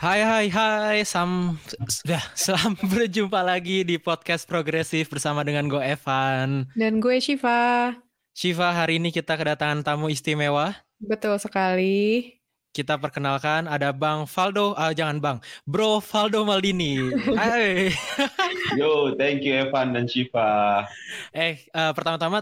Hai 0.00 0.24
hai 0.24 0.48
hai, 0.48 0.98
sam, 1.04 1.60
ya, 2.08 2.24
selamat 2.32 2.88
berjumpa 2.88 3.44
lagi 3.44 3.84
di 3.84 4.00
podcast 4.00 4.48
progresif 4.48 5.12
bersama 5.12 5.44
dengan 5.44 5.68
gue 5.68 5.76
Evan 5.76 6.64
dan 6.72 7.04
gue 7.04 7.20
Shiva. 7.20 7.92
Shiva, 8.32 8.72
hari 8.72 8.96
ini 8.96 9.12
kita 9.12 9.36
kedatangan 9.36 9.84
tamu 9.84 10.08
istimewa. 10.08 10.72
Betul 11.04 11.36
sekali. 11.36 12.32
Kita 12.72 12.96
perkenalkan 12.96 13.68
ada 13.68 13.92
Bang 13.92 14.24
Faldo, 14.24 14.72
ah, 14.72 14.96
jangan 14.96 15.20
Bang, 15.20 15.38
Bro 15.68 16.00
Faldo 16.00 16.48
Maldini. 16.48 16.96
Hai. 17.36 17.92
Yo, 18.80 19.12
thank 19.20 19.44
you 19.44 19.52
Evan 19.52 19.92
dan 19.92 20.08
Shiva. 20.08 20.88
Eh, 21.36 21.60
uh, 21.76 21.92
pertama-tama, 21.92 22.40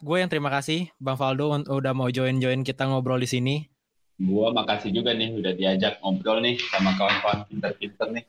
gue 0.00 0.16
yang 0.16 0.32
terima 0.32 0.48
kasih 0.48 0.88
Bang 0.96 1.20
Faldo 1.20 1.52
udah 1.68 1.92
mau 1.92 2.08
join-join 2.08 2.64
kita 2.64 2.88
ngobrol 2.88 3.20
di 3.20 3.28
sini. 3.28 3.73
Gua 4.18 4.54
makasih 4.54 4.94
juga 4.94 5.10
nih 5.10 5.34
udah 5.34 5.52
diajak 5.58 5.98
ngobrol 5.98 6.38
nih 6.38 6.54
sama 6.70 6.94
kawan-kawan 6.94 7.42
pinter-pinter 7.50 8.08
nih. 8.14 8.24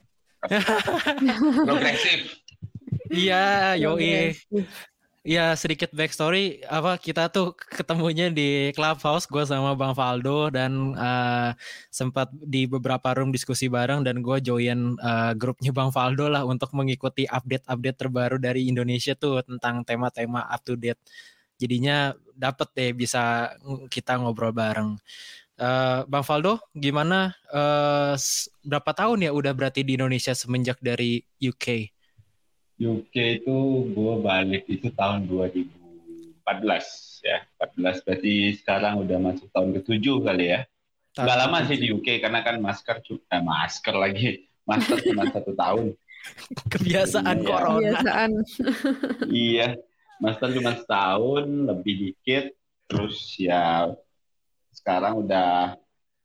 Progresif. 1.68 2.46
Iya, 3.10 3.78
yoi. 3.78 4.34
Ya 5.26 5.58
sedikit 5.58 5.90
backstory 5.90 6.62
apa 6.70 7.02
kita 7.02 7.34
tuh 7.34 7.58
ketemunya 7.58 8.30
di 8.30 8.70
clubhouse 8.78 9.26
gue 9.26 9.42
sama 9.42 9.74
Bang 9.74 9.98
Faldo 9.98 10.54
dan 10.54 10.94
uh, 10.94 11.50
sempat 11.90 12.30
di 12.30 12.70
beberapa 12.70 13.10
room 13.18 13.34
diskusi 13.34 13.66
bareng 13.66 14.06
dan 14.06 14.22
gue 14.22 14.38
join 14.46 14.94
uh, 15.02 15.34
grupnya 15.34 15.74
Bang 15.74 15.90
Faldo 15.90 16.30
lah 16.30 16.46
untuk 16.46 16.70
mengikuti 16.78 17.26
update-update 17.26 17.98
terbaru 17.98 18.38
dari 18.38 18.70
Indonesia 18.70 19.18
tuh 19.18 19.42
tentang 19.42 19.82
tema-tema 19.82 20.46
up 20.46 20.62
to 20.62 20.78
date. 20.78 21.02
Jadinya 21.58 22.14
dapet 22.38 22.70
deh 22.78 22.92
bisa 22.94 23.50
kita 23.90 24.22
ngobrol 24.22 24.54
bareng. 24.54 24.94
Uh, 25.56 26.04
Bang 26.12 26.28
Faldo, 26.28 26.60
gimana 26.76 27.32
uh, 27.48 28.12
berapa 28.60 28.92
tahun 28.92 29.24
ya 29.24 29.32
udah 29.32 29.56
berarti 29.56 29.88
di 29.88 29.96
Indonesia 29.96 30.36
semenjak 30.36 30.76
dari 30.84 31.24
UK? 31.40 31.96
UK 32.76 33.16
itu 33.40 33.56
gue 33.96 34.14
balik 34.20 34.68
itu 34.68 34.92
tahun 34.92 35.32
2014 35.32 36.44
ya, 37.24 37.40
14 37.56 38.04
berarti 38.04 38.34
sekarang 38.60 39.08
udah 39.08 39.16
masuk 39.16 39.48
tahun 39.56 39.80
ke-7 39.80 40.06
kali 40.28 40.46
ya. 40.52 40.60
Gak 41.16 41.38
lama 41.40 41.64
sih 41.64 41.80
di 41.80 41.88
UK 41.96 42.20
karena 42.20 42.44
kan 42.44 42.60
masker 42.60 43.00
eh, 43.08 43.40
masker 43.40 43.96
lagi, 43.96 44.44
masker 44.68 45.08
cuma 45.08 45.24
satu 45.32 45.56
tahun. 45.56 45.96
Kebiasaan 46.68 47.38
iya, 47.40 47.48
corona. 47.48 47.80
Kebiasaan. 47.80 48.32
iya, 49.32 49.68
masker 50.20 50.50
cuma 50.52 50.76
setahun, 50.76 51.48
lebih 51.48 52.12
dikit. 52.12 52.52
Terus 52.92 53.40
ya 53.40 53.96
sekarang 54.86 55.26
udah 55.26 55.74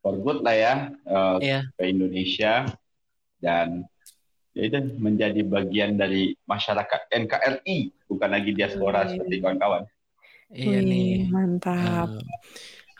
for 0.04 0.20
good 0.20 0.44
lah 0.44 0.52
ya 0.52 0.74
uh, 1.08 1.40
yeah. 1.40 1.64
ke 1.80 1.88
Indonesia 1.88 2.68
dan 3.40 3.88
ya 4.52 4.68
itu 4.68 4.76
menjadi 5.00 5.40
bagian 5.48 5.96
dari 5.96 6.36
masyarakat 6.44 7.08
NKRI 7.08 8.04
bukan 8.04 8.28
lagi 8.28 8.52
diaspora 8.52 9.08
Wih. 9.08 9.16
seperti 9.16 9.34
kawan-kawan. 9.40 9.88
Iya 10.52 10.84
nih. 10.84 11.30
Mantap. 11.32 12.20
Uh, 12.20 12.20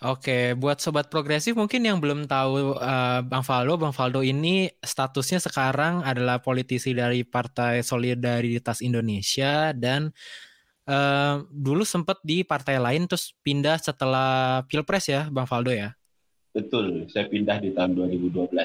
Oke, 0.00 0.24
okay. 0.32 0.44
buat 0.56 0.80
sobat 0.80 1.12
progresif 1.12 1.52
mungkin 1.52 1.84
yang 1.84 2.00
belum 2.00 2.24
tahu 2.24 2.72
uh, 2.80 3.20
Bang 3.20 3.44
Faldo, 3.44 3.76
Bang 3.76 3.92
Faldo 3.92 4.24
ini 4.24 4.72
statusnya 4.80 5.44
sekarang 5.44 6.00
adalah 6.00 6.40
politisi 6.40 6.96
dari 6.96 7.20
Partai 7.20 7.84
Solidaritas 7.84 8.80
Indonesia 8.80 9.76
dan 9.76 10.08
uh, 10.88 11.44
dulu 11.50 11.82
sempat 11.84 12.20
di 12.24 12.46
partai 12.46 12.80
lain 12.80 13.04
terus 13.04 13.34
pindah 13.44 13.76
setelah 13.80 14.62
Pilpres 14.64 15.10
ya, 15.10 15.26
Bang 15.28 15.48
Faldo 15.48 15.74
ya? 15.74 15.92
Betul, 16.50 17.06
saya 17.10 17.30
pindah 17.30 17.62
di 17.62 17.74
tahun 17.74 17.94
2012. 17.94 18.50
4 18.50 18.58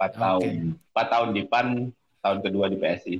okay. 0.00 0.16
tahun. 0.16 0.54
4 0.96 1.12
tahun 1.12 1.28
di 1.36 1.42
PAN, 1.44 1.68
tahun 2.24 2.38
kedua 2.40 2.66
di 2.72 2.76
PSI. 2.80 3.16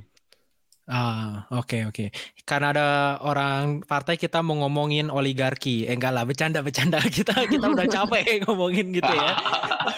Ah, 0.91 1.47
oke 1.55 1.71
okay, 1.71 1.81
oke. 1.87 1.95
Okay. 1.95 2.07
Karena 2.43 2.75
ada 2.75 2.87
orang 3.23 3.79
partai 3.87 4.19
kita 4.19 4.43
mau 4.43 4.59
ngomongin 4.59 5.07
oligarki. 5.07 5.87
Eh 5.87 5.95
enggak 5.95 6.11
lah, 6.11 6.27
bercanda-bercanda. 6.27 6.99
Kita 7.15 7.47
kita 7.47 7.63
udah 7.71 7.87
capek 7.87 8.23
ngomongin 8.43 8.91
gitu 8.91 9.07
ya. 9.07 9.31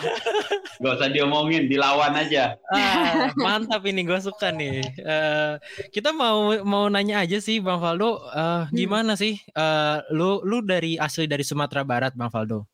Gak 0.84 0.94
usah 1.00 1.10
diomongin, 1.10 1.66
dilawan 1.66 2.14
aja. 2.14 2.60
Ah, 2.70 3.34
mantap 3.40 3.82
ini, 3.90 4.06
gue 4.06 4.20
suka 4.20 4.52
nih. 4.52 4.84
Uh, 5.00 5.56
kita 5.96 6.12
mau 6.12 6.60
mau 6.66 6.92
nanya 6.92 7.24
aja 7.24 7.40
sih, 7.40 7.64
Bang 7.64 7.80
Faldo, 7.80 8.20
uh, 8.20 8.68
gimana 8.74 9.16
hmm. 9.16 9.22
sih? 9.22 9.40
Uh, 9.56 10.04
lu 10.12 10.44
lu 10.44 10.60
dari 10.60 11.00
asli 11.00 11.24
dari 11.24 11.46
Sumatera 11.48 11.88
Barat, 11.88 12.12
Bang 12.20 12.28
Faldo? 12.34 12.68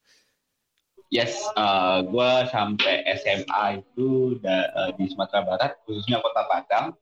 Yes, 1.14 1.38
uh, 1.54 2.02
gue 2.02 2.32
sampai 2.50 3.06
SMA 3.22 3.84
itu 3.84 4.42
da, 4.42 4.74
uh, 4.74 4.92
di 4.98 5.06
Sumatera 5.14 5.46
Barat, 5.46 5.72
khususnya 5.86 6.18
Kota 6.24 6.50
Padang 6.50 6.98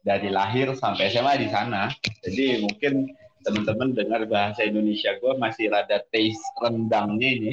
dari 0.00 0.28
lahir 0.32 0.72
sampai 0.76 1.12
SMA 1.12 1.34
di 1.40 1.48
sana. 1.52 1.92
Jadi 2.24 2.64
mungkin 2.64 3.12
teman-teman 3.40 3.96
dengar 3.96 4.28
bahasa 4.28 4.68
Indonesia 4.68 5.16
gue 5.16 5.32
masih 5.40 5.72
rada 5.72 6.04
taste 6.12 6.44
rendangnya 6.60 7.28
ini. 7.40 7.52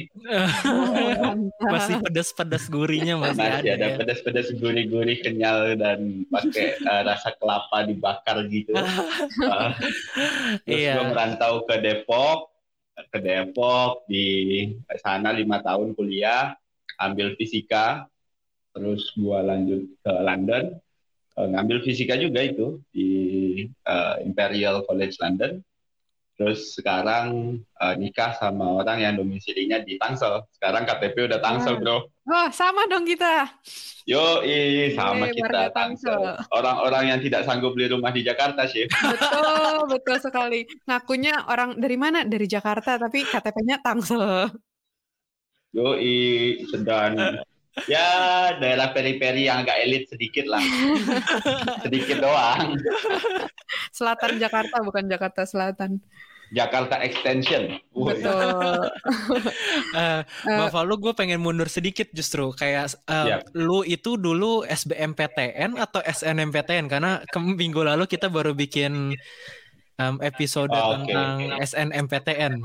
masih 1.74 2.00
pedas-pedas 2.04 2.68
gurihnya 2.68 3.16
masih, 3.16 3.40
masih 3.40 3.72
ada. 3.72 3.72
ada 3.72 3.88
ya. 3.88 3.96
pedas-pedas 3.96 4.48
gurih-gurih 4.60 5.18
kenyal 5.24 5.76
dan 5.80 6.28
pakai 6.28 6.76
uh, 6.84 7.02
rasa 7.08 7.32
kelapa 7.40 7.88
dibakar 7.88 8.44
gitu. 8.52 8.76
uh, 8.76 9.72
terus 10.68 10.76
iya. 10.76 11.00
gue 11.00 11.06
merantau 11.08 11.64
ke 11.64 11.80
Depok, 11.80 12.52
ke 13.08 13.18
Depok 13.24 14.04
di 14.08 14.26
sana 15.00 15.32
lima 15.32 15.64
tahun 15.64 15.96
kuliah, 15.96 16.52
ambil 17.00 17.32
fisika, 17.40 18.04
terus 18.76 19.08
gue 19.16 19.38
lanjut 19.40 19.82
ke 20.04 20.12
London 20.20 20.76
ngambil 21.46 21.86
fisika 21.86 22.18
juga 22.18 22.42
itu 22.42 22.82
di 22.90 23.10
uh, 23.86 24.18
Imperial 24.26 24.82
College 24.82 25.14
London. 25.22 25.62
Terus 26.38 26.78
sekarang 26.78 27.58
uh, 27.82 27.94
nikah 27.98 28.30
sama 28.38 28.78
orang 28.78 29.02
yang 29.02 29.14
domisilinya 29.18 29.82
di 29.82 29.98
Tangsel. 29.98 30.46
Sekarang 30.54 30.86
KTP 30.86 31.26
udah 31.26 31.42
Tangsel, 31.42 31.82
Bro. 31.82 32.14
Oh, 32.30 32.48
sama 32.54 32.86
dong 32.86 33.02
kita. 33.02 33.58
Yo, 34.06 34.46
i, 34.46 34.94
sama 34.94 35.34
Yeay, 35.34 35.34
kita 35.34 35.74
Tangsel. 35.74 36.38
Orang-orang 36.54 37.10
yang 37.10 37.18
tidak 37.18 37.42
sanggup 37.42 37.74
beli 37.74 37.90
rumah 37.90 38.14
di 38.14 38.22
Jakarta, 38.22 38.70
sih. 38.70 38.86
Betul, 38.86 39.74
betul 39.98 40.16
sekali. 40.22 40.62
Ngakunya 40.86 41.42
orang 41.50 41.74
dari 41.74 41.98
mana? 41.98 42.22
Dari 42.22 42.46
Jakarta, 42.46 43.02
tapi 43.02 43.26
KTP-nya 43.26 43.82
Tangsel. 43.82 44.46
Yo, 45.74 45.98
i, 45.98 46.62
sedang 46.70 47.42
ya 47.86 48.08
daerah 48.58 48.90
peri-peri 48.90 49.46
yang 49.46 49.62
agak 49.62 49.78
elit 49.84 50.10
sedikit 50.10 50.48
lah 50.50 50.64
sedikit 51.84 52.18
doang 52.18 52.74
selatan 53.94 54.42
Jakarta 54.42 54.82
bukan 54.82 55.04
Jakarta 55.06 55.46
Selatan 55.46 56.02
Jakarta 56.48 56.96
Extension. 57.04 57.76
Betul. 57.92 58.88
uh, 59.92 60.20
Mbak 60.48 60.68
Falu, 60.72 60.94
gue 60.96 61.12
pengen 61.12 61.44
mundur 61.44 61.68
sedikit 61.68 62.08
justru 62.16 62.48
kayak 62.56 62.96
uh, 63.04 63.26
yep. 63.28 63.40
lu 63.52 63.84
itu 63.84 64.16
dulu 64.16 64.64
SBMPTN 64.64 65.76
atau 65.76 66.00
SNMPTN 66.00 66.88
karena 66.88 67.20
ke 67.28 67.36
minggu 67.36 67.84
lalu 67.84 68.08
kita 68.08 68.32
baru 68.32 68.56
bikin 68.56 69.12
um, 70.00 70.16
episode 70.24 70.72
oh, 70.72 70.96
tentang 70.96 71.52
okay. 71.52 71.68
SNMPTN. 71.68 72.64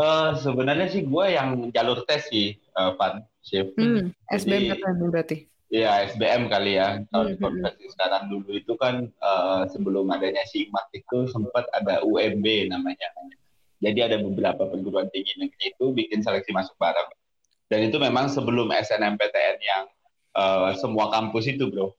Uh, 0.00 0.32
sebenarnya 0.40 0.88
sih 0.88 1.04
gue 1.04 1.26
yang 1.28 1.68
jalur 1.76 2.00
tes 2.08 2.24
sih, 2.32 2.56
uh, 2.72 2.96
Pan. 2.96 3.20
Chef. 3.44 3.72
Hmm, 3.76 4.12
SBM 4.32 4.76
Jadi, 4.76 5.08
berarti. 5.08 5.36
Iya 5.70 6.02
SBM 6.10 6.50
kali 6.50 6.82
ya 6.82 6.98
kalau 7.14 7.30
hmm, 7.30 7.62
hmm. 7.62 7.90
sekarang 7.94 8.26
dulu 8.26 8.58
itu 8.58 8.74
kan 8.74 9.06
uh, 9.22 9.62
sebelum 9.70 10.10
adanya 10.10 10.42
SIMAK 10.50 10.86
itu 10.98 11.30
sempat 11.30 11.70
ada 11.70 12.02
UMB 12.02 12.42
namanya. 12.74 13.06
Jadi 13.80 13.98
ada 14.02 14.18
beberapa 14.18 14.66
perguruan 14.66 15.06
tinggi 15.14 15.38
negeri 15.38 15.72
itu 15.72 15.84
bikin 15.94 16.26
seleksi 16.26 16.50
masuk 16.50 16.74
bareng. 16.76 17.08
Dan 17.70 17.86
itu 17.86 18.02
memang 18.02 18.26
sebelum 18.26 18.74
SNMPTN 18.74 19.56
yang 19.62 19.84
uh, 20.34 20.74
semua 20.74 21.08
kampus 21.14 21.48
itu 21.48 21.70
bro. 21.70 21.94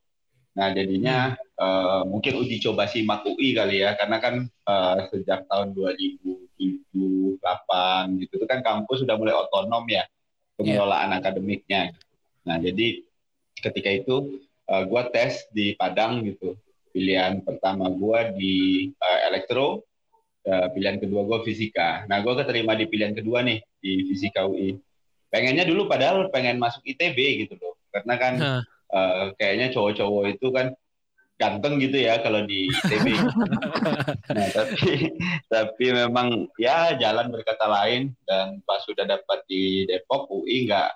Nah 0.51 0.67
jadinya 0.75 1.35
uh, 1.55 2.03
mungkin 2.03 2.39
uji 2.41 2.59
coba 2.59 2.87
SIMAK 2.87 3.23
UI 3.23 3.55
kali 3.55 3.83
ya 3.83 3.95
karena 3.95 4.17
kan 4.19 4.35
uh, 4.67 4.95
sejak 5.11 5.47
tahun 5.47 5.71
2007 5.73 7.39
8 7.39 8.21
gitu 8.21 8.33
itu 8.35 8.45
kan 8.45 8.59
kampus 8.61 9.01
sudah 9.01 9.15
mulai 9.15 9.33
otonom 9.33 9.87
ya 9.87 10.03
pengelolaan 10.61 11.09
yeah. 11.11 11.19
akademiknya. 11.19 11.81
Nah, 12.45 12.57
jadi 12.61 13.01
ketika 13.57 13.89
itu 13.89 14.41
uh, 14.69 14.81
eh, 14.81 14.83
gue 14.85 15.01
tes 15.13 15.33
di 15.49 15.65
Padang 15.73 16.21
gitu. 16.25 16.57
Pilihan 16.91 17.39
pertama 17.41 17.87
gue 17.87 18.19
di 18.35 18.55
uh, 18.99 19.19
elektro, 19.31 19.87
uh, 20.45 20.67
pilihan 20.75 20.99
kedua 20.99 21.23
gue 21.23 21.39
fisika. 21.47 22.03
Nah, 22.05 22.19
gue 22.19 22.33
keterima 22.35 22.75
di 22.75 22.85
pilihan 22.85 23.15
kedua 23.15 23.41
nih 23.41 23.63
di 23.79 24.11
fisika 24.11 24.43
UI. 24.43 24.75
Pengennya 25.31 25.63
dulu 25.63 25.87
padahal 25.87 26.27
pengen 26.27 26.59
masuk 26.59 26.83
ITB 26.83 27.47
gitu 27.47 27.55
loh, 27.55 27.79
karena 27.95 28.13
kan 28.19 28.33
huh. 28.35 28.61
Uh, 28.91 29.31
kayaknya 29.35 29.71
cowok-cowok 29.71 30.23
itu 30.31 30.47
kan 30.51 30.67
ganteng 31.35 31.81
gitu 31.81 31.97
ya 31.97 32.21
kalau 32.21 32.45
di 32.45 32.69
ITB. 32.69 33.07
nah, 34.37 34.47
tapi 34.53 35.09
tapi 35.49 35.85
memang 35.89 36.45
ya 36.55 36.93
jalan 36.95 37.33
berkata 37.33 37.65
lain 37.65 38.13
dan 38.23 38.61
pas 38.61 38.77
sudah 38.85 39.03
dapat 39.03 39.41
di 39.45 39.89
Depok 39.89 40.29
UI 40.29 40.69
nggak 40.69 40.89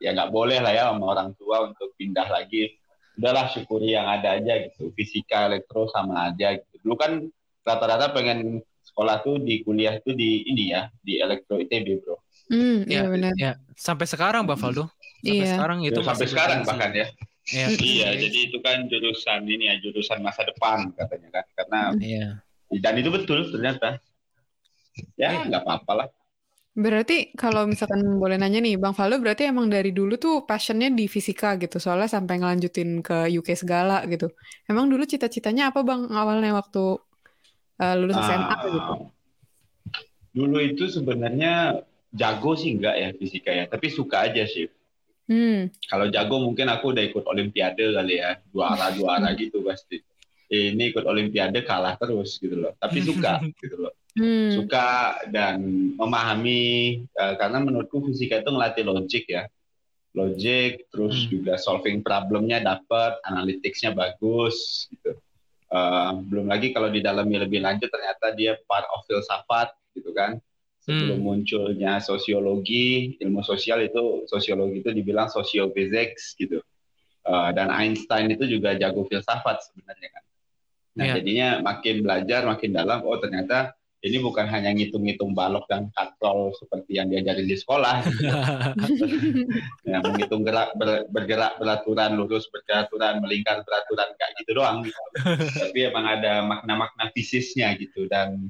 ya 0.00 0.16
nggak 0.16 0.32
boleh 0.32 0.58
lah 0.58 0.72
ya 0.72 0.88
sama 0.88 1.12
orang 1.12 1.36
tua 1.36 1.68
untuk 1.68 1.92
pindah 1.94 2.32
lagi 2.32 2.72
udahlah 3.20 3.52
syukuri 3.52 3.92
yang 3.92 4.08
ada 4.08 4.40
aja 4.40 4.64
gitu 4.64 4.88
fisika 4.96 5.52
elektro 5.52 5.84
sama 5.92 6.32
aja 6.32 6.56
gitu 6.56 6.80
dulu 6.80 6.96
kan 6.96 7.12
rata-rata 7.60 8.08
pengen 8.08 8.64
sekolah 8.80 9.20
tuh 9.20 9.36
di 9.36 9.60
kuliah 9.60 10.00
tuh 10.00 10.16
di 10.16 10.48
ini 10.48 10.72
ya 10.72 10.88
di 11.04 11.20
elektro 11.20 11.60
ITB 11.60 12.00
bro 12.00 12.16
Hmm, 12.50 12.82
iya 12.82 13.06
Ya, 13.06 13.06
benar. 13.06 13.32
ya. 13.38 13.52
Sampai 13.78 14.10
sekarang 14.10 14.42
Bang 14.42 14.58
Faldo. 14.58 14.90
Sampai 15.22 15.38
Iya. 15.38 15.54
sekarang 15.54 15.78
itu 15.86 16.00
Ya, 16.02 16.06
sampai 16.10 16.18
masih 16.18 16.32
sekarang 16.34 16.58
bahkan 16.66 16.90
ya 16.90 17.06
Iya. 17.56 17.66
iya 17.82 18.08
jadi 18.14 18.38
itu 18.50 18.58
kan 18.62 18.86
jurusan 18.86 19.42
ini 19.46 19.64
ya 19.70 19.74
jurusan 19.82 20.22
masa 20.22 20.46
depan 20.46 20.94
katanya 20.94 21.28
kan 21.40 21.44
karena 21.58 21.80
Iya. 21.98 22.26
dan 22.78 22.94
itu 23.00 23.10
betul 23.10 23.38
ternyata 23.50 23.98
ya 25.18 25.30
nggak 25.46 25.62
apa-apa 25.66 25.92
lah 25.98 26.08
Berarti 26.70 27.34
kalau 27.34 27.66
misalkan 27.66 27.98
boleh 28.22 28.38
nanya 28.38 28.62
nih, 28.62 28.78
Bang 28.78 28.94
Faldo 28.94 29.18
berarti 29.18 29.42
emang 29.50 29.66
dari 29.66 29.90
dulu 29.90 30.14
tuh 30.16 30.46
passionnya 30.46 30.88
di 30.94 31.10
fisika 31.10 31.58
gitu, 31.58 31.82
soalnya 31.82 32.06
sampai 32.06 32.38
ngelanjutin 32.38 33.02
ke 33.02 33.26
UK 33.36 33.58
segala 33.58 34.06
gitu. 34.06 34.30
Emang 34.70 34.86
dulu 34.86 35.02
cita-citanya 35.02 35.74
apa 35.74 35.82
Bang 35.82 36.06
awalnya 36.14 36.54
waktu 36.54 36.96
eh, 37.82 37.94
lulus 37.98 38.16
SMA 38.22 38.54
Ah, 38.54 38.62
gitu? 38.70 38.94
Dulu 40.30 40.56
itu 40.62 40.84
sebenarnya 40.86 41.82
jago 42.14 42.54
sih 42.54 42.70
enggak 42.78 42.94
ya 43.02 43.08
fisika 43.18 43.50
ya, 43.50 43.64
tapi 43.66 43.86
suka 43.90 44.30
aja 44.30 44.46
sih. 44.46 44.70
Hmm, 45.30 45.70
Kalau 45.86 46.10
jago 46.10 46.42
mungkin 46.42 46.66
aku 46.66 46.90
udah 46.90 47.06
ikut 47.06 47.22
olimpiade 47.22 47.94
kali 47.94 48.18
ya, 48.18 48.34
juara 48.50 48.90
juara 48.90 49.30
gitu 49.38 49.62
pasti. 49.62 50.02
Ini 50.50 50.90
ikut 50.90 51.06
olimpiade 51.06 51.62
kalah 51.62 51.94
terus 51.94 52.42
gitu 52.42 52.58
loh, 52.58 52.74
tapi 52.82 52.98
suka 53.08 53.38
gitu 53.62 53.78
loh. 53.78 53.94
hmm, 54.18 54.50
Suka 54.58 55.22
dan 55.30 55.62
memahami 55.94 56.62
eh, 57.06 57.34
karena 57.38 57.62
menurutku 57.62 58.02
fisika 58.10 58.42
itu 58.42 58.50
ngelatih 58.50 58.82
logik 58.82 59.24
ya. 59.30 59.46
Logik 60.18 60.90
terus 60.90 61.14
Hmm. 61.22 61.30
juga 61.30 61.54
solving 61.54 62.02
problemnya 62.02 62.58
dapat, 62.58 63.22
analyticsnya 63.22 63.94
bagus 63.94 64.90
gitu. 64.90 65.14
Eh, 65.70 66.10
belum 66.26 66.50
lagi 66.50 66.74
kalau 66.74 66.90
didalami 66.90 67.38
lebih 67.38 67.62
lanjut 67.62 67.86
ternyata 67.86 68.34
dia 68.34 68.58
part 68.66 68.90
of 68.90 69.06
filsafat 69.06 69.70
gitu 69.94 70.10
kan 70.10 70.42
sebelum 70.90 71.20
munculnya 71.22 72.02
sosiologi 72.02 73.14
ilmu 73.22 73.46
sosial 73.46 73.86
itu 73.86 74.26
sosiologi 74.26 74.82
itu 74.82 74.90
dibilang 74.90 75.30
sosiophysics 75.30 76.34
gitu. 76.34 76.58
Eh, 77.20 77.50
dan 77.54 77.70
Einstein 77.70 78.32
itu 78.32 78.48
juga 78.48 78.74
jago 78.74 79.06
filsafat 79.06 79.62
sebenarnya 79.70 80.08
kan. 80.10 80.24
Nah 80.98 81.04
Iya. 81.06 81.14
jadinya 81.22 81.48
makin 81.62 81.96
belajar 82.02 82.40
makin 82.48 82.70
dalam 82.74 82.98
oh 83.06 83.14
ternyata 83.22 83.76
ini 84.00 84.16
bukan 84.16 84.48
hanya 84.48 84.72
ngitung-ngitung 84.72 85.36
balok 85.36 85.68
dan 85.68 85.92
katrol 85.92 86.56
seperti 86.56 86.96
yang 86.96 87.12
diajarin 87.12 87.44
di 87.44 87.56
sekolah. 87.56 88.00
Ya, 89.90 89.98
menghitung 90.00 90.46
gerak 90.46 90.70
ber- 90.78 91.04
bergerak 91.10 91.58
beraturan 91.58 92.14
lurus 92.14 92.46
beraturan 92.48 93.18
melingkar 93.18 93.60
beraturan 93.66 94.08
kayak 94.16 94.32
gitu 94.40 94.50
doang. 94.56 94.86
Gitu. 94.86 95.00
tapi 95.66 95.78
emang 95.90 96.06
ada 96.06 96.40
makna-makna 96.46 97.10
fisisnya 97.12 97.74
gitu 97.76 98.06
dan 98.06 98.46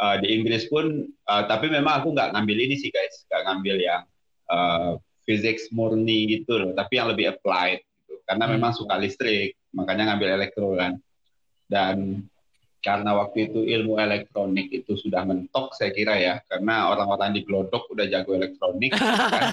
uh, 0.00 0.16
di 0.20 0.28
Inggris 0.32 0.68
pun 0.68 1.04
uh, 1.28 1.42
tapi 1.48 1.68
memang 1.68 2.02
aku 2.02 2.12
nggak 2.16 2.32
ngambil 2.36 2.58
ini 2.68 2.74
sih 2.78 2.90
guys. 2.92 3.24
Nggak 3.28 3.42
ngambil 3.48 3.76
yang 3.80 4.02
uh, 4.48 4.92
physics 5.26 5.68
murni 5.74 6.38
gitu 6.38 6.56
loh 6.62 6.70
tapi 6.72 6.98
yang 7.02 7.10
lebih 7.10 7.34
applied 7.34 7.82
gitu. 7.82 8.20
Karena 8.24 8.44
Hmm. 8.46 8.54
memang 8.58 8.72
suka 8.76 8.94
listrik 8.96 9.56
makanya 9.74 10.14
ngambil 10.14 10.28
elektro 10.40 10.76
kan. 10.78 10.96
Dan 11.66 12.22
karena 12.86 13.18
waktu 13.18 13.50
itu 13.50 13.66
ilmu 13.66 13.98
elektronik 13.98 14.70
itu 14.70 14.94
sudah 14.94 15.26
mentok 15.26 15.74
saya 15.74 15.90
kira 15.90 16.14
ya 16.14 16.34
karena 16.46 16.86
orang-orang 16.94 17.34
di 17.34 17.42
Glodok 17.42 17.90
udah 17.90 18.06
jago 18.06 18.38
elektronik 18.38 18.94
kan. 18.96 19.50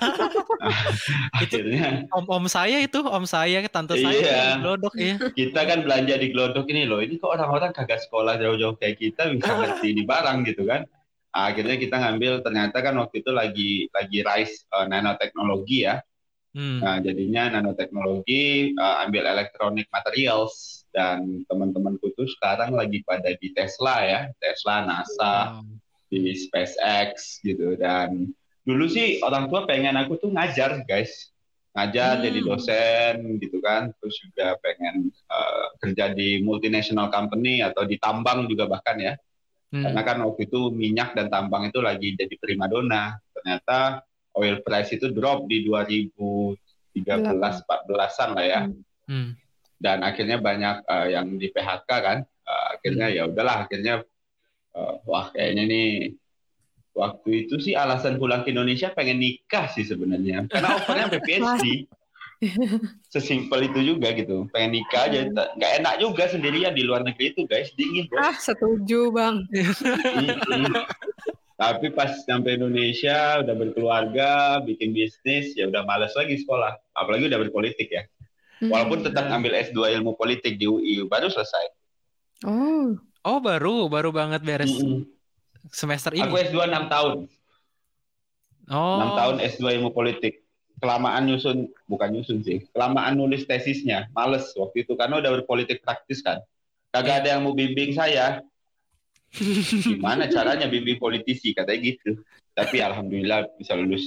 akhirnya 1.33 2.05
Om-om 2.13 2.45
saya 2.45 2.77
itu, 2.77 3.01
om 3.01 3.25
saya, 3.25 3.65
tante 3.73 3.97
saya 3.97 4.13
Iya. 4.13 4.21
itu 4.29 4.61
glodok 4.61 4.93
ya. 5.01 5.15
kita 5.33 5.61
kan 5.65 5.79
belanja 5.81 6.15
di 6.21 6.27
Glodok 6.29 6.69
ini 6.69 6.85
loh 6.85 7.01
ini 7.01 7.17
kok 7.17 7.33
orang-orang 7.33 7.73
kagak 7.73 8.05
sekolah 8.05 8.37
jauh-jauh 8.37 8.77
kayak 8.77 9.01
kita 9.01 9.33
bisa 9.33 9.49
ngerti 9.65 9.89
di 9.97 10.03
barang 10.05 10.37
gitu 10.45 10.69
kan 10.69 10.85
akhirnya 11.33 11.81
kita 11.81 11.95
ngambil 11.97 12.45
ternyata 12.45 12.77
kan 12.85 12.93
waktu 13.01 13.25
itu 13.25 13.31
lagi 13.33 13.71
lagi 13.89 14.21
rise 14.21 14.69
uh, 14.69 14.85
nanoteknologi 14.85 15.89
ya 15.89 15.97
Hmm. 16.53 16.85
nah 16.85 17.01
jadinya 17.01 17.49
nanoteknologi 17.49 18.77
uh, 18.77 19.01
ambil 19.01 19.25
electronic 19.25 19.89
materials 19.89 20.82
dan 20.93 21.41
teman-temanku 21.49 22.13
tuh 22.13 22.29
sekarang 22.29 22.77
lagi 22.77 23.01
pada 23.03 23.33
di 23.35 23.49
Tesla 23.51 24.05
ya 24.05 24.21
Tesla 24.37 24.85
NASA 24.85 25.59
Wow. 25.59 25.65
di 26.07 26.37
SpaceX 26.37 27.41
gitu 27.41 27.73
dan 27.75 28.29
dulu 28.63 28.85
sih 28.85 29.17
orang 29.19 29.49
tua 29.49 29.65
pengen 29.65 29.97
aku 29.97 30.21
tuh 30.21 30.29
ngajar 30.29 30.85
guys 30.85 31.33
ngajar 31.73 32.21
Hmm. 32.21 32.23
jadi 32.29 32.39
dosen 32.45 33.13
gitu 33.41 33.57
kan 33.59 33.89
terus 33.97 34.13
juga 34.21 34.53
pengen 34.61 35.09
uh, 35.27 35.73
kerja 35.81 36.13
di 36.13 36.39
multinational 36.39 37.09
company 37.09 37.65
atau 37.65 37.81
di 37.83 37.97
tambang 37.97 38.45
juga 38.45 38.69
bahkan 38.69 39.01
ya 39.01 39.13
Hmm. 39.73 39.81
karena 39.89 40.01
kan 40.05 40.17
waktu 40.21 40.45
itu 40.45 40.69
minyak 40.69 41.17
dan 41.17 41.33
tambang 41.33 41.65
itu 41.65 41.81
lagi 41.81 42.13
jadi 42.13 42.37
primadona 42.37 43.17
ternyata 43.33 44.05
oil 44.37 44.61
price 44.61 44.93
itu 44.93 45.09
drop 45.09 45.49
di 45.49 45.65
2013 45.65 46.53
14-an 47.65 48.29
lah 48.37 48.45
ya 48.45 48.61
Hmm. 49.03 49.35
Dan 49.83 49.99
akhirnya 49.99 50.39
banyak 50.39 50.87
uh, 50.87 51.07
yang 51.11 51.35
di 51.35 51.51
PHK 51.51 51.91
kan 51.91 52.19
Uh, 52.43 52.75
akhirnya 52.75 53.07
Hmm. 53.07 53.15
ya 53.15 53.23
udahlah 53.31 53.55
akhirnya 53.63 53.93
uh, 54.75 54.99
wah 55.07 55.31
kayaknya 55.31 55.63
nih 55.63 55.87
waktu 56.91 57.47
itu 57.47 57.55
sih 57.55 57.71
alasan 57.71 58.19
pulang 58.19 58.43
ke 58.43 58.51
Indonesia 58.51 58.91
pengen 58.91 59.23
nikah 59.23 59.71
sih 59.71 59.87
sebenarnya. 59.87 60.43
Karena 60.51 60.69
offernya 60.77 61.07
sampai 61.07 61.23
PhD 61.23 61.65
sesimpel 63.07 63.71
itu 63.71 63.95
juga 63.95 64.11
gitu. 64.11 64.51
Pengen 64.51 64.75
nikah 64.75 65.07
aja 65.07 65.23
nggak 65.31 65.71
enak 65.79 66.03
juga 66.03 66.27
sendirian 66.27 66.75
di 66.75 66.83
luar 66.83 67.07
negeri 67.07 67.31
itu 67.31 67.47
guys. 67.47 67.71
Dingin 67.79 68.11
bro 68.11 68.19
Ah, 68.19 68.35
setuju 68.35 69.15
Bang. 69.15 69.47
Tapi 71.63 71.95
pas 71.95 72.11
sampai 72.27 72.59
Indonesia 72.59 73.39
udah 73.39 73.55
berkeluarga 73.55 74.59
bikin 74.67 74.91
bisnis 74.91 75.55
ya 75.55 75.71
udah 75.71 75.87
males 75.87 76.11
lagi 76.19 76.43
sekolah. 76.43 76.75
Apalagi 76.91 77.31
udah 77.31 77.39
berpolitik 77.39 77.87
ya. 77.87 78.03
Hmm. 78.03 78.12
Walaupun 78.65 78.99
tetap 79.01 79.27
ngambil 79.27 79.51
S2 79.59 79.79
ilmu 79.99 80.13
politik 80.13 80.55
di 80.55 80.65
UI 80.65 81.03
baru 81.03 81.27
selesai 81.27 81.65
Oh, 82.43 82.99
Oh 83.23 83.39
baru, 83.39 83.87
baru 83.87 84.11
banget 84.11 84.43
beres 84.43 84.67
Mm-mm. 84.69 85.07
semester 85.71 86.11
ini. 86.11 86.27
Aku 86.27 86.35
S2 86.35 86.59
6 86.67 86.91
tahun. 86.91 87.11
oh. 88.67 88.99
6 88.99 89.19
tahun 89.19 89.35
S2 89.39 89.63
ilmu 89.79 89.95
politik. 89.95 90.43
Kelamaan 90.75 91.23
nyusun, 91.23 91.71
bukan 91.87 92.11
nyusun 92.11 92.43
sih. 92.43 92.67
Kelamaan 92.75 93.15
nulis 93.15 93.47
tesisnya. 93.47 94.11
Males 94.11 94.51
waktu 94.59 94.83
itu 94.83 94.99
karena 94.99 95.23
udah 95.23 95.39
berpolitik 95.39 95.79
praktis 95.79 96.19
kan. 96.19 96.43
Kagak 96.91 97.23
ada 97.23 97.39
yang 97.39 97.47
mau 97.47 97.55
bimbing 97.55 97.95
saya. 97.95 98.43
Gimana 99.87 100.27
caranya 100.27 100.67
bimbing 100.67 100.99
politisi 100.99 101.55
katanya 101.55 101.79
gitu. 101.79 102.19
Tapi 102.51 102.83
alhamdulillah 102.83 103.55
bisa 103.55 103.71
lulus. 103.79 104.03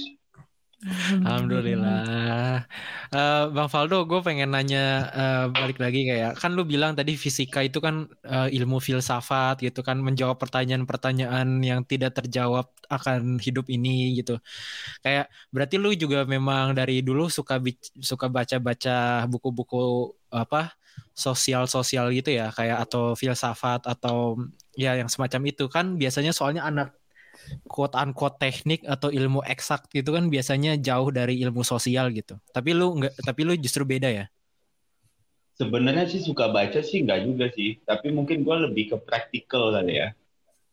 Alhamdulillah. 1.25 2.61
Eh, 3.09 3.43
Bang 3.49 3.65
Faldo, 3.65 4.05
gue 4.05 4.21
pengen 4.21 4.53
nanya 4.53 5.09
eh, 5.09 5.45
balik 5.49 5.81
lagi 5.81 6.05
kayak 6.05 6.37
kan 6.37 6.53
lu 6.53 6.69
bilang 6.69 6.93
tadi 6.93 7.17
fisika 7.17 7.65
itu 7.65 7.81
kan 7.81 8.05
eh, 8.21 8.53
ilmu 8.61 8.77
filsafat 8.77 9.57
gitu 9.65 9.81
kan 9.81 9.97
menjawab 9.97 10.37
pertanyaan-pertanyaan 10.37 11.65
yang 11.65 11.81
tidak 11.81 12.13
terjawab 12.21 12.69
akan 12.93 13.41
hidup 13.41 13.65
ini 13.73 14.21
gitu. 14.21 14.37
Kayak 15.01 15.33
berarti 15.49 15.75
lu 15.81 15.97
juga 15.97 16.29
memang 16.29 16.77
dari 16.77 17.01
dulu 17.01 17.25
suka 17.25 17.57
suka 17.97 18.29
baca-baca 18.29 19.25
buku-buku 19.25 20.13
apa 20.29 20.77
sosial-sosial 21.17 22.13
gitu 22.13 22.29
ya 22.37 22.53
kayak 22.53 22.85
atau 22.85 23.17
filsafat 23.17 23.85
atau 23.89 24.37
ya 24.77 24.93
yang 24.93 25.09
semacam 25.09 25.41
itu 25.49 25.65
kan 25.65 25.97
biasanya 25.97 26.29
soalnya 26.33 26.61
anak 26.65 26.96
quote 27.67 27.95
unquote 27.95 28.37
teknik 28.39 28.83
atau 28.87 29.11
ilmu 29.11 29.43
eksak 29.43 29.91
gitu 29.91 30.15
kan 30.15 30.31
biasanya 30.31 30.79
jauh 30.79 31.09
dari 31.11 31.39
ilmu 31.43 31.61
sosial 31.63 32.11
gitu. 32.11 32.39
Tapi 32.51 32.73
lu 32.73 33.01
enggak 33.01 33.13
tapi 33.21 33.41
lu 33.43 33.53
justru 33.55 33.83
beda 33.83 34.09
ya. 34.09 34.25
Sebenarnya 35.57 36.05
sih 36.05 36.21
suka 36.21 36.53
baca 36.53 36.79
sih 36.85 37.01
nggak 37.01 37.21
juga 37.25 37.45
sih. 37.53 37.81
Tapi 37.81 38.13
mungkin 38.13 38.45
gue 38.45 38.55
lebih 38.69 38.93
ke 38.93 38.97
praktikal 39.01 39.73
kali 39.73 39.97
ya. 39.97 40.13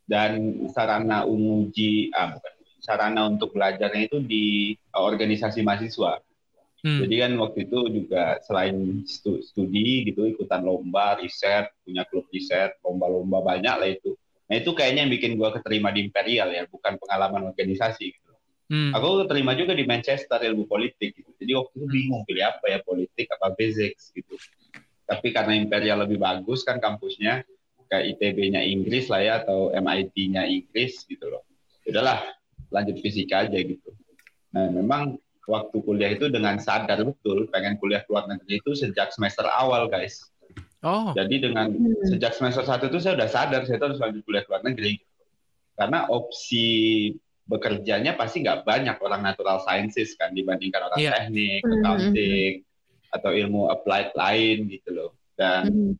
Dan 0.04 0.69
sarana 0.76 1.25
menguji, 1.25 2.12
ah 2.12 2.37
bukan, 2.37 2.52
sarana 2.85 3.25
untuk 3.25 3.57
belajarnya 3.57 4.12
itu 4.12 4.21
di 4.21 4.76
uh, 4.93 5.00
organisasi 5.00 5.64
mahasiswa. 5.64 6.21
Hmm. 6.85 7.00
Jadi 7.00 7.14
kan 7.16 7.33
waktu 7.40 7.64
itu 7.64 7.81
juga 7.88 8.37
selain 8.45 8.76
stu- 9.09 9.40
studi 9.40 10.04
gitu 10.04 10.28
ikutan 10.28 10.61
lomba, 10.61 11.16
riset, 11.16 11.73
punya 11.81 12.04
klub 12.04 12.28
riset, 12.28 12.76
lomba-lomba 12.85 13.40
banyak 13.40 13.75
lah 13.81 13.88
itu. 13.88 14.12
Nah 14.45 14.55
itu 14.61 14.71
kayaknya 14.77 15.09
yang 15.09 15.13
bikin 15.13 15.33
gua 15.41 15.55
keterima 15.57 15.89
di 15.95 16.05
Imperial 16.05 16.53
ya, 16.53 16.69
bukan 16.69 17.01
pengalaman 17.01 17.49
organisasi 17.53 18.05
gitu. 18.13 18.33
Hmm. 18.69 18.97
Aku 18.97 19.25
keterima 19.25 19.53
juga 19.53 19.77
di 19.77 19.85
Manchester 19.85 20.41
ilmu 20.41 20.65
politik 20.65 21.17
gitu. 21.21 21.31
Jadi 21.37 21.53
waktu 21.53 21.73
itu 21.77 21.87
bingung 21.89 22.23
pilih 22.25 22.45
apa 22.49 22.65
ya 22.69 22.79
politik 22.81 23.29
apa 23.29 23.53
physics 23.57 24.13
gitu. 24.17 24.37
Tapi 25.05 25.37
karena 25.37 25.53
Imperial 25.57 26.01
lebih 26.01 26.17
bagus 26.17 26.65
kan 26.65 26.81
kampusnya, 26.81 27.45
kayak 27.93 28.17
ITB-nya 28.17 28.65
Inggris 28.65 29.13
lah 29.13 29.21
ya 29.21 29.33
atau 29.45 29.69
MIT-nya 29.69 30.49
Inggris 30.49 31.05
gitu 31.05 31.29
loh. 31.29 31.45
Udahlah 31.85 32.25
lanjut 32.73 32.97
fisika 33.05 33.45
aja 33.45 33.59
gitu. 33.61 33.93
Nah 34.57 34.73
memang 34.73 35.21
waktu 35.45 35.77
kuliah 35.85 36.11
itu 36.17 36.33
dengan 36.33 36.57
sadar 36.57 37.05
betul 37.05 37.53
pengen 37.53 37.77
kuliah 37.77 38.01
ke 38.01 38.09
luar 38.09 38.25
negeri 38.25 38.65
itu 38.65 38.73
sejak 38.73 39.13
semester 39.13 39.45
awal 39.45 39.93
guys. 39.93 40.33
Oh. 40.85 41.17
Jadi 41.17 41.49
dengan 41.49 41.73
hmm. 41.73 42.12
sejak 42.12 42.37
semester 42.37 42.69
satu 42.69 42.93
itu 42.93 43.00
saya 43.00 43.17
udah 43.17 43.29
sadar 43.33 43.64
saya 43.64 43.81
harus 43.81 43.97
lanjut 43.97 44.23
kuliah 44.29 44.45
ke 44.45 44.50
luar 44.53 44.62
negeri. 44.69 45.00
Karena 45.75 46.07
opsi 46.12 46.69
bekerjanya 47.45 48.17
pasti 48.17 48.45
nggak 48.45 48.64
banyak 48.64 48.97
orang 49.00 49.21
natural 49.25 49.61
sciences 49.64 50.17
kan 50.17 50.33
dibandingkan 50.37 50.93
orang 50.93 51.00
yeah. 51.00 51.17
teknik, 51.17 51.64
hmm. 51.64 51.73
accounting 51.81 52.53
hmm. 52.61 53.17
atau 53.17 53.31
ilmu 53.33 53.73
applied 53.73 54.12
lain 54.12 54.69
gitu 54.69 54.91
loh. 54.93 55.11
Dan 55.35 55.73
hmm. 55.73 55.93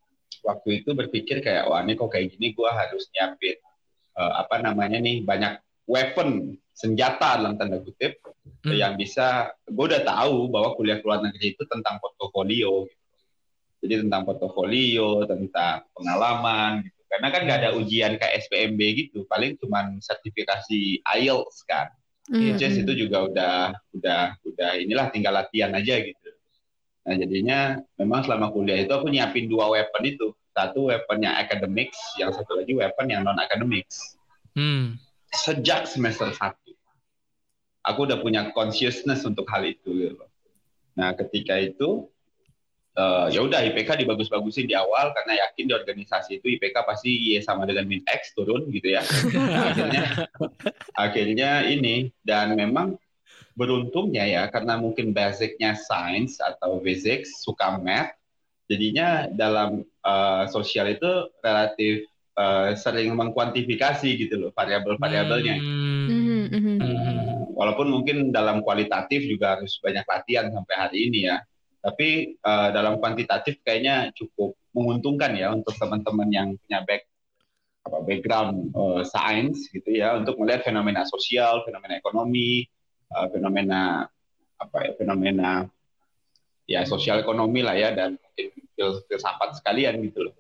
waktu 0.45 0.85
itu 0.85 0.93
berpikir 0.93 1.41
kayak 1.41 1.65
wah 1.65 1.81
ini 1.81 1.97
kok 1.97 2.13
kayak 2.13 2.37
gini 2.37 2.53
gue 2.53 2.69
harus 2.69 3.09
nyiapin 3.17 3.57
uh, 4.21 4.45
apa 4.45 4.61
namanya 4.61 5.01
nih 5.01 5.25
banyak 5.25 5.65
weapon 5.89 6.61
senjata 6.77 7.41
dalam 7.41 7.57
tanda 7.57 7.81
kutip 7.81 8.21
hmm. 8.67 8.77
yang 8.77 9.01
bisa 9.01 9.49
gue 9.65 9.85
udah 9.85 10.05
tahu 10.05 10.53
bahwa 10.53 10.77
kuliah 10.77 11.01
luar 11.01 11.25
negeri 11.25 11.57
itu 11.57 11.65
tentang 11.65 11.97
portofolio 12.05 12.85
gitu. 12.85 13.04
Jadi 13.85 14.01
tentang 14.01 14.25
portofolio 14.25 15.29
tentang 15.29 15.85
pengalaman 15.93 16.89
gitu. 16.89 17.01
Karena 17.13 17.29
kan 17.31 17.41
nggak 17.45 17.59
ada 17.63 17.71
ujian 17.77 18.17
kayak 18.17 18.49
SPMB 18.49 18.81
gitu. 18.97 19.29
Paling 19.29 19.61
cuma 19.61 19.87
sertifikasi 20.01 21.05
IELTS 21.05 21.69
kan. 21.69 21.93
Hmm. 22.25 22.57
itu 22.57 22.93
juga 22.97 23.29
udah 23.29 23.57
udah 23.93 24.41
udah 24.49 24.71
inilah 24.81 25.13
tinggal 25.13 25.37
latihan 25.37 25.77
aja 25.77 26.01
gitu. 26.01 26.31
Nah 27.05 27.15
jadinya 27.21 27.77
memang 28.01 28.25
selama 28.25 28.49
kuliah 28.49 28.81
itu 28.81 28.97
aku 28.97 29.13
nyiapin 29.13 29.47
dua 29.47 29.69
weapon 29.69 30.03
itu. 30.09 30.33
Satu 30.57 30.89
weaponnya 30.89 31.37
academics 31.37 31.99
yang 32.17 32.33
satu 32.33 32.57
lagi 32.57 32.73
weapon 32.73 33.11
yang 33.13 33.27
non 33.27 33.37
academics 33.37 34.17
hmm. 34.57 34.97
sejak 35.35 35.85
semester 35.85 36.33
satu. 36.33 36.73
Aku 37.85 38.09
udah 38.09 38.25
punya 38.25 38.49
consciousness 38.57 39.29
untuk 39.29 39.45
hal 39.53 39.67
itu 39.69 39.93
gitu. 39.93 40.25
Nah, 40.97 41.13
ketika 41.13 41.59
itu 41.59 42.09
uh, 42.99 43.27
ya 43.31 43.41
udah 43.43 43.61
IPK 43.71 44.05
dibagus-bagusin 44.05 44.67
di 44.67 44.75
awal 44.75 45.15
karena 45.15 45.47
yakin 45.47 45.71
di 45.71 45.75
organisasi 45.75 46.43
itu 46.43 46.47
IPK 46.59 46.77
pasti 46.87 47.11
Y 47.11 47.41
sama 47.43 47.67
dengan 47.67 47.87
min 47.87 48.03
X 48.07 48.35
turun 48.35 48.67
gitu 48.71 48.95
ya. 48.95 49.03
Akhirnya 49.71 50.05
akhirnya 51.07 51.51
ini 51.67 52.11
dan 52.23 52.55
memang 52.59 52.99
beruntungnya 53.55 54.27
ya 54.27 54.43
karena 54.51 54.75
mungkin 54.79 55.15
basicnya 55.15 55.79
science 55.79 56.43
atau 56.43 56.83
physics 56.83 57.47
suka 57.47 57.79
math 57.79 58.11
jadinya 58.67 59.31
dalam 59.31 59.87
uh, 60.03 60.51
sosial 60.51 60.91
itu 60.91 61.31
relatif 61.45 62.09
uh, 62.35 62.75
sering 62.75 63.15
mengkuantifikasi 63.15 64.09
gitu 64.19 64.35
loh 64.39 64.51
variabel-variabelnya. 64.57 65.57
Hmm. 65.61 66.47
Hmm. 66.51 66.79
hmm 66.83 67.15
walaupun 67.55 67.87
mungkin 67.89 68.35
dalam 68.35 68.61
kualitatif 68.61 69.25
juga 69.25 69.57
harus 69.57 69.79
banyak 69.79 70.05
latihan 70.05 70.51
sampai 70.51 70.75
hari 70.75 70.99
ini 71.09 71.31
ya. 71.31 71.39
Tapi 71.85 72.41
uh, 72.41 72.73
dalam 72.73 72.97
kuantitatif 72.97 73.61
kayaknya 73.61 74.09
cukup 74.17 74.57
menguntungkan 74.73 75.37
ya 75.37 75.53
untuk 75.53 75.77
teman-teman 75.77 76.29
yang 76.33 76.49
punya 76.65 76.81
back 76.81 77.05
apa 77.85 77.99
background 78.01 78.73
uh, 78.73 79.05
science 79.05 79.69
gitu 79.69 79.93
ya 79.93 80.17
untuk 80.17 80.41
melihat 80.41 80.65
fenomena 80.65 81.05
sosial, 81.05 81.61
fenomena 81.69 82.01
ekonomi, 82.01 82.65
uh, 83.13 83.29
fenomena 83.29 84.09
apa 84.57 84.77
ya 84.81 84.93
fenomena 84.97 85.69
ya 86.65 86.89
sosial 86.89 87.21
ekonomi 87.21 87.61
lah 87.61 87.77
ya 87.77 87.93
dan 87.93 88.17
filsafat 89.05 89.61
sekalian 89.61 90.01
gitu 90.09 90.33
loh. 90.33 90.35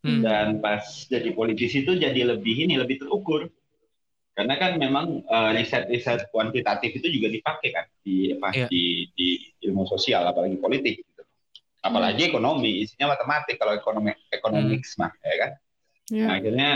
Hmm. 0.00 0.24
Dan 0.24 0.46
pas 0.64 0.80
jadi 1.12 1.28
politisi 1.36 1.84
itu 1.84 1.92
jadi 1.92 2.24
lebih 2.24 2.64
ini 2.64 2.80
lebih 2.80 3.04
terukur 3.04 3.52
karena 4.36 4.54
kan 4.60 4.76
memang 4.76 5.24
uh, 5.24 5.50
riset-riset 5.56 6.28
kuantitatif 6.28 7.00
itu 7.00 7.08
juga 7.08 7.32
dipakai 7.32 7.72
kan 7.72 7.88
di 8.04 8.36
apa 8.36 8.52
yeah. 8.52 8.68
di, 8.68 9.08
di 9.16 9.40
ilmu 9.64 9.88
sosial 9.88 10.28
apalagi 10.28 10.60
politik 10.60 11.00
gitu. 11.00 11.22
apalagi 11.80 12.28
hmm. 12.28 12.30
ekonomi 12.36 12.84
isinya 12.84 13.16
matematik 13.16 13.56
kalau 13.56 13.72
ekonomi 13.72 14.12
economics 14.28 14.92
hmm. 14.94 15.00
mah 15.00 15.12
ya 15.24 15.36
kan 15.40 15.50
yeah. 16.12 16.28
nah, 16.28 16.34
akhirnya 16.36 16.70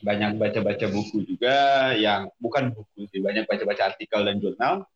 banyak 0.00 0.40
baca-baca 0.40 0.86
buku 0.88 1.28
juga 1.28 1.56
yang 2.00 2.32
bukan 2.40 2.72
buku 2.72 3.04
sih 3.12 3.20
banyak 3.20 3.44
baca-baca 3.44 3.92
artikel 3.92 4.24
dan 4.24 4.40
jurnal 4.40 4.88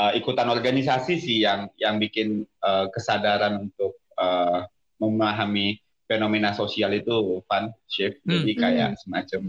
uh, 0.00 0.12
ikutan 0.16 0.48
organisasi 0.48 1.20
sih 1.20 1.44
yang 1.44 1.68
yang 1.76 2.00
bikin 2.00 2.48
uh, 2.64 2.88
kesadaran 2.88 3.68
untuk 3.68 4.00
uh, 4.16 4.64
memahami 4.96 5.84
fenomena 6.08 6.56
sosial 6.56 6.96
itu 6.96 7.44
fun 7.44 7.76
shift 7.84 8.24
hmm. 8.24 8.32
jadi 8.40 8.52
kayak 8.56 8.90
hmm. 8.96 8.98
semacam 9.04 9.40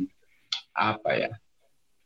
apa 0.75 1.11
ya 1.15 1.31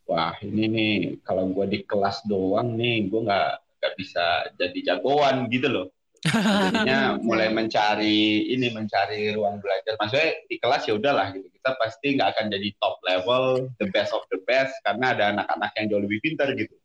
wah 0.06 0.36
ini 0.42 0.64
nih 0.68 0.94
kalau 1.22 1.50
gue 1.52 1.66
di 1.70 1.80
kelas 1.86 2.26
doang 2.28 2.76
nih 2.76 3.08
gue 3.08 3.22
nggak 3.26 3.52
nggak 3.82 3.94
bisa 3.98 4.26
jadi 4.62 4.80
jagoan 4.94 5.50
gitu 5.50 5.68
loh. 5.68 5.88
Jadinya 6.22 7.18
mulai 7.28 7.50
mencari 7.50 8.46
ini 8.54 8.70
mencari 8.70 9.34
ruang 9.34 9.58
belajar. 9.58 9.98
Maksudnya 9.98 10.30
di 10.46 10.56
kelas 10.62 10.86
ya 10.86 10.94
udahlah 10.94 11.34
gitu. 11.34 11.50
Kita 11.50 11.74
pasti 11.82 12.14
nggak 12.14 12.30
akan 12.38 12.46
jadi 12.54 12.68
top 12.78 12.96
level 13.02 13.44
the 13.82 13.90
best 13.90 14.14
of 14.14 14.22
the 14.30 14.38
best 14.46 14.74
karena 14.86 15.18
ada 15.18 15.24
anak-anak 15.34 15.72
yang 15.82 15.86
jauh 15.90 16.04
lebih 16.06 16.20
pintar 16.22 16.54
gitu. 16.54 16.78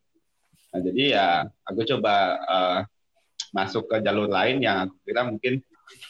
Nah 0.73 0.81
jadi 0.81 1.03
ya 1.13 1.27
aku 1.69 1.85
coba 1.85 2.15
uh, 2.49 2.79
masuk 3.53 3.93
ke 3.93 4.01
jalur 4.01 4.33
lain 4.33 4.65
yang 4.65 4.89
aku 4.89 4.97
kira 5.05 5.29
mungkin 5.29 5.61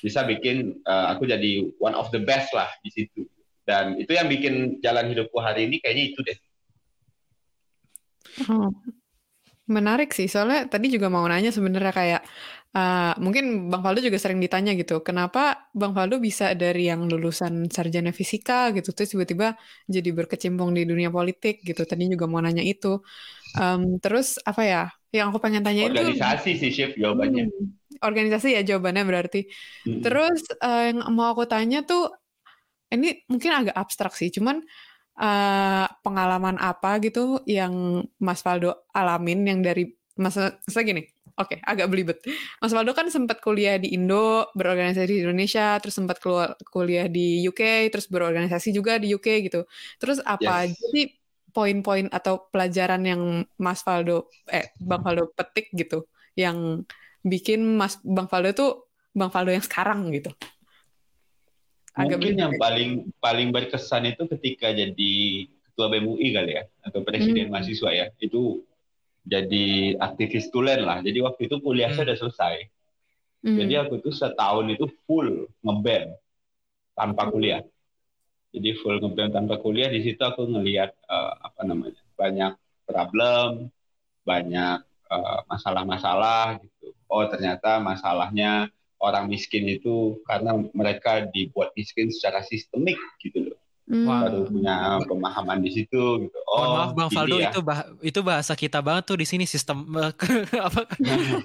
bisa 0.00 0.22
bikin 0.24 0.78
uh, 0.86 1.12
aku 1.12 1.26
jadi 1.26 1.66
one 1.82 1.98
of 1.98 2.08
the 2.14 2.22
best 2.22 2.54
lah 2.54 2.70
di 2.86 2.94
situ. 2.94 3.26
Dan 3.66 3.98
itu 3.98 4.14
yang 4.14 4.30
bikin 4.30 4.78
jalan 4.78 5.10
hidupku 5.10 5.42
hari 5.42 5.66
ini 5.66 5.82
kayaknya 5.82 6.14
itu 6.14 6.22
deh 6.22 6.38
Oh, 8.48 8.70
menarik 9.66 10.14
sih. 10.14 10.30
Soalnya 10.30 10.70
tadi 10.70 10.86
juga 10.92 11.10
mau 11.10 11.26
nanya 11.26 11.50
sebenarnya 11.50 11.90
kayak 11.90 12.22
uh, 12.76 13.12
mungkin 13.18 13.66
Bang 13.66 13.82
Faldo 13.82 13.98
juga 13.98 14.18
sering 14.20 14.38
ditanya 14.38 14.76
gitu, 14.78 15.02
kenapa 15.02 15.66
Bang 15.74 15.90
Faldo 15.90 16.22
bisa 16.22 16.54
dari 16.54 16.86
yang 16.86 17.08
lulusan 17.10 17.66
sarjana 17.66 18.14
fisika 18.14 18.70
gitu, 18.76 18.94
terus 18.94 19.10
tiba-tiba 19.10 19.58
jadi 19.90 20.10
berkecimpung 20.14 20.70
di 20.70 20.86
dunia 20.86 21.10
politik 21.10 21.66
gitu. 21.66 21.82
Tadi 21.82 22.06
juga 22.06 22.30
mau 22.30 22.38
nanya 22.38 22.62
itu. 22.62 23.02
Um, 23.58 23.98
terus 23.98 24.38
apa 24.46 24.62
ya? 24.62 24.82
Yang 25.10 25.26
aku 25.32 25.38
pengen 25.40 25.64
tanya 25.64 25.88
itu 25.88 25.96
organisasi 25.96 26.50
sih 26.60 26.70
Chef 26.70 26.92
jawabannya. 26.94 27.48
Hmm, 27.48 27.66
organisasi 28.04 28.52
ya 28.52 28.62
jawabannya 28.62 29.02
berarti. 29.08 29.48
Hmm. 29.88 30.04
Terus 30.04 30.44
uh, 30.60 30.92
yang 30.92 31.00
mau 31.16 31.32
aku 31.32 31.48
tanya 31.48 31.80
tuh 31.82 32.12
ini 32.86 33.24
mungkin 33.26 33.50
agak 33.50 33.74
abstrak 33.74 34.14
sih, 34.14 34.30
cuman 34.30 34.62
uh, 35.20 35.86
pengalaman 36.00 36.56
apa 36.60 37.00
gitu 37.00 37.40
yang 37.48 38.04
Mas 38.20 38.40
Faldo 38.40 38.88
alamin 38.92 39.44
yang 39.44 39.60
dari 39.60 39.92
masa 40.16 40.56
masa 40.64 40.80
gini 40.80 41.04
Oke, 41.36 41.60
okay, 41.60 41.68
agak 41.68 41.92
belibet. 41.92 42.24
Mas 42.64 42.72
Faldo 42.72 42.96
kan 42.96 43.12
sempat 43.12 43.44
kuliah 43.44 43.76
di 43.76 43.92
Indo, 43.92 44.48
berorganisasi 44.56 45.04
di 45.04 45.20
Indonesia, 45.20 45.76
terus 45.84 45.92
sempat 45.92 46.16
keluar 46.16 46.56
kuliah 46.72 47.12
di 47.12 47.44
UK, 47.44 47.92
terus 47.92 48.08
berorganisasi 48.08 48.72
juga 48.72 48.96
di 48.96 49.12
UK 49.12 49.44
gitu. 49.44 49.68
Terus 50.00 50.24
apa 50.24 50.64
yes. 50.64 50.80
jadi 50.80 51.02
poin-poin 51.52 52.08
atau 52.08 52.48
pelajaran 52.48 53.04
yang 53.04 53.22
Mas 53.60 53.84
Faldo 53.84 54.32
eh 54.48 54.72
Bang 54.80 55.04
Faldo 55.04 55.28
petik 55.36 55.68
gitu 55.76 56.08
yang 56.40 56.84
bikin 57.20 57.64
Mas 57.64 58.00
Bang 58.00 58.32
Faldo 58.32 58.56
tuh 58.56 58.70
Bang 59.12 59.28
Faldo 59.28 59.52
yang 59.52 59.64
sekarang 59.64 60.08
gitu. 60.16 60.32
Agak 61.96 62.20
Mungkin 62.20 62.36
yang 62.36 62.54
paling 62.60 62.90
paling 63.24 63.48
berkesan 63.56 64.04
itu 64.04 64.28
ketika 64.28 64.68
jadi 64.68 65.14
ketua 65.48 65.88
BMUI 65.88 66.28
kali 66.36 66.52
ya 66.60 66.64
atau 66.84 67.00
presiden 67.00 67.48
hmm. 67.48 67.52
mahasiswa 67.56 67.90
ya 67.92 68.06
itu 68.20 68.60
jadi 69.26 69.96
aktivis 69.98 70.52
tulen 70.54 70.84
lah. 70.84 71.00
Jadi 71.00 71.18
waktu 71.24 71.48
itu 71.50 71.56
kuliah 71.58 71.90
hmm. 71.90 71.96
saya 71.96 72.12
udah 72.12 72.18
selesai. 72.20 72.56
Hmm. 73.42 73.56
Jadi 73.58 73.74
aku 73.80 73.98
tuh 74.04 74.14
setahun 74.14 74.66
itu 74.70 74.86
full 75.08 75.48
ngeband 75.64 76.14
tanpa 76.92 77.32
kuliah. 77.32 77.64
Jadi 78.52 78.76
full 78.80 79.00
ngeband 79.00 79.32
tanpa 79.32 79.56
kuliah 79.58 79.88
di 79.88 80.04
situ 80.04 80.20
aku 80.20 80.46
ngelihat 80.46 80.92
uh, 81.08 81.32
apa 81.48 81.60
namanya 81.64 82.00
banyak 82.16 82.52
problem, 82.86 83.68
banyak 84.22 84.78
eh, 85.10 85.40
masalah-masalah 85.50 86.56
uh, 86.56 86.62
gitu. 86.62 86.94
Oh 87.10 87.26
ternyata 87.26 87.82
masalahnya 87.82 88.70
orang 89.00 89.28
miskin 89.28 89.68
itu 89.68 90.20
karena 90.24 90.56
mereka 90.72 91.28
dibuat 91.28 91.72
miskin 91.76 92.08
secara 92.08 92.40
sistemik 92.44 92.96
gitu 93.20 93.52
loh. 93.52 93.58
Hmm. 93.86 94.02
Baru 94.02 94.50
punya 94.50 94.98
pemahaman 95.06 95.62
di 95.62 95.70
situ 95.70 96.26
gitu. 96.26 96.38
Oh, 96.50 96.74
maaf 96.74 96.90
Bang 96.98 97.06
Faldo 97.06 97.38
ya. 97.38 97.54
itu 97.54 97.62
bah 97.62 97.86
itu 98.02 98.18
bahasa 98.18 98.58
kita 98.58 98.82
banget 98.82 99.06
tuh 99.06 99.14
di 99.14 99.22
sini 99.22 99.46
sistem 99.46 99.86
apa 100.66 100.90
iya. 100.98 101.38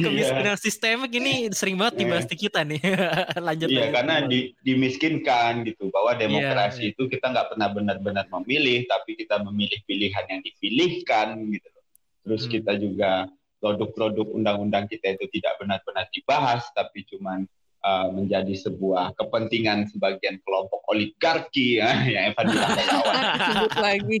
kemiskinan 0.00 0.56
sistemik 0.56 1.12
ini 1.12 1.52
sering 1.52 1.76
banget 1.76 2.00
dibahas 2.00 2.24
di 2.24 2.36
kita 2.40 2.64
nih. 2.64 2.80
Lanjut. 3.44 3.68
Iya, 3.68 3.92
karena 3.92 4.24
di, 4.24 4.56
dimiskinkan 4.64 5.68
gitu 5.68 5.92
bahwa 5.92 6.16
iya, 6.16 6.24
demokrasi 6.24 6.80
yeah, 6.88 6.92
itu 6.96 7.02
kita 7.12 7.28
nggak 7.28 7.46
pernah 7.52 7.68
benar-benar 7.68 8.24
memilih 8.40 8.88
tapi 8.88 9.12
kita 9.12 9.44
memilih 9.44 9.76
pilihan 9.84 10.24
yang 10.32 10.40
dipilihkan 10.40 11.44
gitu. 11.52 11.68
Terus 12.24 12.42
hmm. 12.48 12.52
kita 12.56 12.72
juga 12.80 13.28
produk-produk 13.62 14.26
undang-undang 14.34 14.90
kita 14.90 15.14
itu 15.14 15.30
tidak 15.38 15.54
benar-benar 15.62 16.10
dibahas, 16.10 16.66
tapi 16.74 17.06
cuma 17.06 17.38
uh, 17.86 18.08
menjadi 18.10 18.50
sebuah 18.58 19.14
kepentingan 19.14 19.86
sebagian 19.94 20.42
kelompok 20.42 20.82
oligarki 20.90 21.78
ya, 21.78 22.02
yang 22.12 22.34
Evan 22.34 22.46
bilang 22.50 22.74
lagi. 23.86 24.16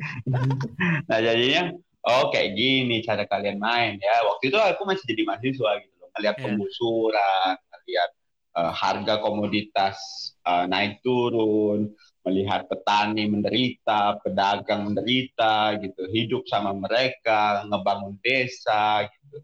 nah 1.10 1.18
jadinya 1.18 1.74
oh 2.06 2.30
kayak 2.30 2.54
gini 2.54 3.02
cara 3.02 3.26
kalian 3.26 3.58
main 3.58 3.98
ya. 3.98 4.22
Waktu 4.30 4.54
itu 4.54 4.58
aku 4.62 4.86
masih 4.86 5.04
jadi 5.10 5.22
mahasiswa 5.26 5.70
gitu 5.82 5.94
loh, 5.98 6.08
melihat 6.14 6.36
yeah. 6.38 6.44
penggusuran, 6.46 7.54
melihat 7.58 8.10
uh, 8.54 8.72
harga 8.72 9.14
komoditas 9.18 9.98
uh, 10.46 10.70
naik 10.70 11.02
turun, 11.02 11.90
melihat 12.22 12.70
petani 12.70 13.26
menderita, 13.26 14.18
pedagang 14.22 14.90
menderita 14.90 15.74
gitu, 15.82 16.06
hidup 16.10 16.42
sama 16.46 16.70
mereka, 16.74 17.66
ngebangun 17.66 18.14
desa 18.22 19.06
gitu. 19.10 19.42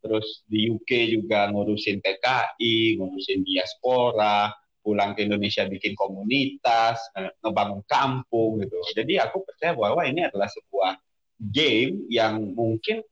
Terus 0.00 0.46
di 0.48 0.70
UK 0.72 1.20
juga 1.20 1.50
ngurusin 1.52 2.00
TKI, 2.00 2.96
ngurusin 2.96 3.44
diaspora, 3.44 4.48
pulang 4.80 5.12
ke 5.12 5.28
Indonesia 5.28 5.66
bikin 5.68 5.92
komunitas, 5.92 7.02
ngebangun 7.44 7.84
kampung 7.84 8.62
gitu. 8.64 8.80
Jadi 8.96 9.20
aku 9.20 9.44
percaya 9.44 9.76
bahwa 9.76 10.06
ini 10.08 10.24
adalah 10.24 10.48
sebuah 10.48 10.96
game 11.36 12.08
yang 12.08 12.56
mungkin 12.56 13.04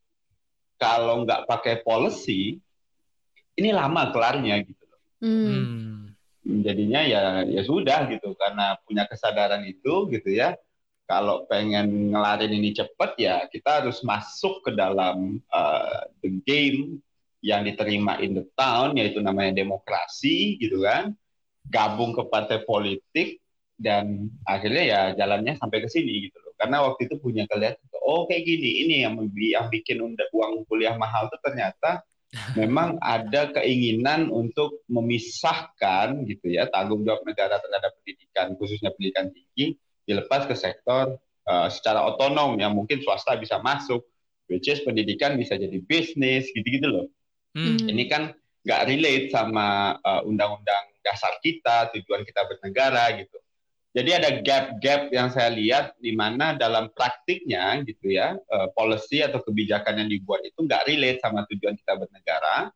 kalau 0.81 1.27
nggak 1.27 1.45
pakai 1.45 1.83
policy, 1.85 2.57
ini 3.59 3.71
lama 3.75 4.15
kelarnya 4.15 4.63
gitu. 4.63 4.85
Hmm 5.21 5.98
jadinya 6.49 7.05
ya 7.05 7.23
ya 7.45 7.63
sudah 7.63 8.09
gitu. 8.09 8.33
Karena 8.35 8.81
punya 8.89 9.05
kesadaran 9.05 9.63
itu 9.69 10.09
gitu 10.09 10.31
ya. 10.33 10.57
Kalau 11.09 11.49
pengen 11.49 12.13
ngelarin 12.13 12.53
ini 12.53 12.77
cepat 12.77 13.17
ya 13.17 13.49
kita 13.49 13.85
harus 13.85 14.05
masuk 14.05 14.61
ke 14.65 14.77
dalam 14.77 15.41
uh, 15.49 16.05
the 16.21 16.41
game 16.45 17.01
yang 17.41 17.65
diterima 17.65 18.19
in 18.21 18.37
the 18.37 18.45
town 18.59 18.97
yaitu 18.97 19.21
namanya 19.21 19.57
demokrasi 19.57 20.57
gitu 20.61 20.85
kan. 20.85 21.13
Gabung 21.69 22.17
ke 22.17 22.25
partai 22.29 22.65
politik 22.65 23.41
dan 23.79 24.33
akhirnya 24.49 24.85
ya 24.85 25.01
jalannya 25.15 25.55
sampai 25.61 25.85
ke 25.85 25.89
sini 25.89 26.29
gitu 26.29 26.37
loh. 26.41 26.53
Karena 26.57 26.85
waktu 26.85 27.09
itu 27.09 27.17
punya 27.21 27.45
kalian 27.49 27.77
oh 28.09 28.25
kayak 28.25 28.49
gini 28.49 28.89
ini 28.89 28.95
yang 29.05 29.15
yang 29.37 29.67
bikin 29.69 30.01
uang 30.01 30.65
kuliah 30.65 30.97
mahal 30.97 31.29
tuh 31.29 31.41
ternyata 31.45 32.01
memang 32.53 33.01
ada 33.01 33.49
keinginan 33.57 34.29
untuk 34.29 34.85
memisahkan 34.93 36.29
gitu 36.29 36.53
ya 36.53 36.69
tanggung 36.69 37.01
jawab 37.01 37.25
negara 37.25 37.57
terhadap 37.57 37.97
pendidikan 38.01 38.53
khususnya 38.61 38.93
pendidikan 38.93 39.33
tinggi 39.33 39.81
dilepas 40.05 40.45
ke 40.45 40.53
sektor 40.53 41.17
uh, 41.49 41.69
secara 41.73 42.05
otonom 42.05 42.61
yang 42.61 42.77
mungkin 42.77 43.01
swasta 43.01 43.33
bisa 43.41 43.57
masuk 43.65 44.05
which 44.53 44.69
is 44.69 44.85
pendidikan 44.85 45.41
bisa 45.41 45.57
jadi 45.57 45.81
bisnis 45.89 46.53
gitu-gitu 46.53 46.89
loh 46.89 47.07
hmm. 47.57 47.89
ini 47.89 48.05
kan 48.13 48.37
nggak 48.61 48.85
relate 48.93 49.27
sama 49.33 49.97
uh, 50.05 50.21
undang-undang 50.29 50.85
dasar 51.01 51.33
kita 51.41 51.89
tujuan 51.97 52.29
kita 52.29 52.45
bernegara 52.45 53.09
gitu 53.17 53.41
jadi 53.97 54.21
ada 54.21 54.31
gap-gap 54.45 55.09
yang 55.11 55.33
saya 55.33 55.49
lihat 55.53 55.97
di 55.99 56.13
mana 56.13 56.53
dalam 56.55 56.93
praktiknya 56.93 57.81
gitu 57.89 58.13
ya 58.13 58.37
uh, 58.37 58.69
policy 58.77 59.25
atau 59.25 59.41
kebijakan 59.41 60.05
yang 60.05 60.09
dibuat 60.13 60.45
itu 60.45 60.61
nggak 60.61 60.85
relate 60.85 61.21
sama 61.25 61.49
tujuan 61.49 61.75
kita 61.77 61.97
bernegara. 61.97 62.71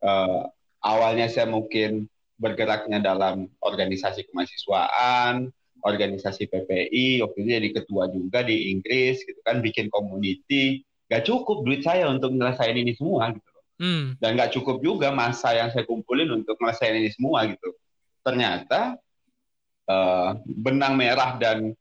Uh, 0.00 0.44
awalnya 0.84 1.28
saya 1.28 1.48
mungkin 1.48 2.08
bergeraknya 2.40 3.00
dalam 3.00 3.48
organisasi 3.60 4.28
kemahasiswaan, 4.32 5.52
organisasi 5.84 6.48
PPI, 6.48 7.20
waktu 7.24 7.36
itu 7.44 7.50
jadi 7.52 7.70
ketua 7.76 8.08
juga 8.08 8.40
di 8.44 8.72
Inggris 8.72 9.20
gitu 9.24 9.40
kan, 9.44 9.60
bikin 9.60 9.92
community. 9.92 10.84
Gak 11.12 11.28
cukup 11.28 11.66
duit 11.68 11.84
saya 11.84 12.08
untuk 12.08 12.32
menyelesaikan 12.32 12.80
ini 12.80 12.96
semua 12.96 13.28
gitu 13.34 13.50
Hmm. 13.80 14.12
Dan 14.20 14.36
gak 14.36 14.52
cukup 14.52 14.84
juga 14.84 15.08
masa 15.08 15.56
yang 15.56 15.72
saya 15.72 15.88
kumpulin 15.88 16.28
untuk 16.44 16.60
menyelesaikan 16.60 17.00
ini 17.00 17.10
semua 17.16 17.48
gitu. 17.48 17.72
Ternyata 18.20 19.00
uh, 19.90 20.38
benang 20.46 20.94
merah 20.94 21.34
dan 21.42 21.74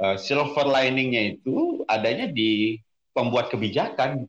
uh, 0.00 0.16
silver 0.16 0.64
liningnya 0.64 1.36
itu 1.36 1.84
adanya 1.84 2.32
di 2.32 2.80
pembuat 3.12 3.52
kebijakan. 3.52 4.24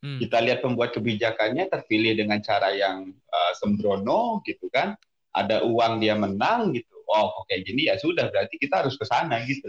Hmm. 0.00 0.16
Kita 0.16 0.40
lihat 0.40 0.64
pembuat 0.64 0.96
kebijakannya 0.96 1.68
terpilih 1.68 2.16
dengan 2.16 2.40
cara 2.40 2.72
yang 2.72 3.12
uh, 3.12 3.52
sembrono 3.60 4.40
gitu 4.48 4.72
kan. 4.72 4.96
Ada 5.36 5.62
uang 5.68 6.00
dia 6.00 6.16
menang 6.16 6.72
gitu. 6.72 6.96
Oh, 7.10 7.44
oke 7.44 7.54
gini 7.66 7.90
ya 7.90 7.98
sudah 7.98 8.30
berarti 8.30 8.56
kita 8.56 8.86
harus 8.86 8.96
ke 8.96 9.04
sana 9.04 9.42
gitu. 9.44 9.68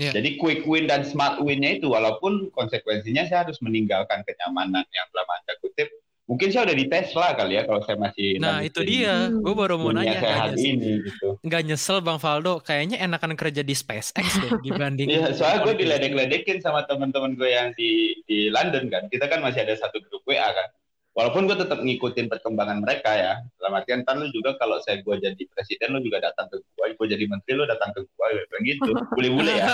Yeah. 0.00 0.16
Jadi 0.16 0.40
quick 0.40 0.64
win 0.64 0.88
dan 0.88 1.04
smart 1.04 1.44
winnya 1.44 1.76
itu 1.76 1.92
walaupun 1.92 2.48
konsekuensinya 2.56 3.28
saya 3.28 3.44
harus 3.44 3.60
meninggalkan 3.60 4.24
kenyamanan 4.24 4.88
yang 4.88 5.06
dalam 5.12 5.28
tanda 5.28 5.54
kutip 5.60 5.92
Mungkin 6.30 6.54
saya 6.54 6.70
udah 6.70 6.76
di 6.78 6.86
Tesla 6.86 7.34
kali 7.34 7.58
ya 7.58 7.66
kalau 7.66 7.82
saya 7.82 7.98
masih 7.98 8.38
Nah, 8.38 8.62
itu 8.62 8.80
dia. 8.86 9.26
Hmm. 9.26 9.42
Gue 9.42 9.54
baru 9.58 9.74
mau 9.74 9.90
nanya 9.90 10.22
sehat 10.22 10.54
nyesel, 10.54 10.70
ini 10.70 10.92
gitu. 11.02 11.28
Gak 11.42 11.62
nyesel 11.66 11.98
Bang 11.98 12.22
Faldo, 12.22 12.62
kayaknya 12.62 13.02
enakan 13.02 13.34
kerja 13.34 13.66
di 13.66 13.74
SpaceX 13.74 14.38
deh 14.38 14.52
dibanding 14.66 15.10
Iya, 15.10 15.34
soalnya 15.34 15.66
gue 15.66 15.74
diledek-ledekin 15.82 16.62
sama 16.62 16.86
teman-teman 16.86 17.34
gue 17.34 17.50
yang 17.50 17.74
di 17.74 18.22
di 18.30 18.46
London 18.54 18.86
kan. 18.86 19.10
Kita 19.10 19.26
kan 19.26 19.42
masih 19.42 19.66
ada 19.66 19.74
satu 19.74 19.98
grup 19.98 20.22
WA 20.22 20.46
kan. 20.46 20.70
Walaupun 21.12 21.44
gue 21.44 21.58
tetap 21.60 21.84
ngikutin 21.84 22.30
perkembangan 22.32 22.80
mereka 22.80 23.12
ya. 23.12 23.34
Dalam 23.60 23.76
artian 23.76 24.00
kan 24.06 24.16
lu 24.16 24.32
juga 24.32 24.56
kalau 24.56 24.80
saya 24.80 25.04
gue 25.04 25.16
jadi 25.20 25.42
presiden 25.52 25.92
lu 25.92 26.00
juga 26.00 26.24
datang 26.24 26.48
ke 26.48 26.56
gue, 26.56 26.86
gue 26.96 27.06
jadi 27.18 27.24
menteri 27.28 27.52
lu 27.58 27.68
datang 27.68 27.92
ke 27.92 28.00
gue, 28.00 28.26
kayak 28.48 28.62
gitu. 28.64 28.90
Boleh-boleh 29.12 29.54
ya. 29.60 29.68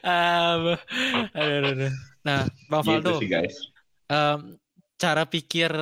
um, 0.00 0.62
aduh, 1.36 1.70
aduh, 1.76 1.92
Nah, 2.28 2.44
Bang 2.68 2.84
gitu 2.84 2.92
Faldo, 2.92 3.12
sih, 3.24 3.28
guys. 3.32 3.56
Um, 4.12 4.60
cara 5.00 5.24
pikir 5.24 5.72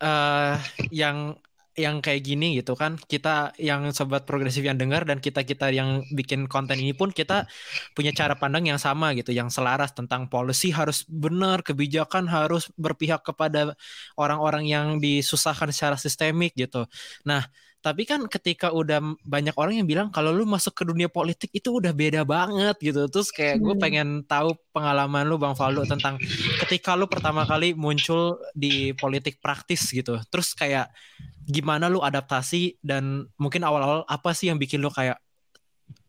uh, 0.00 0.56
yang 0.88 1.36
yang 1.78 2.02
kayak 2.02 2.26
gini 2.26 2.60
gitu 2.60 2.74
kan 2.76 2.98
kita 2.98 3.54
yang 3.56 3.94
sobat 3.94 4.28
progresif 4.28 4.60
yang 4.60 4.76
dengar 4.76 5.06
dan 5.06 5.22
kita 5.22 5.46
kita 5.46 5.72
yang 5.72 6.04
bikin 6.12 6.50
konten 6.50 6.76
ini 6.76 6.92
pun 6.92 7.14
kita 7.14 7.48
punya 7.96 8.12
cara 8.12 8.36
pandang 8.36 8.68
yang 8.68 8.76
sama 8.76 9.14
gitu 9.16 9.32
yang 9.32 9.48
selaras 9.48 9.94
tentang 9.96 10.28
policy 10.28 10.74
harus 10.74 11.06
benar 11.08 11.64
kebijakan 11.64 12.28
harus 12.28 12.68
berpihak 12.74 13.24
kepada 13.24 13.78
orang-orang 14.18 14.68
yang 14.68 14.86
disusahkan 14.98 15.72
secara 15.72 15.96
sistemik 15.96 16.52
gitu 16.58 16.84
nah 17.24 17.48
tapi 17.80 18.04
kan 18.04 18.28
ketika 18.28 18.68
udah 18.76 19.00
banyak 19.24 19.56
orang 19.56 19.80
yang 19.80 19.88
bilang 19.88 20.12
kalau 20.12 20.36
lu 20.36 20.44
masuk 20.44 20.76
ke 20.76 20.84
dunia 20.84 21.08
politik 21.08 21.48
itu 21.56 21.80
udah 21.80 21.96
beda 21.96 22.28
banget 22.28 22.76
gitu. 22.76 23.08
Terus 23.08 23.32
kayak 23.32 23.56
gue 23.56 23.72
hmm. 23.72 23.82
pengen 23.82 24.08
tahu 24.28 24.52
pengalaman 24.76 25.24
lu 25.24 25.40
bang 25.40 25.56
Faldo 25.56 25.88
tentang 25.88 26.20
ketika 26.60 26.92
lu 26.92 27.08
pertama 27.08 27.48
kali 27.48 27.72
muncul 27.72 28.36
di 28.52 28.92
politik 29.00 29.40
praktis 29.40 29.88
gitu. 29.96 30.20
Terus 30.28 30.52
kayak 30.52 30.92
gimana 31.48 31.88
lu 31.88 32.04
adaptasi 32.04 32.76
dan 32.84 33.24
mungkin 33.40 33.64
awal-awal 33.64 34.04
apa 34.04 34.30
sih 34.36 34.52
yang 34.52 34.60
bikin 34.60 34.84
lu 34.84 34.92
kayak 34.92 35.16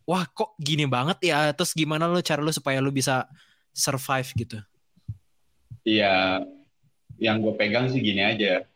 wah 0.04 0.28
kok 0.28 0.60
gini 0.60 0.84
banget 0.92 1.24
ya? 1.24 1.56
Terus 1.56 1.72
gimana 1.72 2.12
lu 2.12 2.20
cara 2.20 2.44
lu 2.44 2.52
supaya 2.52 2.84
lu 2.84 2.92
bisa 2.92 3.32
survive 3.72 4.28
gitu? 4.36 4.60
Iya, 5.88 6.44
yang 7.16 7.40
gue 7.40 7.56
pegang 7.56 7.88
sih 7.88 8.04
gini 8.04 8.20
aja. 8.20 8.68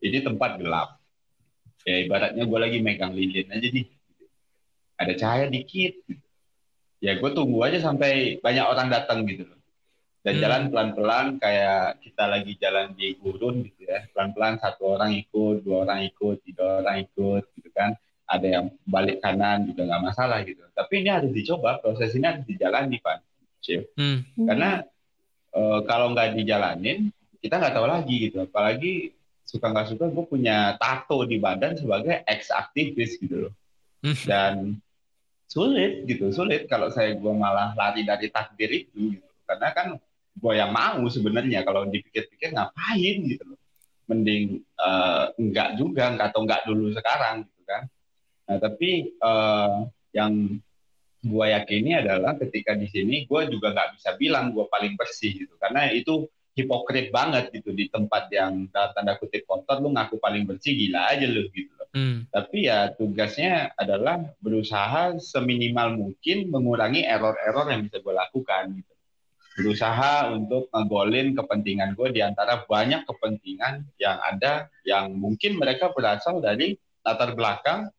Ini 0.00 0.24
tempat 0.24 0.56
gelap 0.56 0.97
ya 1.88 1.96
ibaratnya 2.04 2.44
gue 2.44 2.58
lagi 2.60 2.78
megang 2.84 3.16
lilin 3.16 3.48
aja 3.48 3.68
nih. 3.72 3.86
Ada 5.00 5.12
cahaya 5.16 5.46
dikit. 5.48 6.04
Ya 7.00 7.16
gue 7.16 7.30
tunggu 7.32 7.64
aja 7.64 7.80
sampai 7.80 8.36
banyak 8.44 8.64
orang 8.68 8.92
datang 8.92 9.24
gitu 9.24 9.48
loh. 9.48 9.56
Dan 10.20 10.36
hmm. 10.36 10.42
jalan 10.44 10.62
pelan-pelan 10.68 11.26
kayak 11.40 12.02
kita 12.04 12.24
lagi 12.28 12.52
jalan 12.60 12.92
di 12.92 13.16
gurun 13.16 13.64
gitu 13.64 13.88
ya. 13.88 14.04
Pelan-pelan 14.12 14.60
satu 14.60 14.98
orang 15.00 15.16
ikut 15.16 15.64
dua 15.64 15.88
orang 15.88 16.04
ikut 16.04 16.44
tiga 16.44 16.84
orang 16.84 17.08
ikut 17.08 17.44
gitu 17.56 17.70
kan. 17.72 17.96
Ada 18.28 18.46
yang 18.60 18.66
balik 18.84 19.24
kanan 19.24 19.72
juga 19.72 19.88
nggak 19.88 20.02
masalah 20.04 20.44
gitu. 20.44 20.60
Tapi 20.76 20.92
ini 21.00 21.08
harus 21.08 21.32
dicoba 21.32 21.80
proses 21.80 22.12
ini 22.12 22.28
harus 22.28 22.44
dijalani 22.44 23.00
pak. 23.00 23.24
Hmm. 23.68 24.24
karena 24.48 24.80
e, 25.52 25.60
kalau 25.84 26.16
nggak 26.16 26.40
dijalanin 26.40 27.12
kita 27.44 27.60
nggak 27.60 27.74
tahu 27.76 27.86
lagi 27.88 28.16
gitu. 28.28 28.44
Apalagi 28.44 29.17
suka 29.48 29.72
nggak 29.72 29.96
suka 29.96 30.12
gue 30.12 30.24
punya 30.28 30.76
tato 30.76 31.24
di 31.24 31.40
badan 31.40 31.72
sebagai 31.80 32.20
ex 32.28 32.52
aktivis 32.52 33.16
gitu 33.16 33.48
loh. 33.48 33.54
Hmm. 33.98 34.14
dan 34.30 34.54
sulit 35.50 36.06
gitu 36.06 36.30
sulit 36.30 36.70
kalau 36.70 36.86
saya 36.86 37.18
gue 37.18 37.34
malah 37.34 37.72
lari 37.74 38.04
dari 38.04 38.28
takdir 38.28 38.68
itu 38.68 39.16
gitu. 39.16 39.28
Karena 39.48 39.72
kan 39.72 39.96
gue 40.36 40.52
yang 40.52 40.70
mau 40.70 41.02
sebenarnya 41.08 41.64
kalau 41.64 41.88
dipikir-pikir 41.88 42.52
ngapain 42.52 43.16
gitu 43.24 43.42
loh. 43.48 43.60
Mending 44.08 44.60
uh, 44.76 45.32
enggak 45.40 45.80
juga 45.80 46.12
enggak 46.12 46.28
atau 46.30 46.40
enggak 46.44 46.62
dulu 46.68 46.92
sekarang 46.92 47.48
gitu 47.48 47.62
kan. 47.64 47.82
Nah 48.46 48.56
tapi 48.60 49.16
uh, 49.24 49.88
yang 50.12 50.60
gue 51.18 51.46
yakini 51.50 51.98
adalah 51.98 52.38
ketika 52.38 52.78
di 52.78 52.86
sini 52.86 53.26
gue 53.26 53.40
juga 53.50 53.74
nggak 53.74 53.98
bisa 53.98 54.14
bilang 54.20 54.52
gue 54.52 54.68
paling 54.68 54.94
bersih 54.94 55.32
gitu. 55.32 55.56
Karena 55.56 55.88
itu 55.90 56.28
hipokrit 56.58 57.14
banget 57.14 57.54
gitu 57.54 57.70
di 57.70 57.86
tempat 57.86 58.26
yang 58.34 58.66
dalam 58.74 58.90
tanda 58.90 59.14
kutip 59.14 59.46
kotor 59.46 59.78
lu 59.78 59.94
ngaku 59.94 60.18
paling 60.18 60.42
bersih 60.42 60.74
gila 60.74 61.14
aja 61.14 61.30
lu 61.30 61.46
gitu 61.54 61.70
loh. 61.78 61.86
Hmm. 61.94 62.26
Tapi 62.34 62.66
ya 62.66 62.90
tugasnya 62.98 63.70
adalah 63.78 64.18
berusaha 64.42 65.14
seminimal 65.22 65.94
mungkin 65.94 66.50
mengurangi 66.50 67.06
error-error 67.06 67.70
yang 67.70 67.86
bisa 67.86 68.02
gue 68.02 68.14
lakukan 68.14 68.64
gitu. 68.74 68.92
Berusaha 69.58 70.34
untuk 70.34 70.66
ngegolin 70.74 71.38
kepentingan 71.38 71.94
gue 71.94 72.10
di 72.10 72.22
antara 72.22 72.66
banyak 72.66 73.06
kepentingan 73.06 73.86
yang 74.02 74.18
ada 74.18 74.66
yang 74.82 75.14
mungkin 75.14 75.54
mereka 75.58 75.94
berasal 75.94 76.42
dari 76.42 76.74
latar 77.06 77.38
belakang 77.38 77.90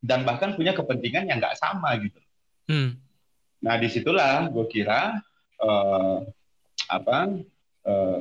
dan 0.00 0.24
bahkan 0.24 0.56
punya 0.56 0.72
kepentingan 0.72 1.28
yang 1.28 1.40
nggak 1.40 1.60
sama 1.60 1.92
gitu. 2.00 2.20
Hmm. 2.68 2.96
Nah 3.60 3.74
di 3.76 3.88
situlah 3.92 4.48
gue 4.48 4.66
kira 4.70 5.18
uh, 5.60 6.18
apa 6.88 7.36
uh, 7.88 8.20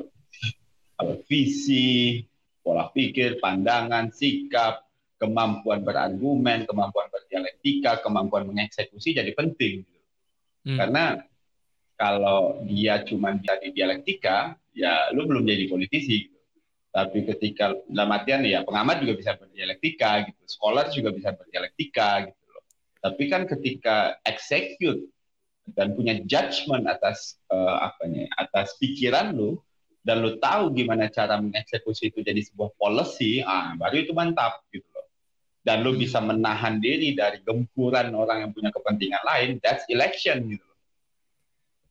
visi, 1.27 2.23
pola 2.63 2.89
pikir, 2.89 3.37
pandangan, 3.43 4.09
sikap, 4.09 4.87
kemampuan 5.19 5.83
berargumen, 5.83 6.63
kemampuan 6.63 7.11
berdialektika, 7.11 8.01
kemampuan 8.01 8.47
mengeksekusi 8.47 9.17
jadi 9.17 9.31
penting. 9.35 9.83
Hmm. 10.63 10.77
Karena 10.77 11.05
kalau 11.97 12.61
dia 12.65 13.01
cuma 13.03 13.33
jadi 13.37 13.73
dialektika, 13.73 14.55
ya 14.71 15.09
lu 15.13 15.25
belum 15.25 15.43
jadi 15.43 15.65
politisi. 15.67 16.29
Gitu. 16.29 16.37
Tapi 16.93 17.25
ketika 17.25 17.73
dalam 17.89 18.13
artian 18.13 18.45
ya 18.45 18.61
pengamat 18.65 19.01
juga 19.05 19.13
bisa 19.17 19.31
berdialektika 19.37 20.29
gitu, 20.29 20.43
scholar 20.45 20.89
juga 20.93 21.09
bisa 21.13 21.33
berdialektika 21.33 22.29
gitu 22.29 22.45
loh. 22.53 22.63
Tapi 23.01 23.23
kan 23.29 23.41
ketika 23.49 24.17
execute 24.25 25.01
dan 25.75 25.91
punya 25.97 26.15
judgment 26.23 26.87
atas 26.87 27.35
uh, 27.51 27.91
apa 27.91 28.07
nih, 28.07 28.27
atas 28.39 28.79
pikiran 28.79 29.35
lu, 29.35 29.59
dan 30.07 30.23
lu 30.23 30.39
tahu 30.39 30.71
gimana 30.71 31.11
cara 31.11 31.35
mengeksekusi 31.35 32.15
itu 32.15 32.23
jadi 32.23 32.39
sebuah 32.39 32.71
policy, 32.79 33.43
ah 33.43 33.75
baru 33.75 34.07
itu 34.07 34.15
mantap 34.15 34.63
gitu 34.71 34.87
loh. 34.95 35.07
Dan 35.67 35.83
lu 35.83 35.99
bisa 35.99 36.23
menahan 36.23 36.79
diri 36.79 37.11
dari 37.11 37.43
gempuran 37.43 38.15
orang 38.15 38.47
yang 38.47 38.51
punya 38.55 38.71
kepentingan 38.71 39.19
lain, 39.27 39.49
that's 39.59 39.83
election 39.91 40.47
gitu 40.47 40.63
loh. 40.63 40.79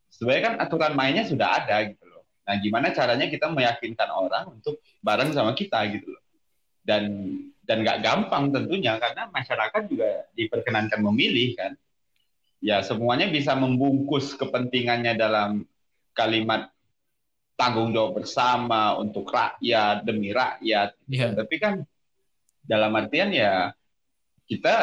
Sebenarnya 0.09 0.43
kan 0.49 0.55
aturan 0.65 0.93
mainnya 0.97 1.29
sudah 1.29 1.61
ada 1.61 1.93
gitu 1.93 2.09
loh. 2.09 2.25
Nah, 2.49 2.57
gimana 2.57 2.89
caranya 2.97 3.29
kita 3.29 3.53
meyakinkan 3.53 4.09
orang 4.09 4.49
untuk 4.49 4.81
bareng 5.05 5.37
sama 5.37 5.53
kita 5.53 5.85
gitu 5.93 6.09
loh. 6.09 6.25
Dan 6.81 7.05
dan 7.67 7.83
nggak 7.85 8.01
gampang 8.01 8.49
tentunya 8.55 8.97
karena 8.97 9.29
masyarakat 9.29 9.83
juga 9.93 10.25
diperkenankan 10.33 11.05
memilih 11.13 11.53
kan. 11.59 11.77
Ya 12.65 12.81
semuanya 12.81 13.29
bisa 13.29 13.53
membungkus 13.55 14.33
kepentingannya 14.35 15.15
dalam 15.15 15.69
kalimat 16.17 16.73
tanggung 17.57 17.93
jawab 17.93 18.21
bersama 18.23 18.97
untuk 19.01 19.29
rakyat 19.29 20.05
demi 20.05 20.33
rakyat. 20.33 20.97
Yeah. 21.09 21.33
Tapi 21.33 21.57
kan 21.57 21.75
dalam 22.65 22.93
artian 22.97 23.33
ya 23.33 23.73
kita 24.47 24.75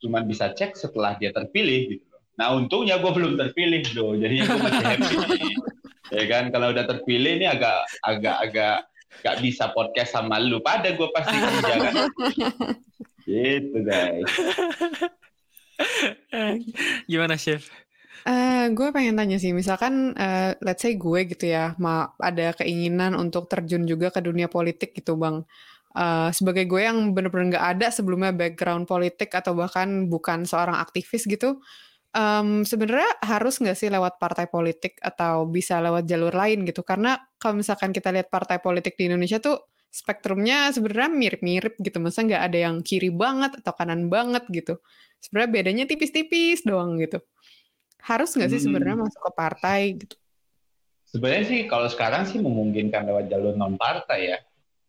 cuma 0.00 0.24
bisa 0.24 0.50
cek 0.50 0.74
setelah 0.74 1.14
dia 1.20 1.30
terpilih 1.30 1.98
gitu 1.98 2.06
loh. 2.08 2.22
Nah 2.40 2.56
untungnya 2.56 2.96
gue 2.96 3.12
belum 3.12 3.36
terpilih 3.36 3.84
loh, 3.92 4.16
jadi 4.16 4.34
gue 4.48 4.58
masih 4.58 4.84
happy. 4.84 5.16
ya 6.16 6.24
kan 6.26 6.44
kalau 6.48 6.72
udah 6.72 6.84
terpilih 6.88 7.38
ini 7.38 7.46
agak 7.46 7.84
agak 8.00 8.36
agak 8.48 8.76
gak 9.20 9.36
bisa 9.44 9.68
podcast 9.76 10.16
sama 10.16 10.40
lu 10.40 10.64
pada 10.64 10.96
gue 10.96 11.08
pasti 11.12 11.36
kerja 11.36 11.74
kan. 11.76 11.94
gitu 13.28 13.78
guys. 13.84 14.30
Gimana 17.10 17.36
chef? 17.40 17.68
Uh, 18.20 18.68
gue 18.76 18.92
pengen 18.92 19.16
tanya 19.16 19.40
sih, 19.40 19.56
misalkan 19.56 20.12
uh, 20.12 20.52
let's 20.60 20.84
say 20.84 20.92
gue 20.92 21.20
gitu 21.24 21.48
ya, 21.48 21.72
ma 21.80 22.12
ada 22.20 22.52
keinginan 22.52 23.16
untuk 23.16 23.48
terjun 23.48 23.88
juga 23.88 24.12
ke 24.12 24.20
dunia 24.20 24.44
politik 24.44 24.92
gitu 24.92 25.16
bang. 25.16 25.40
Uh, 25.96 26.28
sebagai 26.30 26.68
gue 26.68 26.84
yang 26.84 27.16
bener-bener 27.16 27.56
nggak 27.56 27.66
ada 27.80 27.88
sebelumnya 27.88 28.30
background 28.30 28.84
politik 28.84 29.32
atau 29.32 29.56
bahkan 29.56 30.06
bukan 30.12 30.44
seorang 30.44 30.76
aktivis 30.78 31.24
gitu, 31.24 31.64
um, 32.12 32.62
sebenarnya 32.62 33.10
harus 33.24 33.58
nggak 33.58 33.78
sih 33.78 33.88
lewat 33.88 34.20
partai 34.20 34.46
politik 34.52 35.00
atau 35.00 35.48
bisa 35.48 35.80
lewat 35.80 36.04
jalur 36.04 36.34
lain 36.36 36.68
gitu? 36.68 36.84
Karena 36.84 37.16
kalau 37.40 37.58
misalkan 37.58 37.90
kita 37.90 38.12
lihat 38.12 38.28
partai 38.28 38.60
politik 38.60 39.00
di 39.00 39.08
Indonesia 39.08 39.40
tuh 39.40 39.69
spektrumnya 39.90 40.70
sebenarnya 40.70 41.10
mirip-mirip 41.10 41.74
gitu, 41.82 41.98
masa 41.98 42.22
nggak 42.22 42.42
ada 42.46 42.58
yang 42.70 42.78
kiri 42.80 43.10
banget 43.10 43.58
atau 43.58 43.74
kanan 43.74 44.06
banget 44.06 44.46
gitu. 44.48 44.78
Sebenarnya 45.18 45.50
bedanya 45.50 45.84
tipis-tipis 45.90 46.62
doang 46.62 46.96
gitu. 47.02 47.18
Harus 48.00 48.32
nggak 48.32 48.50
sih 48.54 48.62
sebenarnya 48.64 48.96
hmm. 48.96 49.04
masuk 49.04 49.20
ke 49.20 49.32
partai 49.34 49.80
gitu? 49.98 50.16
Sebenarnya 51.10 51.44
sih 51.50 51.60
kalau 51.66 51.90
sekarang 51.90 52.22
sih 52.24 52.38
memungkinkan 52.38 53.02
lewat 53.02 53.26
jalur 53.28 53.58
non 53.58 53.74
partai 53.74 54.30
ya. 54.30 54.38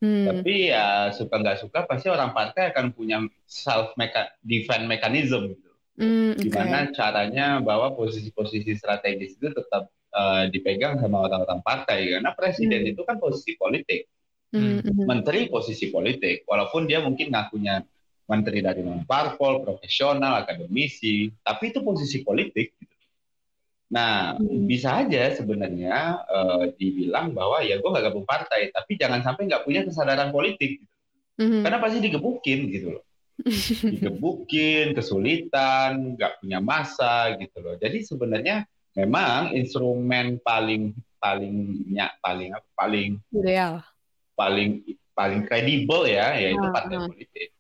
Hmm. 0.02 0.26
Tapi 0.30 0.70
ya 0.70 1.10
suka 1.14 1.36
nggak 1.42 1.60
suka 1.62 1.86
pasti 1.90 2.08
orang 2.10 2.34
partai 2.34 2.70
akan 2.74 2.94
punya 2.94 3.22
self 3.50 3.98
meka 3.98 4.34
defense 4.46 4.86
mechanism 4.86 5.58
gitu. 5.58 5.70
Hmm, 6.00 6.34
okay. 6.34 6.50
Gimana 6.50 6.90
caranya 6.96 7.62
bahwa 7.62 7.94
posisi-posisi 7.94 8.74
strategis 8.80 9.38
itu 9.38 9.50
tetap 9.54 9.92
uh, 10.16 10.48
dipegang 10.50 10.98
sama 10.98 11.28
orang-orang 11.30 11.62
partai 11.62 12.10
karena 12.18 12.32
presiden 12.34 12.86
hmm. 12.86 12.92
itu 12.96 13.02
kan 13.06 13.18
posisi 13.18 13.58
politik. 13.58 14.08
Hmm, 14.52 14.84
hmm. 14.84 15.08
Menteri 15.08 15.48
posisi 15.48 15.88
politik, 15.88 16.44
walaupun 16.44 16.84
dia 16.84 17.00
mungkin 17.00 17.32
ngakunya 17.32 17.80
menteri 18.28 18.60
dari 18.60 18.84
non 18.84 19.08
parpol, 19.08 19.64
profesional, 19.64 20.44
akademisi, 20.44 21.32
tapi 21.40 21.72
itu 21.72 21.80
posisi 21.84 22.20
politik. 22.24 22.76
Gitu. 22.76 22.96
Nah, 23.92 24.36
hmm. 24.40 24.68
bisa 24.68 25.04
aja 25.04 25.36
sebenarnya 25.36 26.24
uh, 26.28 26.64
dibilang 26.76 27.36
bahwa 27.36 27.60
ya 27.64 27.80
gue 27.80 27.90
nggak 27.92 28.06
gabung 28.12 28.28
partai, 28.28 28.72
tapi 28.72 28.96
jangan 28.96 29.20
sampai 29.24 29.52
nggak 29.52 29.64
punya 29.68 29.84
kesadaran 29.84 30.32
politik, 30.32 30.80
gitu. 30.80 30.88
hmm. 31.44 31.64
karena 31.64 31.78
pasti 31.80 32.00
digebukin 32.00 32.60
gitu 32.72 32.88
loh, 32.96 33.04
digebukin, 33.96 34.96
kesulitan, 34.96 36.16
nggak 36.16 36.40
punya 36.40 36.60
masa 36.64 37.36
gitu 37.36 37.60
loh. 37.60 37.76
Jadi 37.76 38.08
sebenarnya 38.08 38.64
memang 38.96 39.56
instrumen 39.56 40.40
paling 40.40 40.96
palingnya 41.22 42.16
paling 42.24 42.56
paling 42.74 43.10
ideal, 43.36 43.84
paling 44.42 44.82
paling 45.14 45.46
kredibel 45.46 46.10
ya, 46.10 46.34
yaitu 46.34 46.66
uh, 46.66 46.74
partai 46.74 46.98
politik. 46.98 47.54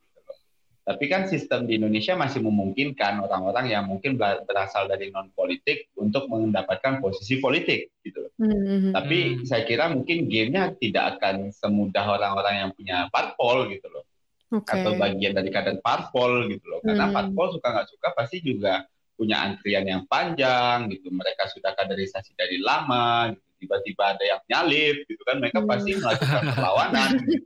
Tapi 0.82 1.06
kan 1.06 1.30
sistem 1.30 1.70
di 1.70 1.78
Indonesia 1.78 2.17
masih 2.17 2.41
memungkinkan 2.41 3.22
orang-orang 3.22 3.70
yang 3.70 3.86
mungkin 3.86 4.17
berasal 4.17 4.89
dari 4.89 5.13
non 5.13 5.30
politik 5.38 5.94
untuk 5.94 6.26
mendapatkan 6.26 6.98
posisi 6.98 7.38
politik 7.38 7.94
gitu. 8.02 8.26
Mm-hmm. 8.41 8.89
Tapi 8.89 9.17
hmm. 9.22 9.46
saya 9.46 9.63
kira 9.70 9.94
mungkin 9.94 10.26
gamenya 10.26 10.74
tidak 10.82 11.22
akan 11.22 11.54
semudah 11.54 12.17
orang-orang 12.17 12.65
yang 12.65 12.70
punya 12.74 12.98
parpol 13.13 13.70
gitu 13.70 13.88
loh. 13.94 14.04
Okay. 14.52 14.82
Atau 14.82 14.98
bagian 14.98 15.38
dari 15.38 15.54
kader 15.54 15.80
parpol 15.86 16.50
gitu 16.50 16.65
loh. 16.67 16.84
Karena 16.84 17.08
mm. 17.08 17.13
parpol 17.15 17.56
suka 17.56 17.72
nggak 17.72 17.88
suka 17.88 18.08
pasti 18.12 18.44
juga 18.44 18.84
punya 19.15 19.48
antrian 19.48 19.88
yang 19.88 20.04
panjang 20.12 20.91
gitu. 20.91 21.08
Mereka 21.08 21.48
sudah 21.56 21.72
kaderisasi 21.72 22.36
dari 22.36 22.60
lama 22.60 23.32
gitu. 23.32 23.51
Tiba-tiba 23.62 24.17
ada 24.17 24.24
yang 24.26 24.41
nyalip 24.50 25.06
gitu 25.06 25.21
kan. 25.21 25.38
Mereka 25.38 25.62
pasti 25.69 25.91
melakukan 26.02 26.43
perlawanan 26.58 27.10
gitu. 27.21 27.45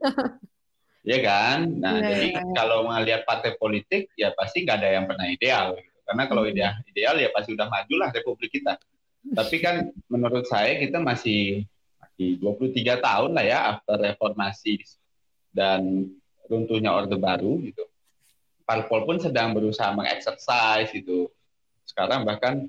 ya 1.12 1.18
kan? 1.20 1.58
Nah, 1.76 2.00
yeah, 2.00 2.08
jadi 2.08 2.26
yeah. 2.40 2.54
kalau 2.56 2.88
melihat 2.88 3.22
partai 3.28 3.54
politik 3.60 4.08
ya 4.16 4.32
pasti 4.32 4.64
nggak 4.64 4.76
ada 4.80 4.88
yang 4.96 5.04
pernah 5.04 5.28
ideal. 5.28 5.76
Gitu. 5.76 5.96
Karena 6.06 6.22
kalau 6.30 6.42
hmm. 6.46 6.52
ideal, 6.56 6.72
ideal 6.88 7.16
ya 7.20 7.28
pasti 7.30 7.50
udah 7.52 7.68
majulah 7.68 8.08
republik 8.10 8.50
kita. 8.50 8.80
Tapi 9.26 9.56
kan 9.58 9.90
menurut 10.06 10.46
saya 10.46 10.78
kita 10.78 11.02
masih 11.02 11.66
masih 11.98 12.40
23 12.40 13.02
tahun 13.02 13.30
lah 13.34 13.44
ya 13.44 13.58
after 13.74 13.98
reformasi 13.98 14.80
dan 15.50 16.08
runtuhnya 16.46 16.94
Orde 16.94 17.18
Baru 17.18 17.58
gitu. 17.60 17.84
Parpol 18.66 19.06
pun 19.06 19.18
sedang 19.18 19.54
berusaha 19.54 19.90
mengeksersis 19.94 20.90
itu. 20.94 21.30
Sekarang 21.86 22.26
bahkan 22.26 22.66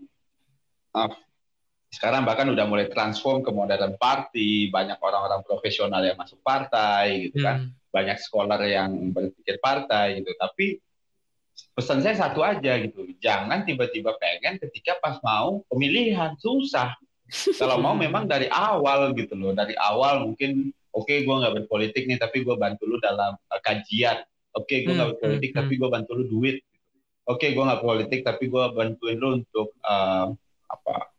sekarang 1.88 2.28
bahkan 2.28 2.52
udah 2.52 2.68
mulai 2.68 2.92
transform 2.92 3.40
ke 3.40 3.52
modern 3.56 3.96
party, 3.96 4.68
banyak 4.68 5.00
orang-orang 5.00 5.40
profesional 5.48 6.04
yang 6.04 6.20
masuk 6.20 6.40
partai 6.44 7.32
gitu 7.32 7.40
kan. 7.40 7.72
Hmm. 7.72 7.72
Banyak 7.96 8.18
scholar 8.20 8.60
yang 8.68 9.16
berpikir 9.16 9.58
partai 9.64 10.20
gitu. 10.20 10.36
Tapi 10.36 10.84
pesan 11.72 12.04
saya 12.04 12.20
satu 12.20 12.44
aja 12.44 12.76
gitu. 12.84 13.08
Jangan 13.24 13.64
tiba-tiba 13.64 14.20
pengen 14.20 14.60
ketika 14.60 15.00
pas 15.00 15.18
mau 15.24 15.64
pemilihan. 15.72 16.36
Susah. 16.38 16.92
Kalau 17.56 17.80
mau 17.80 17.96
memang 17.96 18.28
dari 18.28 18.52
awal 18.52 19.16
gitu 19.16 19.40
loh. 19.40 19.56
Dari 19.56 19.74
awal 19.80 20.28
mungkin 20.28 20.76
oke 20.92 21.08
okay, 21.08 21.24
gue 21.24 21.36
nggak 21.40 21.56
berpolitik 21.64 22.04
nih 22.04 22.20
tapi 22.20 22.44
gue 22.44 22.56
bantu 22.60 22.84
lu 22.84 23.00
dalam 23.00 23.40
uh, 23.40 23.62
kajian. 23.64 24.28
Oke 24.52 24.76
okay, 24.76 24.78
gue 24.84 24.92
nggak 24.92 25.08
hmm, 25.08 25.18
berpolitik 25.24 25.50
hmm, 25.56 25.60
tapi 25.64 25.74
hmm. 25.74 25.80
gue 25.80 25.90
bantu 25.90 26.12
lu 26.20 26.24
duit. 26.28 26.58
Oke 27.28 27.48
okay, 27.48 27.50
gue 27.56 27.64
nggak 27.64 27.82
politik 27.82 28.20
tapi 28.28 28.52
gue 28.52 28.64
bantuin 28.76 29.16
lu 29.16 29.30
untuk 29.40 29.72
uh, 29.88 30.36
apa 30.68 31.17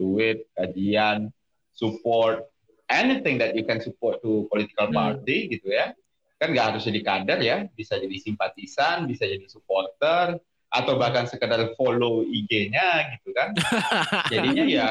duit 0.00 0.48
kajian 0.56 1.28
support 1.76 2.48
anything 2.88 3.36
that 3.36 3.52
you 3.52 3.68
can 3.68 3.78
support 3.84 4.18
to 4.24 4.48
political 4.48 4.88
party 4.88 5.46
hmm. 5.46 5.50
gitu 5.52 5.68
ya. 5.70 5.92
Kan 6.40 6.56
nggak 6.56 6.66
harus 6.72 6.88
jadi 6.88 7.00
kader 7.04 7.38
ya 7.44 7.56
bisa 7.76 8.00
jadi 8.00 8.16
simpatisan 8.16 9.04
bisa 9.04 9.28
jadi 9.28 9.44
supporter 9.44 10.40
atau 10.70 10.94
bahkan 10.96 11.28
sekedar 11.28 11.76
follow 11.76 12.24
IG-nya 12.24 13.18
gitu 13.18 13.36
kan. 13.36 13.52
Jadinya 14.32 14.64
ya 14.64 14.88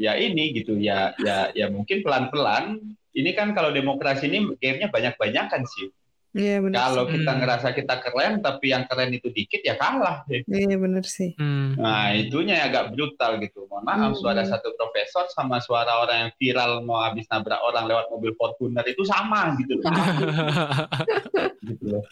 ya 0.00 0.16
ini 0.16 0.56
gitu 0.56 0.80
ya 0.80 1.12
ya 1.20 1.52
ya 1.52 1.68
mungkin 1.68 2.00
pelan-pelan. 2.00 2.96
Ini 3.10 3.34
kan 3.34 3.52
kalau 3.58 3.74
demokrasi 3.74 4.30
ini 4.30 4.54
gamenya 4.62 4.88
banyak-banyak 4.88 5.46
kan 5.50 5.62
sih 5.66 5.90
Iya 6.30 6.62
benar. 6.62 6.78
Kalau 6.78 7.04
sih. 7.04 7.12
kita 7.18 7.30
Hmm. 7.30 7.38
ngerasa 7.42 7.68
kita 7.74 7.94
keren, 8.00 8.32
tapi 8.38 8.66
yang 8.70 8.84
keren 8.86 9.10
itu 9.10 9.28
dikit 9.28 9.60
ya 9.60 9.74
kalah. 9.74 10.22
deh. 10.24 10.46
Iya 10.46 10.78
benar 10.78 11.02
sih. 11.02 11.34
Hmm. 11.34 11.74
Nah 11.74 12.14
itunya 12.14 12.62
agak 12.62 12.94
brutal 12.94 13.42
gitu. 13.42 13.66
Mohon 13.66 13.82
maaf, 13.82 14.10
Hmm. 14.14 14.20
suara 14.22 14.42
satu 14.44 14.70
profesor 14.74 15.26
sama 15.30 15.58
suara 15.58 15.98
orang 15.98 16.16
yang 16.22 16.32
viral 16.38 16.86
mau 16.86 17.02
habis 17.02 17.26
nabrak 17.26 17.58
orang 17.58 17.84
lewat 17.84 18.06
mobil 18.08 18.30
Fortuner 18.38 18.86
itu 18.86 19.02
sama 19.02 19.58
gitu 19.58 19.74
loh. 19.76 19.90
gitu 21.66 21.84
loh. 21.90 22.04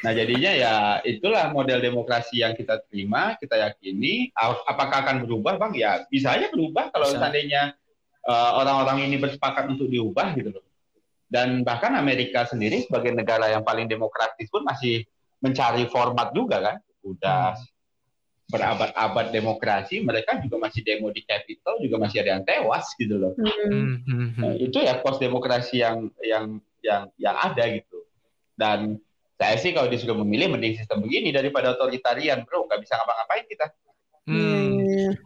Nah 0.00 0.12
jadinya 0.12 0.52
ya 0.54 0.74
itulah 1.02 1.52
model 1.52 1.76
demokrasi 1.78 2.40
yang 2.40 2.54
kita 2.54 2.80
terima, 2.88 3.36
kita 3.36 3.58
yakini. 3.58 4.32
Apakah 4.64 5.04
akan 5.04 5.28
berubah, 5.28 5.58
bang? 5.58 5.72
Ya 5.76 5.90
bisa 6.06 6.32
aja 6.32 6.48
berubah 6.48 6.88
kalau 6.88 7.10
Bisa. 7.10 7.20
seandainya 7.20 7.76
uh, 8.24 8.56
orang-orang 8.56 9.04
ini 9.04 9.20
bersepakat 9.20 9.68
untuk 9.68 9.90
diubah 9.90 10.32
gitu 10.34 10.54
loh. 10.54 10.64
Dan 11.34 11.66
bahkan 11.66 11.98
Amerika 11.98 12.46
sendiri 12.46 12.86
sebagai 12.86 13.10
negara 13.10 13.50
yang 13.50 13.66
paling 13.66 13.90
demokratis 13.90 14.46
pun 14.46 14.62
masih 14.62 15.02
mencari 15.42 15.90
format 15.90 16.30
juga 16.30 16.62
kan. 16.62 16.76
Udah 17.02 17.58
berabad-abad 18.54 19.34
demokrasi, 19.34 19.98
mereka 20.04 20.38
juga 20.38 20.68
masih 20.68 20.86
demo 20.86 21.10
di 21.10 21.26
Capitol, 21.26 21.82
juga 21.82 21.96
masih 21.98 22.22
ada 22.22 22.38
yang 22.38 22.44
tewas 22.46 22.86
gitu 22.94 23.18
loh. 23.18 23.34
Hmm. 23.34 23.50
Hmm, 23.50 23.96
hmm, 24.06 24.28
hmm. 24.38 24.42
Nah, 24.46 24.52
itu 24.62 24.78
ya 24.78 24.94
pos 25.02 25.18
demokrasi 25.18 25.82
yang 25.82 26.06
yang 26.22 26.62
yang 26.86 27.10
yang 27.18 27.34
ada 27.34 27.64
gitu. 27.66 28.06
Dan 28.54 29.02
saya 29.34 29.58
sih 29.58 29.74
kalau 29.74 29.90
disuruh 29.90 30.14
memilih 30.22 30.54
mending 30.54 30.78
sistem 30.78 31.02
begini 31.02 31.34
daripada 31.34 31.74
otoritarian, 31.74 32.46
bro. 32.46 32.70
Nggak 32.70 32.78
bisa 32.86 32.94
ngapa-ngapain 32.94 33.44
kita. 33.50 33.66
Iya, 34.30 34.54
Hmm. 34.54 34.83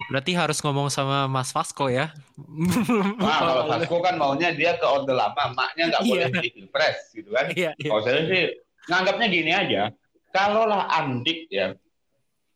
Berarti 0.09 0.33
harus 0.33 0.59
ngomong 0.61 0.89
sama 0.89 1.27
Mas 1.27 1.51
Vasco 1.51 1.89
ya. 1.89 2.11
Nah, 3.19 3.37
kalau 3.39 3.65
Vasco 3.67 3.97
kan 3.99 4.15
maunya 4.15 4.55
dia 4.55 4.77
ke 4.77 4.87
orde 4.87 5.11
lama, 5.11 5.53
maknya 5.53 5.91
nggak 5.91 6.03
Iya. 6.05 6.11
boleh 6.11 6.29
di 6.41 6.49
pilpres 6.53 6.99
gitu 7.11 7.31
kan. 7.31 7.51
Iya, 7.53 7.71
iya. 7.77 7.91
Kalau 7.91 8.03
saya 8.03 8.21
sih 8.25 8.45
nganggapnya 8.87 9.27
gini 9.27 9.53
aja, 9.53 9.83
kalaulah 10.31 10.87
Andik 10.89 11.49
ya 11.49 11.75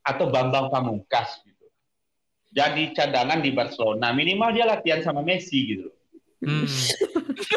atau 0.02 0.28
Bambang 0.28 0.66
Pamungkas 0.68 1.42
gitu, 1.42 1.66
jadi 2.50 2.90
cadangan 2.90 3.38
di 3.38 3.50
Barcelona, 3.50 4.10
minimal 4.10 4.50
dia 4.50 4.66
latihan 4.66 4.98
sama 4.98 5.22
Messi 5.22 5.58
gitu. 5.68 5.88
Hmm. 6.42 6.66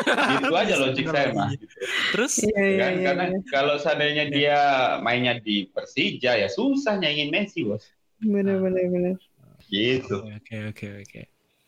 Gitu 0.05 0.53
aja 0.53 0.75
logik 0.77 1.05
saya 1.09 1.33
mah. 1.33 1.49
Gitu. 1.49 1.65
Terus 2.13 2.33
Iya, 2.43 2.53
iya, 2.61 2.77
kan? 2.77 2.91
iya, 2.93 3.03
Karena 3.05 3.25
kalau 3.49 3.75
seandainya 3.77 4.25
dia 4.29 4.57
mainnya 5.01 5.37
di 5.37 5.65
Persija 5.65 6.37
ya 6.37 6.45
susah 6.45 6.97
nyaingin 6.97 7.33
Messi 7.33 7.65
bos. 7.65 7.81
Benar 8.21 8.61
benar 8.61 8.85
benar. 8.85 9.13
Gitu. 9.75 10.15
Oke 10.23 10.55
oke 10.71 10.87
oke. 11.03 11.21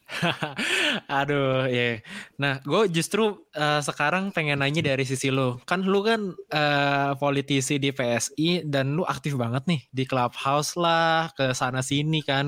Aduh 1.19 1.67
ya. 1.67 1.99
Nah, 2.39 2.63
gue 2.63 2.87
justru 2.87 3.43
eh, 3.51 3.81
sekarang 3.83 4.31
pengen 4.31 4.63
nanya 4.63 4.79
dari 4.79 5.03
sisi 5.03 5.27
lo. 5.27 5.59
Kan 5.67 5.83
lu 5.83 5.99
kan 5.99 6.31
eh, 6.31 7.11
politisi 7.19 7.75
di 7.75 7.91
PSI 7.91 8.63
dan 8.63 8.95
lu 8.95 9.03
aktif 9.03 9.35
banget 9.35 9.67
nih 9.67 9.81
di 9.91 10.03
clubhouse 10.07 10.79
lah, 10.79 11.27
ke 11.35 11.51
sana 11.51 11.83
sini 11.83 12.23
kan. 12.23 12.47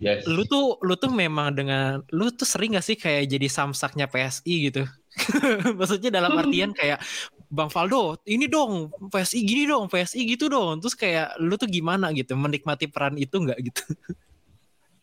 Yes. 0.00 0.24
Lu 0.26 0.42
tuh 0.48 0.80
lu 0.82 0.96
tuh 0.96 1.12
memang 1.12 1.54
dengan 1.54 2.02
lu 2.10 2.32
tuh 2.32 2.48
sering 2.48 2.74
gak 2.74 2.84
sih 2.84 2.96
kayak 2.98 3.28
jadi 3.28 3.46
samsaknya 3.46 4.08
PSI 4.08 4.72
gitu? 4.72 4.82
Maksudnya 5.78 6.10
dalam 6.10 6.34
artian 6.34 6.74
kayak 6.74 6.98
Bang 7.46 7.70
Faldo, 7.70 8.18
ini 8.26 8.50
dong 8.50 8.90
PSI 9.12 9.46
gini 9.46 9.70
dong, 9.70 9.86
PSI 9.86 10.26
gitu 10.26 10.50
dong. 10.50 10.82
Terus 10.82 10.96
kayak 10.98 11.38
lu 11.38 11.54
tuh 11.54 11.70
gimana 11.70 12.10
gitu 12.10 12.34
menikmati 12.34 12.90
peran 12.90 13.14
itu 13.20 13.36
nggak 13.36 13.58
gitu? 13.62 13.84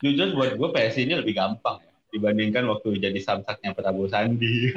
Jujur 0.01 0.33
buat 0.33 0.57
gue 0.57 0.69
PSI 0.73 1.05
ini 1.05 1.13
lebih 1.21 1.37
gampang 1.37 1.77
ya 1.81 1.91
dibandingkan 2.11 2.67
waktu 2.67 2.99
jadi 2.99 3.19
samsaknya 3.23 3.71
Prabowo 3.71 4.11
Sandi. 4.11 4.69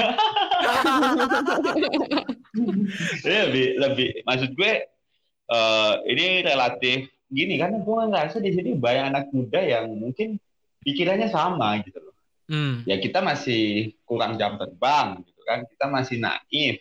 Ini 3.26 3.36
lebih 3.50 3.66
lebih 3.82 4.08
maksud 4.22 4.54
gue 4.54 4.86
eh, 5.50 5.94
ini 6.06 6.46
relatif 6.46 7.10
gini 7.26 7.58
karena 7.58 7.82
gue 7.82 7.94
ngerasa 8.14 8.38
di 8.38 8.54
sini 8.54 8.78
banyak 8.78 9.04
anak 9.10 9.24
muda 9.34 9.58
yang 9.58 9.90
mungkin 9.90 10.38
pikirannya 10.86 11.26
sama 11.26 11.82
gitu 11.82 11.98
loh. 11.98 12.14
Hmm. 12.46 12.86
Ya 12.86 13.02
kita 13.02 13.18
masih 13.24 13.96
kurang 14.06 14.38
jam 14.38 14.54
terbang 14.54 15.26
gitu 15.26 15.42
kan, 15.42 15.66
kita 15.66 15.90
masih 15.90 16.22
naif. 16.22 16.78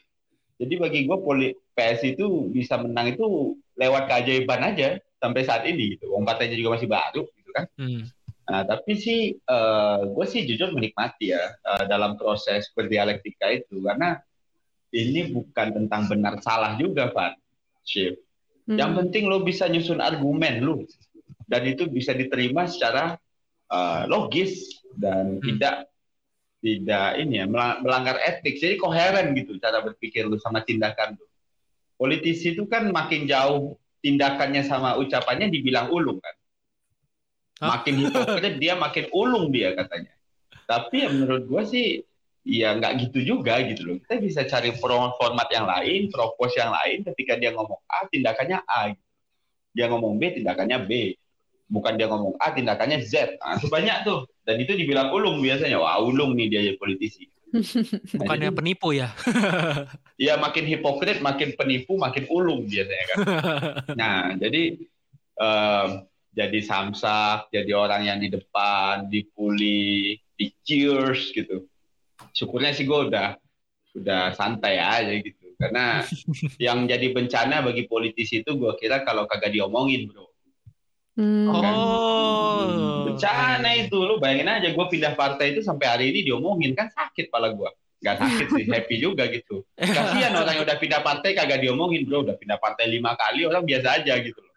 Jadi 0.62 0.73
bagi 0.77 0.99
gue 1.10 1.17
poli 1.17 1.58
PSI 1.73 2.13
itu 2.13 2.53
bisa 2.53 2.77
menang 2.77 3.17
itu 3.17 3.58
lewat 3.73 4.06
keajaiban 4.06 4.62
aja 4.62 5.01
sampai 5.17 5.41
saat 5.41 5.65
ini 5.65 5.97
gitu. 5.97 6.13
Wong 6.13 6.21
partainya 6.21 6.53
juga 6.53 6.77
masih 6.77 6.89
baru 6.91 7.25
gitu 7.25 7.49
kan. 7.49 7.65
Hmm. 7.82 8.06
Nah, 8.43 8.67
tapi 8.67 8.99
sih 8.99 9.19
eh, 9.39 9.99
gue 10.03 10.25
sih 10.27 10.43
jujur 10.43 10.75
menikmati 10.75 11.32
ya 11.32 11.43
eh, 11.56 11.84
dalam 11.88 12.19
proses 12.19 12.67
berdialektika 12.75 13.47
itu 13.51 13.79
karena 13.79 14.19
ini 14.93 15.32
bukan 15.32 15.73
tentang 15.73 16.06
benar 16.12 16.38
salah 16.43 16.75
juga, 16.77 17.10
Pak. 17.10 17.39
Chip. 17.88 18.19
Hmm. 18.67 18.79
Yang 18.79 18.91
penting 18.99 19.23
lo 19.27 19.43
bisa 19.43 19.67
nyusun 19.67 19.99
argumen 19.99 20.63
lu 20.63 20.88
dan 21.47 21.67
itu 21.67 21.88
bisa 21.88 22.12
diterima 22.12 22.67
secara 22.67 23.15
eh, 23.71 24.03
logis 24.12 24.84
dan 24.93 25.39
Hmm. 25.39 25.43
tidak 25.43 25.75
tidak 26.63 27.19
ini 27.19 27.43
ya 27.43 27.45
melang- 27.47 27.84
melanggar 27.84 28.19
etik. 28.23 28.56
Jadi 28.56 28.79
koheren 28.79 29.36
gitu 29.36 29.60
cara 29.60 29.84
berpikir 29.84 30.23
lu 30.27 30.39
sama 30.39 30.63
tindakan 30.63 31.19
lu. 31.19 31.25
Politisi 31.99 32.56
itu 32.56 32.67
kan 32.67 32.88
makin 32.91 33.27
jauh 33.27 33.75
tindakannya 33.99 34.63
sama 34.67 34.95
ucapannya 34.99 35.47
dibilang 35.51 35.91
ulung 35.91 36.19
kan. 36.19 36.36
Makin 37.69 37.93
hipokrit 38.04 38.56
dia 38.60 38.73
makin 38.76 39.06
ulung 39.15 39.49
dia 39.54 39.71
katanya. 39.78 40.12
Tapi 40.67 41.08
ya 41.08 41.10
menurut 41.12 41.43
gua 41.47 41.63
sih 41.63 42.04
ya 42.43 42.76
nggak 42.76 43.08
gitu 43.08 43.19
juga 43.23 43.63
gitu 43.63 43.82
loh. 43.88 43.95
Kita 44.04 44.19
bisa 44.19 44.41
cari 44.43 44.76
format 44.76 45.47
yang 45.52 45.67
lain, 45.67 46.12
propose 46.12 46.60
yang 46.60 46.76
lain 46.76 47.08
ketika 47.13 47.39
dia 47.39 47.56
ngomong 47.56 47.80
A 47.88 48.08
tindakannya 48.12 48.60
A. 48.67 48.91
gitu. 48.91 49.04
Dia 49.73 49.86
ngomong 49.89 50.19
B 50.19 50.39
tindakannya 50.39 50.78
B. 50.86 50.91
Bukan 51.71 51.97
dia 51.97 52.06
ngomong 52.12 52.38
A 52.38 52.54
tindakannya 52.54 53.02
Z. 53.02 53.39
Nah, 53.41 53.58
itu 53.58 53.71
banyak 53.71 54.06
tuh. 54.06 54.30
Dan 54.45 54.62
itu 54.62 54.76
dibilang 54.78 55.10
ulung 55.10 55.41
biasanya. 55.41 55.80
Wah, 55.80 55.97
ulung 56.04 56.38
nih 56.38 56.47
dia 56.52 56.62
jadi 56.69 56.78
politisi. 56.78 57.26
Bukannya 58.19 58.49
jadi, 58.49 58.58
penipu 58.58 58.93
ya? 58.93 59.10
ya 60.26 60.38
makin 60.38 60.65
hipokrit, 60.65 61.21
makin 61.21 61.54
penipu, 61.54 61.97
makin 61.97 62.26
ulung 62.30 62.65
biasanya 62.65 63.06
kan. 63.10 63.17
Nah, 63.99 64.34
jadi 64.38 64.63
em, 65.38 65.89
jadi 66.33 66.59
samsak, 66.65 67.53
jadi 67.53 67.71
orang 67.77 68.09
yang 68.09 68.17
di 68.17 68.33
depan, 68.33 69.05
dipuli, 69.07 70.17
di 70.33 70.45
cheers 70.65 71.29
gitu. 71.29 71.69
Syukurnya 72.33 72.73
sih 72.73 72.89
gue 72.89 72.99
udah 73.13 73.37
udah 73.93 74.33
santai 74.33 74.81
aja 74.81 75.13
gitu. 75.21 75.53
Karena 75.61 76.01
yang 76.65 76.89
jadi 76.89 77.13
bencana 77.13 77.61
bagi 77.61 77.85
politisi 77.85 78.41
itu 78.41 78.57
gue 78.57 78.73
kira 78.81 79.05
kalau 79.05 79.29
kagak 79.29 79.53
diomongin 79.53 80.09
bro. 80.09 80.25
Hmm. 81.13 81.45
Oh. 81.53 83.05
Bencana 83.13 83.69
itu 83.77 83.93
lu 84.01 84.17
bayangin 84.17 84.49
aja 84.49 84.67
gue 84.73 84.85
pindah 84.89 85.13
partai 85.13 85.53
itu 85.53 85.61
sampai 85.61 85.85
hari 85.85 86.05
ini 86.09 86.25
diomongin 86.25 86.73
kan 86.73 86.89
sakit 86.89 87.29
pala 87.29 87.53
gue. 87.53 87.69
Gak 88.03 88.19
sakit 88.19 88.47
sih, 88.51 88.65
happy 88.67 88.99
juga 88.99 89.31
gitu. 89.31 89.63
Kasihan 89.79 90.35
orang 90.35 90.59
yang 90.59 90.67
udah 90.67 90.75
pindah 90.75 90.99
partai 90.99 91.31
kagak 91.31 91.63
diomongin 91.63 92.03
bro, 92.03 92.27
udah 92.27 92.35
pindah 92.35 92.59
partai 92.59 92.91
lima 92.91 93.15
kali 93.15 93.47
orang 93.47 93.63
biasa 93.63 94.03
aja 94.03 94.19
gitu 94.19 94.35
loh. 94.43 94.53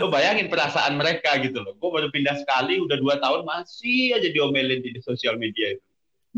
Lu 0.00 0.08
bayangin 0.08 0.48
perasaan 0.48 0.96
mereka 0.96 1.36
gitu 1.44 1.60
loh. 1.60 1.76
Gue 1.76 1.92
baru 1.92 2.08
pindah 2.08 2.40
sekali, 2.40 2.80
udah 2.80 2.96
dua 2.96 3.20
tahun 3.20 3.44
masih 3.44 4.16
aja 4.16 4.32
diomelin 4.32 4.80
di 4.80 4.96
sosial 5.04 5.36
media 5.36 5.76
itu. 5.76 5.84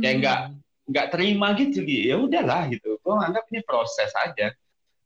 Kayak 0.03 0.15
nggak 0.19 0.39
nggak 0.91 1.07
terima 1.15 1.55
gitu 1.55 1.87
gitu. 1.87 2.05
Ya 2.11 2.17
udahlah 2.19 2.67
gitu. 2.75 2.99
Gue 2.99 3.15
anggap 3.15 3.47
ini 3.55 3.63
proses 3.63 4.11
aja. 4.19 4.51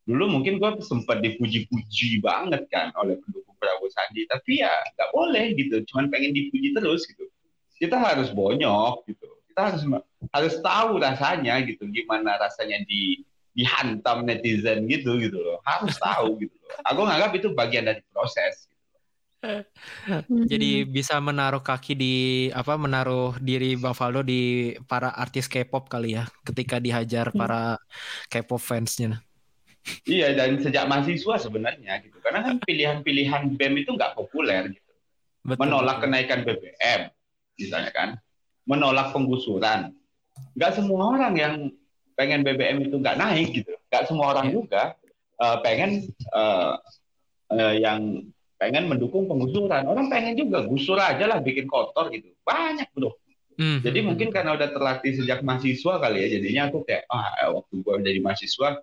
Dulu 0.09 0.41
mungkin 0.41 0.57
gue 0.57 0.71
sempat 0.81 1.21
dipuji-puji 1.21 2.25
banget 2.25 2.65
kan 2.73 2.97
oleh 2.97 3.21
pendukung 3.21 3.55
Prabowo 3.61 3.93
Sandi, 3.93 4.25
tapi 4.25 4.65
ya 4.65 4.73
nggak 4.97 5.11
boleh 5.13 5.53
gitu. 5.53 5.85
Cuman 5.85 6.09
pengen 6.09 6.33
dipuji 6.33 6.73
terus 6.73 7.05
gitu. 7.05 7.29
Kita 7.77 8.01
harus 8.01 8.33
bonyok 8.33 9.05
gitu. 9.05 9.32
Kita 9.53 9.69
harus 9.69 9.83
harus 10.33 10.55
tahu 10.65 10.97
rasanya 10.97 11.61
gitu, 11.61 11.85
gimana 11.93 12.41
rasanya 12.41 12.81
di 12.89 13.21
dihantam 13.53 14.25
netizen 14.25 14.89
gitu 14.89 15.21
gitu 15.21 15.37
loh. 15.37 15.61
Harus 15.61 15.93
tahu 16.01 16.35
gitu 16.43 16.57
loh. 16.57 16.73
Aku 16.89 17.05
nganggap 17.05 17.37
itu 17.37 17.53
bagian 17.53 17.85
dari 17.85 18.01
proses. 18.09 18.65
Hmm. 19.43 19.67
Jadi 20.47 20.87
bisa 20.87 21.19
menaruh 21.19 21.61
kaki 21.61 21.99
di 21.99 22.15
apa 22.55 22.79
menaruh 22.79 23.35
diri 23.43 23.75
Bang 23.75 23.91
Faldo 23.93 24.23
di 24.23 24.71
para 24.87 25.11
artis 25.13 25.51
K-pop 25.51 25.91
kali 25.91 26.15
ya 26.15 26.31
ketika 26.47 26.79
dihajar 26.79 27.29
Hmm. 27.35 27.43
para 27.43 27.61
K-pop 28.31 28.63
fansnya. 28.63 29.19
Iya 30.07 30.39
dan 30.39 30.63
sejak 30.63 30.87
mahasiswa 30.87 31.43
sebenarnya 31.43 31.99
gitu. 32.07 32.23
Karena 32.23 32.47
kan 32.47 32.63
pilihan-pilihan 32.63 33.59
BEM 33.59 33.83
itu 33.83 33.91
nggak 33.99 34.15
populer 34.15 34.71
gitu. 34.79 34.93
Betul, 35.43 35.59
Menolak 35.59 35.99
betul. 35.99 36.03
kenaikan 36.07 36.39
BBM 36.47 37.01
misalnya 37.59 37.91
kan. 37.91 38.09
Menolak 38.69 39.11
penggusuran. 39.11 39.91
Nggak 40.55 40.73
semua 40.79 41.19
orang 41.19 41.35
yang 41.35 41.55
pengen 42.15 42.47
BBM 42.47 42.87
itu 42.87 42.97
nggak 43.01 43.19
naik 43.19 43.49
gitu. 43.53 43.73
Nggak 43.91 44.05
semua 44.07 44.31
orang 44.37 44.47
Iya. 44.49 44.55
juga 44.55 44.83
eh, 45.43 45.57
pengen 45.65 45.91
eh, 46.11 46.73
eh, 47.53 47.75
yang 47.83 48.23
pengen 48.63 48.87
mendukung 48.87 49.27
penggusuran. 49.27 49.91
Orang 49.91 50.07
pengen 50.07 50.39
juga 50.39 50.63
gusur 50.63 50.95
aja 51.03 51.27
lah 51.27 51.43
bikin 51.43 51.67
kotor 51.67 52.15
gitu. 52.15 52.31
Banyak 52.47 52.87
bro. 52.95 53.11
Hmm, 53.53 53.85
Jadi 53.85 54.01
mungkin 54.01 54.33
karena 54.33 54.57
udah 54.57 54.71
terlatih 54.73 55.13
sejak 55.13 55.45
mahasiswa 55.45 56.01
kali 56.01 56.25
ya, 56.25 56.41
jadinya 56.41 56.73
aku 56.73 56.89
kayak 56.89 57.05
ah 57.13 57.53
waktu 57.53 57.85
gua 57.85 58.01
jadi 58.01 58.17
mahasiswa 58.25 58.81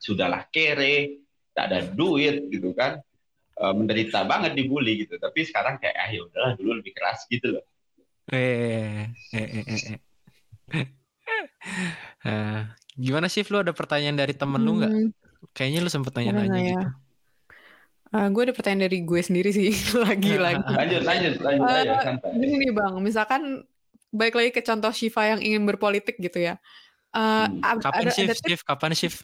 sudahlah 0.00 0.48
kere, 0.48 1.20
tak 1.52 1.64
ada 1.68 1.78
duit 1.92 2.48
gitu 2.48 2.72
kan. 2.72 3.02
Uh, 3.58 3.74
menderita 3.74 4.22
banget 4.22 4.54
dibully 4.54 5.02
gitu. 5.04 5.18
Tapi 5.18 5.42
sekarang 5.44 5.82
kayak 5.82 5.98
ah 5.98 6.08
ya 6.14 6.24
udahlah 6.24 6.52
dulu 6.56 6.78
lebih 6.78 6.94
keras 6.94 7.26
gitu 7.28 7.58
loh. 7.58 7.64
Eh, 8.28 9.08
eh, 9.32 9.48
eh, 9.48 9.64
eh. 9.64 9.80
eh. 10.76 10.86
uh, 12.28 12.60
gimana 12.92 13.32
sih 13.32 13.40
lu 13.48 13.64
ada 13.64 13.72
pertanyaan 13.72 14.20
dari 14.20 14.36
temen 14.36 14.60
hmm. 14.60 14.66
lu 14.68 14.72
nggak? 14.80 14.92
Kayaknya 15.56 15.80
lu 15.80 15.90
sempet 15.90 16.12
nanya-nanya 16.12 16.60
gitu. 16.60 16.76
Ya? 16.76 16.88
Uh, 18.08 18.28
gue 18.32 18.42
ada 18.48 18.54
pertanyaan 18.56 18.88
dari 18.88 19.04
gue 19.04 19.20
sendiri 19.20 19.52
sih 19.52 19.72
lagi-lagi. 20.04 20.60
lanjut, 20.80 21.02
lanjut, 21.04 21.34
lanjut 21.40 21.64
uh, 21.64 21.80
aja. 21.84 21.96
Ini 22.36 22.54
nih 22.68 22.72
bang, 22.72 22.94
misalkan 23.00 23.42
baik 24.12 24.36
lagi 24.36 24.50
ke 24.52 24.60
contoh 24.64 24.92
Shiva 24.92 25.36
yang 25.36 25.40
ingin 25.40 25.64
berpolitik 25.64 26.20
gitu 26.20 26.40
ya. 26.40 26.60
Uh, 27.16 27.48
hmm. 27.48 27.80
Kapan 27.80 28.04
ada, 28.04 28.12
shift, 28.12 28.28
ada 28.28 28.36
shift? 28.36 28.62
Kapan 28.68 28.92
shift? 28.92 29.18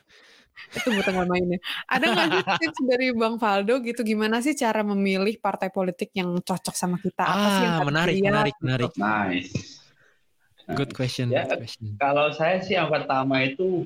Itu 0.75 0.89
buat 0.95 1.07
tanggal 1.07 1.27
mainnya. 1.27 1.59
Ada 1.91 2.05
nggak 2.11 2.27
sih 2.31 2.43
tips 2.67 2.81
dari 2.87 3.07
Bang 3.15 3.37
Faldo 3.39 3.79
gitu 3.83 4.01
gimana 4.07 4.41
sih 4.41 4.55
cara 4.55 4.81
memilih 4.87 5.37
partai 5.39 5.69
politik 5.69 6.15
yang 6.15 6.35
cocok 6.41 6.75
sama 6.75 6.97
kita? 6.99 7.23
Apa 7.27 7.47
ah, 7.47 7.53
sih 7.53 7.63
yang 7.65 7.79
menarik, 7.87 8.15
menarik, 8.23 8.55
menarik. 8.63 8.91
Nice. 8.95 9.53
Good 10.65 10.97
question. 10.97 11.29
Ya, 11.29 11.45
good 11.45 11.61
question. 11.61 12.01
Kalau 12.01 12.33
saya 12.33 12.65
sih 12.65 12.79
yang 12.79 12.89
pertama 12.89 13.45
itu 13.45 13.85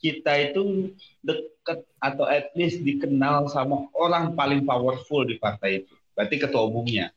kita 0.00 0.32
itu 0.52 0.92
dekat 1.24 1.84
atau 2.00 2.24
at 2.28 2.52
least 2.56 2.80
dikenal 2.84 3.48
sama 3.48 3.88
orang 3.96 4.32
paling 4.36 4.64
powerful 4.64 5.24
di 5.24 5.40
partai 5.40 5.84
itu. 5.84 5.94
Berarti 6.12 6.36
ketua 6.36 6.68
umumnya 6.68 7.12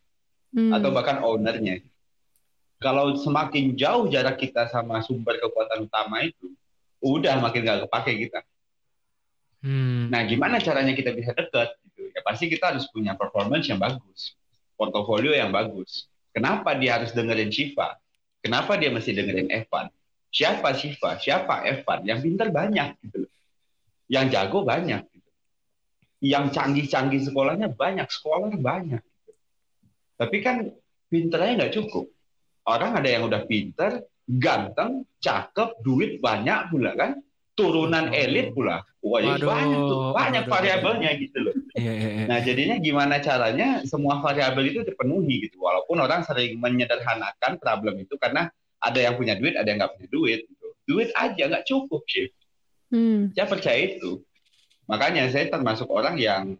hmm. 0.55 0.71
atau 0.71 0.89
bahkan 0.91 1.19
ownernya. 1.23 1.83
Kalau 2.83 3.15
semakin 3.15 3.79
jauh 3.79 4.11
jarak 4.11 4.39
kita 4.39 4.67
sama 4.67 4.99
sumber 4.99 5.39
kekuatan 5.39 5.87
utama 5.87 6.19
itu, 6.27 6.51
udah 6.99 7.39
makin 7.39 7.63
gak 7.63 7.87
kepake 7.87 8.27
kita. 8.27 8.43
Hmm. 9.63 10.11
Nah, 10.11 10.27
gimana 10.27 10.59
caranya 10.59 10.91
kita 10.91 11.15
bisa 11.15 11.31
dekat? 11.31 11.79
Gitu? 11.87 12.11
Ya 12.11 12.21
pasti 12.21 12.51
kita 12.51 12.75
harus 12.75 12.83
punya 12.91 13.15
performance 13.15 13.71
yang 13.71 13.79
bagus, 13.79 14.35
portofolio 14.75 15.31
yang 15.31 15.55
bagus. 15.55 16.11
Kenapa 16.35 16.75
dia 16.75 16.99
harus 16.99 17.15
dengerin 17.15 17.47
Shiva? 17.47 17.95
Kenapa 18.43 18.75
dia 18.75 18.91
mesti 18.91 19.15
dengerin 19.15 19.47
Evan? 19.47 19.87
Siapa 20.27 20.75
Shiva? 20.75 21.15
Siapa 21.15 21.63
Evan? 21.63 22.03
Yang 22.03 22.19
pintar 22.27 22.51
banyak 22.51 22.99
gitu 23.07 23.23
Yang 24.11 24.25
jago 24.35 24.67
banyak 24.67 25.01
gitu. 25.07 25.31
Yang 26.19 26.45
canggih-canggih 26.59 27.21
sekolahnya 27.23 27.71
banyak, 27.71 28.07
sekolah 28.11 28.51
banyak. 28.59 28.99
Gitu. 28.99 29.31
Tapi 30.19 30.37
kan 30.43 30.67
pintarnya 31.07 31.63
nggak 31.63 31.73
cukup. 31.79 32.11
Orang 32.67 32.99
ada 32.99 33.07
yang 33.07 33.31
udah 33.31 33.47
pintar, 33.47 34.03
ganteng, 34.27 35.07
cakep, 35.23 35.79
duit 35.79 36.19
banyak 36.19 36.67
pula 36.67 36.91
kan 36.99 37.23
turunan 37.53 38.09
elit 38.09 38.53
pula. 38.53 38.81
Wah, 39.03 39.19
ya 39.19 39.35
banyak 39.35 39.79
tuh, 39.83 39.99
banyak 40.15 40.43
variabelnya 40.47 41.11
gitu 41.19 41.37
loh. 41.43 41.55
Iya, 41.75 41.91
iya, 41.91 42.09
iya. 42.15 42.25
Nah, 42.25 42.39
jadinya 42.39 42.75
gimana 42.79 43.19
caranya 43.19 43.83
semua 43.83 44.23
variabel 44.23 44.71
itu 44.71 44.79
terpenuhi 44.87 45.43
gitu. 45.43 45.59
Walaupun 45.59 45.99
orang 45.99 46.23
sering 46.23 46.55
menyederhanakan 46.57 47.59
problem 47.59 47.99
itu 47.99 48.15
karena 48.15 48.47
ada 48.79 48.99
yang 48.99 49.19
punya 49.19 49.35
duit, 49.35 49.59
ada 49.59 49.67
yang 49.67 49.83
nggak 49.83 49.93
punya 49.99 50.09
duit. 50.09 50.39
Gitu. 50.47 50.67
Duit 50.87 51.09
aja 51.19 51.43
nggak 51.51 51.65
cukup 51.67 52.01
sih. 52.07 52.31
Hmm. 52.95 53.35
Saya 53.35 53.45
percaya 53.51 53.79
itu. 53.79 54.23
Makanya 54.87 55.27
saya 55.29 55.51
termasuk 55.51 55.91
orang 55.91 56.15
yang 56.15 56.55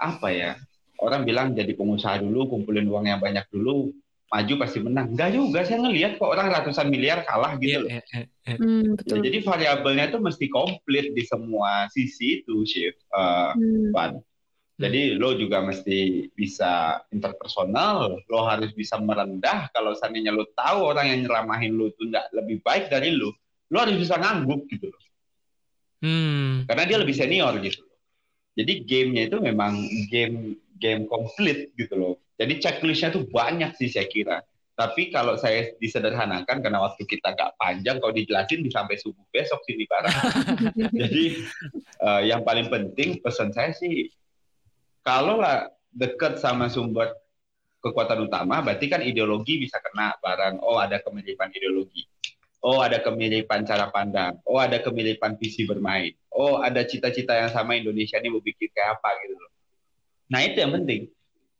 apa 0.00 0.28
ya? 0.32 0.52
Orang 0.96 1.28
bilang 1.28 1.52
jadi 1.52 1.76
pengusaha 1.76 2.24
dulu, 2.24 2.48
kumpulin 2.48 2.88
uang 2.88 3.04
yang 3.04 3.20
banyak 3.20 3.44
dulu, 3.52 3.92
maju 4.26 4.54
pasti 4.58 4.78
menang. 4.82 5.14
Enggak 5.14 5.30
juga, 5.38 5.62
saya 5.62 5.78
ngelihat 5.86 6.18
kok 6.18 6.30
orang 6.30 6.50
ratusan 6.50 6.90
miliar 6.90 7.22
kalah 7.22 7.54
gitu 7.62 7.78
yeah, 7.78 7.82
loh. 7.82 7.90
Yeah, 7.90 8.04
yeah, 8.42 8.58
hmm, 8.58 8.98
betul. 8.98 9.18
Jadi 9.22 9.38
variabelnya 9.46 10.04
itu 10.10 10.18
mesti 10.18 10.46
komplit 10.50 11.14
di 11.14 11.22
semua 11.22 11.86
sisi 11.94 12.42
itu, 12.42 12.66
Chef. 12.66 12.96
Uh, 13.14 13.54
hmm. 13.54 14.18
Jadi 14.76 15.16
lo 15.16 15.32
juga 15.32 15.64
mesti 15.64 16.28
bisa 16.36 17.00
interpersonal, 17.08 18.20
lo 18.28 18.40
harus 18.44 18.76
bisa 18.76 19.00
merendah. 19.00 19.72
Kalau 19.72 19.96
seandainya 19.96 20.36
lo 20.36 20.44
tahu 20.52 20.92
orang 20.92 21.16
yang 21.16 21.20
nyeramahin 21.24 21.80
lo 21.80 21.88
itu 21.88 22.12
nggak 22.12 22.36
lebih 22.36 22.60
baik 22.60 22.92
dari 22.92 23.16
lo, 23.16 23.32
lo 23.72 23.76
harus 23.80 23.96
bisa 23.96 24.20
ngangguk 24.20 24.68
gitu 24.68 24.92
loh. 24.92 25.02
Hmm. 26.04 26.68
Karena 26.68 26.84
dia 26.84 26.98
lebih 27.00 27.16
senior 27.16 27.56
gitu 27.64 27.80
loh. 27.80 27.96
Jadi 28.56 28.72
gamenya 28.84 29.22
itu 29.32 29.36
memang 29.40 29.80
game 30.12 30.60
game 30.76 31.08
komplit 31.08 31.72
gitu 31.72 31.96
loh 31.96 32.25
jadi 32.36 32.54
checklistnya 32.60 33.08
tuh 33.16 33.24
banyak 33.24 33.72
sih 33.80 33.88
saya 33.88 34.06
kira. 34.08 34.44
Tapi 34.76 35.08
kalau 35.08 35.40
saya 35.40 35.72
disederhanakan 35.80 36.60
karena 36.60 36.84
waktu 36.84 37.08
kita 37.08 37.32
nggak 37.32 37.56
panjang, 37.56 37.96
kalau 37.96 38.12
dijelasin 38.12 38.60
bisa 38.60 38.84
sampai 38.84 39.00
subuh 39.00 39.24
besok 39.32 39.64
sini 39.64 39.88
barang. 39.88 40.16
Jadi 41.00 41.24
uh, 42.04 42.20
yang 42.20 42.44
paling 42.44 42.68
penting 42.68 43.16
pesan 43.24 43.56
saya 43.56 43.72
sih, 43.72 44.12
kalau 45.00 45.40
lah 45.40 45.72
dekat 45.96 46.36
sama 46.36 46.68
sumber 46.68 47.08
kekuatan 47.80 48.28
utama, 48.28 48.60
berarti 48.60 48.92
kan 48.92 49.00
ideologi 49.00 49.64
bisa 49.64 49.80
kena 49.80 50.12
barang. 50.20 50.60
Oh 50.60 50.76
ada 50.76 51.00
kemiripan 51.00 51.48
ideologi. 51.56 52.04
Oh 52.60 52.84
ada 52.84 53.00
kemiripan 53.00 53.64
cara 53.64 53.88
pandang. 53.88 54.36
Oh 54.44 54.60
ada 54.60 54.76
kemiripan 54.84 55.40
visi 55.40 55.64
bermain. 55.64 56.12
Oh 56.28 56.60
ada 56.60 56.84
cita-cita 56.84 57.32
yang 57.32 57.48
sama 57.48 57.80
Indonesia 57.80 58.20
ini 58.20 58.28
mau 58.28 58.44
bikin 58.44 58.68
kayak 58.76 59.00
apa 59.00 59.08
gitu 59.24 59.40
loh. 59.40 59.52
Nah 60.28 60.44
itu 60.44 60.60
yang 60.60 60.76
penting 60.76 61.15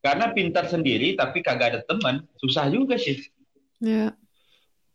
karena 0.06 0.30
pintar 0.30 0.70
sendiri 0.70 1.18
tapi 1.18 1.42
kagak 1.42 1.74
ada 1.74 1.80
teman, 1.82 2.22
susah 2.38 2.70
juga 2.70 2.94
sih. 2.94 3.18
Ya. 3.82 4.14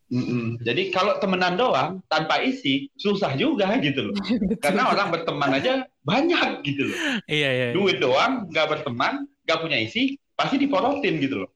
Mm 0.08 0.24
-mm. 0.24 0.46
Jadi 0.64 0.88
kalau 0.88 1.20
temenan 1.20 1.60
doang 1.60 2.00
tanpa 2.08 2.40
isi 2.40 2.88
susah 2.96 3.36
juga 3.36 3.76
gitu 3.80 4.08
loh. 4.08 4.16
Karena 4.64 4.92
orang 4.92 5.08
berteman 5.12 5.56
aja 5.56 5.84
banyak 6.04 6.64
gitu 6.64 6.88
loh. 6.88 6.98
Iya 7.28 7.48
iya. 7.48 7.66
iya. 7.72 7.76
Duit 7.76 8.00
doang 8.00 8.48
nggak 8.48 8.68
berteman, 8.72 9.24
nggak 9.44 9.60
punya 9.60 9.80
isi, 9.80 10.16
pasti 10.36 10.56
diporotin 10.60 11.16
gitu 11.20 11.44
loh. 11.44 11.50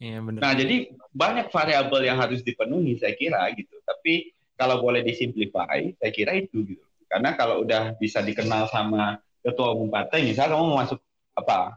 Iya 0.00 0.20
benar. 0.24 0.40
Nah 0.40 0.52
jadi 0.56 0.76
banyak 1.12 1.52
variabel 1.52 2.00
yang 2.04 2.20
harus 2.20 2.40
dipenuhi 2.44 3.00
saya 3.00 3.16
kira 3.16 3.48
gitu. 3.52 3.80
Tapi 3.84 4.32
kalau 4.56 4.80
boleh 4.80 5.04
disimplify, 5.04 5.88
saya 5.96 6.12
kira 6.12 6.36
itu 6.36 6.64
gitu. 6.64 6.84
Karena 7.08 7.32
kalau 7.36 7.64
udah 7.64 7.96
bisa 7.96 8.20
dikenal 8.20 8.68
sama 8.68 9.20
ketua 9.40 9.72
umum 9.76 9.88
partai, 9.88 10.24
misal 10.24 10.52
kamu 10.52 10.64
mau 10.72 10.80
masuk 10.84 11.00
apa 11.36 11.76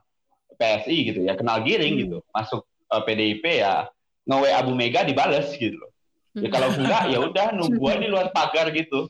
PSI 0.62 0.98
gitu 1.10 1.20
ya 1.26 1.34
kenal 1.34 1.66
giring 1.66 1.98
hmm. 1.98 2.02
gitu 2.06 2.18
masuk 2.30 2.62
uh, 2.94 3.02
eh, 3.02 3.04
PDIP 3.10 3.46
ya 3.66 3.90
nge 4.30 4.50
Abu 4.54 4.78
Mega 4.78 5.02
dibales 5.02 5.50
gitu 5.58 5.74
loh 5.82 5.92
ya 6.38 6.48
kalau 6.54 6.70
hmm. 6.70 6.78
enggak 6.86 7.04
ya 7.10 7.18
udah 7.26 7.48
nungguan 7.58 7.98
di 8.06 8.08
luar 8.14 8.30
pagar 8.30 8.70
gitu 8.70 9.10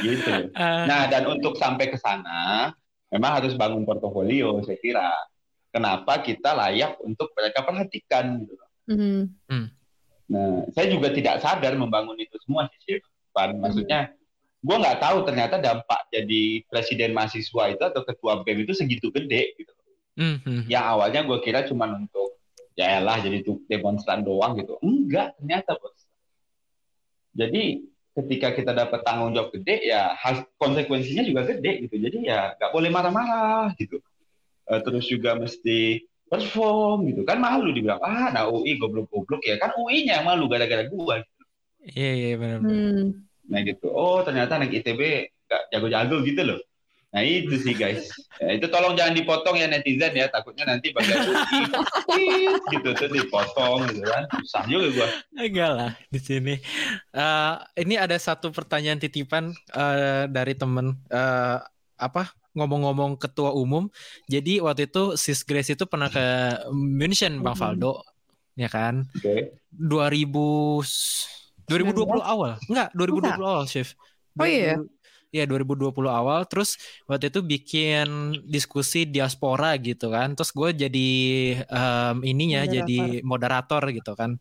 gitu 0.00 0.32
uh. 0.56 0.88
nah 0.88 1.04
dan 1.12 1.28
untuk 1.28 1.60
sampai 1.60 1.92
ke 1.92 2.00
sana 2.00 2.72
memang 3.12 3.44
harus 3.44 3.52
bangun 3.52 3.84
portofolio 3.84 4.64
saya 4.64 4.80
kira 4.80 5.12
kenapa 5.68 6.24
kita 6.24 6.56
layak 6.56 6.96
untuk 7.04 7.28
mereka 7.36 7.60
perhatikan 7.60 8.40
gitu 8.48 8.64
hmm. 8.88 9.28
Hmm. 9.52 9.66
nah 10.32 10.64
saya 10.72 10.88
juga 10.88 11.12
tidak 11.12 11.44
sadar 11.44 11.76
membangun 11.76 12.16
itu 12.16 12.40
semua 12.40 12.72
sih 12.80 13.04
Pan 13.32 13.56
maksudnya 13.60 14.08
hmm 14.08 14.22
gue 14.62 14.76
nggak 14.78 15.02
tahu 15.02 15.26
ternyata 15.26 15.58
dampak 15.58 16.06
jadi 16.14 16.62
presiden 16.70 17.10
mahasiswa 17.10 17.74
itu 17.74 17.82
atau 17.82 18.02
ketua 18.06 18.46
BEM 18.46 18.62
itu 18.62 18.72
segitu 18.78 19.10
gede 19.10 19.58
gitu. 19.58 19.72
Mm-hmm. 20.18 20.68
Yang 20.68 20.84
awalnya 20.84 21.20
gue 21.24 21.38
kira 21.40 21.60
cuma 21.64 21.88
untuk 21.88 22.36
ya 22.76 23.00
lah 23.00 23.20
jadi 23.20 23.44
tuh 23.44 23.64
demonstran 23.68 24.24
doang 24.24 24.56
gitu. 24.60 24.76
Enggak, 24.84 25.36
ternyata 25.40 25.76
bos. 25.76 25.96
Jadi 27.32 27.88
ketika 28.12 28.52
kita 28.52 28.72
dapat 28.76 29.00
tanggung 29.08 29.32
jawab 29.32 29.56
gede 29.56 29.88
ya 29.88 30.12
has, 30.12 30.44
konsekuensinya 30.60 31.24
juga 31.24 31.48
gede 31.48 31.88
gitu. 31.88 31.96
Jadi 31.96 32.28
ya 32.28 32.52
nggak 32.60 32.72
boleh 32.72 32.90
marah-marah 32.92 33.72
gitu. 33.80 34.00
Uh, 34.68 34.80
terus 34.84 35.08
juga 35.08 35.34
mesti 35.36 36.06
perform 36.32 37.12
gitu 37.12 37.28
kan 37.28 37.36
malu 37.36 37.74
dibilang 37.76 38.00
ah 38.00 38.32
nah 38.32 38.48
UI 38.48 38.80
goblok-goblok 38.80 39.44
ya 39.44 39.60
kan 39.60 39.74
UI-nya 39.76 40.20
yang 40.20 40.26
malu 40.28 40.48
gara-gara 40.48 40.84
gue. 40.84 41.16
Gitu. 41.24 41.42
Iya 41.96 42.10
iya 42.12 42.30
benar. 42.36 42.60
Hmm. 42.60 43.04
Nah 43.48 43.60
gitu. 43.64 43.88
Oh 43.92 44.20
ternyata 44.24 44.60
anak 44.60 44.72
ITB 44.72 45.00
gak 45.48 45.62
jago-jago 45.72 46.20
gitu 46.24 46.40
loh. 46.44 46.60
Nah 47.12 47.20
itu 47.20 47.60
sih 47.60 47.76
guys. 47.76 48.08
Ya, 48.40 48.56
itu 48.56 48.66
tolong 48.72 48.96
jangan 48.96 49.12
dipotong 49.12 49.60
ya 49.60 49.68
netizen 49.68 50.16
ya. 50.16 50.32
Takutnya 50.32 50.64
nanti 50.64 50.96
bagian 50.96 51.20
gitu 52.72 52.88
tuh 52.96 53.08
dipotong 53.12 53.84
gitu 53.92 54.00
kan. 54.08 54.24
Susah 54.40 54.64
juga 54.64 54.86
gue. 54.88 55.08
Enggak 55.36 55.72
lah 55.76 55.90
di 56.08 56.20
sini. 56.20 56.54
Uh, 57.12 57.60
ini 57.76 58.00
ada 58.00 58.16
satu 58.16 58.48
pertanyaan 58.48 58.96
titipan 58.96 59.52
uh, 59.76 60.24
dari 60.24 60.56
temen 60.56 60.96
uh, 61.12 61.60
apa 62.00 62.32
ngomong-ngomong 62.56 63.20
ketua 63.20 63.52
umum. 63.52 63.92
Jadi 64.28 64.64
waktu 64.64 64.88
itu 64.88 65.12
Sis 65.20 65.44
Grace 65.44 65.76
itu 65.76 65.84
pernah 65.84 66.08
ke 66.08 66.24
München 66.72 67.44
Bang 67.44 67.60
Faldo, 67.60 68.00
ya 68.56 68.72
kan? 68.72 69.04
Oke. 69.20 69.52
Okay. 69.52 69.60
2000 69.76 71.68
2020 71.68 72.24
awal. 72.24 72.60
Enggak, 72.68 72.88
2020 72.96 73.36
awal, 73.40 73.64
Chef. 73.68 73.96
Oh 74.40 74.48
iya. 74.48 74.80
Iya 75.32 75.48
2020 75.48 75.96
awal 76.12 76.44
terus 76.44 76.76
waktu 77.08 77.32
itu 77.32 77.40
bikin 77.40 78.36
diskusi 78.44 79.08
diaspora 79.08 79.80
gitu 79.80 80.12
kan 80.12 80.36
terus 80.36 80.52
gue 80.52 80.76
jadi 80.76 81.10
um, 81.72 82.20
ininya 82.20 82.68
moderator. 82.68 82.76
jadi 82.76 82.98
moderator 83.24 83.82
gitu 83.96 84.12
kan 84.12 84.36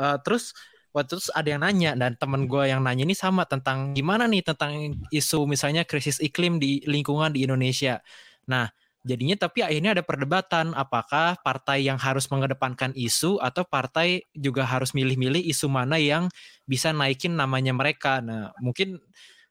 uh, 0.00 0.16
terus 0.24 0.56
waktu 0.94 1.18
itu 1.18 1.28
ada 1.34 1.48
yang 1.50 1.62
nanya 1.66 1.90
dan 1.98 2.14
temen 2.14 2.46
gue 2.46 2.70
yang 2.70 2.80
nanya 2.80 3.02
ini 3.04 3.12
sama 3.18 3.42
tentang 3.44 3.92
gimana 3.92 4.30
nih 4.30 4.46
tentang 4.46 4.94
isu 5.10 5.44
misalnya 5.44 5.82
krisis 5.82 6.22
iklim 6.22 6.62
di 6.62 6.80
lingkungan 6.86 7.34
di 7.34 7.42
Indonesia. 7.42 7.98
Nah, 8.46 8.70
jadinya 9.02 9.34
tapi 9.34 9.66
akhirnya 9.66 9.98
ada 9.98 10.06
perdebatan 10.06 10.70
apakah 10.72 11.34
partai 11.42 11.84
yang 11.90 11.98
harus 11.98 12.30
mengedepankan 12.30 12.94
isu 12.94 13.42
atau 13.42 13.66
partai 13.66 14.22
juga 14.32 14.62
harus 14.62 14.94
milih-milih 14.94 15.42
isu 15.50 15.66
mana 15.66 15.98
yang 15.98 16.30
bisa 16.62 16.94
naikin 16.94 17.34
namanya 17.34 17.74
mereka. 17.74 18.22
Nah, 18.22 18.54
mungkin 18.62 19.02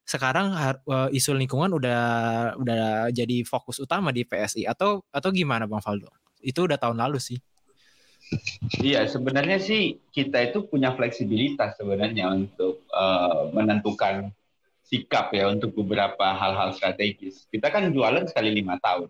sekarang 0.04 0.52
uh, 0.54 1.08
isu 1.16 1.32
lingkungan 1.32 1.72
udah 1.72 2.02
udah 2.60 3.08
jadi 3.10 3.48
fokus 3.48 3.80
utama 3.80 4.12
di 4.12 4.28
PSI 4.28 4.68
atau 4.68 5.04
atau 5.10 5.30
gimana 5.32 5.64
Bang 5.64 5.80
Faldo? 5.80 6.12
Itu 6.44 6.68
udah 6.68 6.76
tahun 6.76 7.00
lalu 7.00 7.24
sih. 7.24 7.40
Iya, 8.82 9.06
sebenarnya 9.08 9.62
sih 9.62 10.00
kita 10.10 10.42
itu 10.42 10.66
punya 10.66 10.96
fleksibilitas 10.98 11.78
sebenarnya 11.78 12.34
untuk 12.34 12.84
uh, 12.90 13.52
menentukan 13.54 14.34
sikap 14.84 15.32
ya 15.32 15.50
untuk 15.50 15.72
beberapa 15.74 16.36
hal-hal 16.36 16.76
strategis. 16.76 17.48
Kita 17.48 17.72
kan 17.72 17.94
jualan 17.94 18.28
sekali 18.28 18.52
lima 18.52 18.78
tahun. 18.82 19.10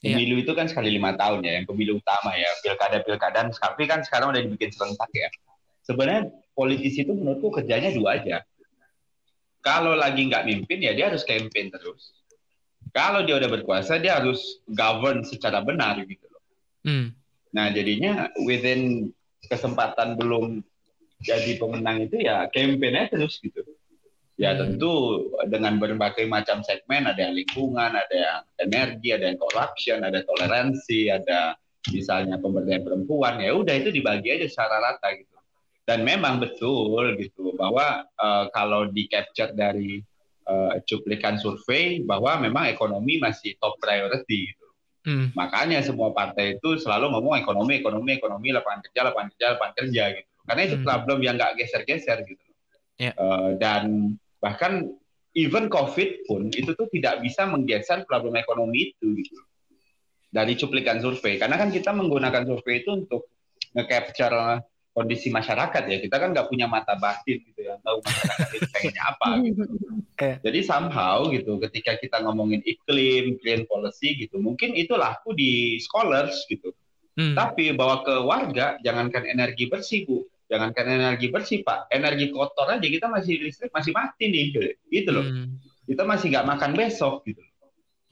Iya. 0.00 0.16
Pemilu 0.16 0.34
iya. 0.40 0.42
itu 0.48 0.52
kan 0.56 0.66
sekali 0.68 0.90
lima 0.96 1.12
tahun 1.12 1.44
ya, 1.44 1.52
yang 1.60 1.66
pemilu 1.68 2.00
utama 2.00 2.32
ya, 2.32 2.48
pilkada-pilkada. 2.64 3.52
Tapi 3.52 3.82
kan 3.84 4.00
sekarang 4.00 4.32
udah 4.32 4.40
dibikin 4.40 4.72
serentak 4.72 5.10
ya. 5.12 5.28
Sebenarnya 5.84 6.32
politisi 6.56 7.04
itu 7.04 7.12
menurutku 7.12 7.52
kerjanya 7.52 7.92
dua 7.92 8.20
aja. 8.20 8.40
Kalau 9.60 9.92
lagi 9.92 10.24
nggak 10.26 10.48
mimpin 10.48 10.80
ya 10.80 10.96
dia 10.96 11.12
harus 11.12 11.24
campaign 11.24 11.72
terus. 11.72 12.16
Kalau 12.90 13.22
dia 13.22 13.38
udah 13.38 13.50
berkuasa 13.52 14.00
dia 14.00 14.18
harus 14.18 14.64
govern 14.66 15.22
secara 15.22 15.60
benar 15.62 16.00
gitu 16.04 16.26
loh. 16.26 16.42
Hmm 16.84 17.20
Nah, 17.50 17.66
jadinya 17.74 18.30
within 18.46 19.10
kesempatan 19.50 20.14
belum 20.14 20.62
jadi 21.20 21.58
pemenang 21.58 22.08
itu 22.08 22.22
ya 22.22 22.46
campaign 22.48 23.10
terus 23.10 23.42
gitu. 23.42 23.66
Ya 24.40 24.56
hmm. 24.56 24.60
tentu 24.80 24.92
dengan 25.52 25.76
berbagai 25.76 26.24
macam 26.24 26.64
segmen, 26.64 27.04
ada 27.04 27.28
yang 27.28 27.36
lingkungan, 27.36 27.92
ada 27.92 28.16
yang 28.16 28.40
energi, 28.56 29.12
ada 29.12 29.28
yang 29.28 29.36
corruption, 29.36 30.00
ada 30.00 30.24
toleransi, 30.24 31.12
ada 31.12 31.60
misalnya 31.92 32.40
pemberdayaan 32.40 32.84
perempuan, 32.84 33.40
ya 33.40 33.52
udah 33.52 33.74
itu 33.76 33.92
dibagi 33.92 34.32
aja 34.32 34.48
secara 34.48 34.80
rata 34.80 35.12
gitu. 35.12 35.36
Dan 35.90 36.06
memang 36.06 36.38
betul 36.38 37.18
gitu 37.18 37.50
bahwa 37.58 38.06
uh, 38.14 38.46
kalau 38.54 38.86
di 38.86 39.10
capture 39.10 39.50
dari 39.50 39.98
uh, 40.46 40.78
cuplikan 40.86 41.34
survei 41.34 41.98
bahwa 42.06 42.38
memang 42.38 42.70
ekonomi 42.70 43.18
masih 43.18 43.58
top 43.58 43.74
priority 43.82 44.54
gitu. 44.54 44.66
Hmm. 45.02 45.34
Makanya 45.34 45.82
semua 45.82 46.14
partai 46.14 46.62
itu 46.62 46.78
selalu 46.78 47.10
ngomong 47.10 47.42
ekonomi, 47.42 47.82
ekonomi, 47.82 48.22
ekonomi, 48.22 48.54
lapangan 48.54 48.86
kerja, 48.86 49.00
lapangan 49.10 49.28
kerja, 49.34 49.46
lapangan 49.58 49.74
kerja 49.82 50.04
gitu. 50.14 50.30
Karena 50.46 50.62
itu 50.62 50.76
hmm. 50.78 50.86
problem 50.86 51.18
yang 51.26 51.34
nggak 51.34 51.52
geser-geser 51.58 52.18
gitu. 52.22 52.44
Yeah. 53.02 53.10
Ya. 53.10 53.12
Uh, 53.18 53.50
dan 53.58 54.14
bahkan 54.38 54.94
even 55.34 55.66
COVID 55.66 56.30
pun 56.30 56.54
itu 56.54 56.70
tuh 56.78 56.86
tidak 56.94 57.18
bisa 57.18 57.50
menggeser 57.50 58.06
problem 58.06 58.38
ekonomi 58.38 58.94
itu 58.94 59.10
gitu. 59.18 59.42
Dari 60.30 60.54
cuplikan 60.54 61.02
survei. 61.02 61.34
Karena 61.34 61.58
kan 61.58 61.74
kita 61.74 61.90
menggunakan 61.90 62.46
survei 62.46 62.86
itu 62.86 62.94
untuk 62.94 63.26
nge-capture 63.74 64.62
kondisi 65.00 65.32
masyarakat 65.32 65.88
ya 65.88 65.96
kita 65.96 66.16
kan 66.20 66.36
nggak 66.36 66.52
punya 66.52 66.68
mata 66.68 66.92
batin 67.00 67.40
gitu 67.40 67.64
yang 67.64 67.80
tahu 67.80 68.04
masyarakat 68.04 68.48
itu 68.52 68.68
pengennya 68.68 69.02
apa 69.08 69.28
gitu. 69.40 69.62
Jadi 70.44 70.60
somehow 70.60 71.24
gitu 71.32 71.56
ketika 71.64 71.96
kita 71.96 72.20
ngomongin 72.20 72.60
iklim, 72.68 73.40
green 73.40 73.64
policy 73.64 74.20
gitu, 74.20 74.36
mungkin 74.36 74.76
itu 74.76 74.92
laku 74.92 75.32
di 75.32 75.80
scholars 75.80 76.44
gitu. 76.52 76.76
Hmm. 77.16 77.32
Tapi 77.32 77.72
bawa 77.72 78.04
ke 78.04 78.20
warga, 78.20 78.76
jangankan 78.84 79.24
energi 79.24 79.72
bersih 79.72 80.04
bu, 80.04 80.28
jangankan 80.52 80.84
energi 80.92 81.32
bersih 81.32 81.64
pak, 81.64 81.88
energi 81.88 82.28
kotor 82.28 82.68
aja 82.68 82.84
kita 82.84 83.08
masih 83.08 83.40
listrik 83.40 83.72
masih 83.72 83.96
mati 83.96 84.28
nih 84.28 84.42
gitu, 84.52 84.60
gitu 84.92 85.10
loh. 85.16 85.24
Hmm. 85.24 85.56
Kita 85.88 86.04
masih 86.04 86.36
nggak 86.36 86.46
makan 86.52 86.70
besok 86.76 87.24
gitu. 87.24 87.40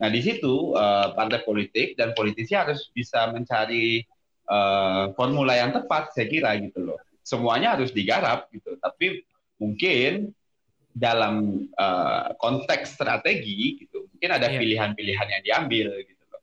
Nah 0.01 0.09
di 0.09 0.21
situ 0.25 0.73
uh, 0.73 1.13
partai 1.13 1.45
politik 1.45 1.93
dan 2.01 2.17
politisi 2.17 2.57
harus 2.57 2.89
bisa 2.97 3.29
mencari 3.29 4.01
uh, 4.49 5.13
formula 5.15 5.55
yang 5.55 5.71
tepat 5.71 6.11
saya 6.17 6.27
kira 6.27 6.57
gitu 6.59 6.83
loh. 6.83 6.99
Semuanya 7.23 7.77
harus 7.77 7.93
digarap 7.93 8.49
gitu. 8.51 8.75
Tapi 8.81 9.23
mungkin 9.61 10.33
dalam 10.97 11.67
uh, 11.79 12.35
konteks 12.41 12.99
strategi 12.99 13.85
gitu, 13.87 14.09
mungkin 14.11 14.31
ada 14.35 14.51
iya. 14.51 14.59
pilihan-pilihan 14.59 15.29
yang 15.31 15.43
diambil 15.45 15.87
gitu 16.03 16.25
loh. 16.33 16.43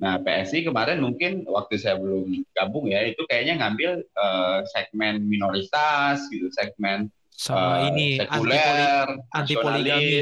Nah 0.00 0.16
PSI 0.22 0.64
kemarin 0.64 1.04
mungkin 1.04 1.44
waktu 1.44 1.76
saya 1.76 2.00
belum 2.00 2.32
gabung 2.56 2.88
ya 2.88 3.04
itu 3.04 3.20
kayaknya 3.28 3.60
ngambil 3.60 4.00
uh, 4.16 4.64
segmen 4.72 5.26
minoritas 5.28 6.24
gitu, 6.32 6.48
segmen 6.54 7.12
sama 7.40 7.60
uh, 7.60 7.78
ini 7.92 8.20
sekuler, 8.20 9.06
anti 9.32 9.54
poligami, 9.56 10.16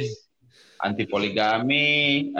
anti 0.79 1.05
poligami 1.07 1.89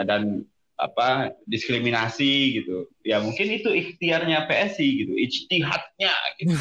dan 0.07 0.43
apa 0.79 1.35
diskriminasi 1.43 2.63
gitu 2.63 2.87
ya 3.03 3.19
mungkin 3.19 3.51
itu 3.51 3.67
ikhtiarnya 3.67 4.47
PSI 4.47 4.87
gitu 5.03 5.11
ijtihadnya 5.11 6.13
gitu 6.39 6.55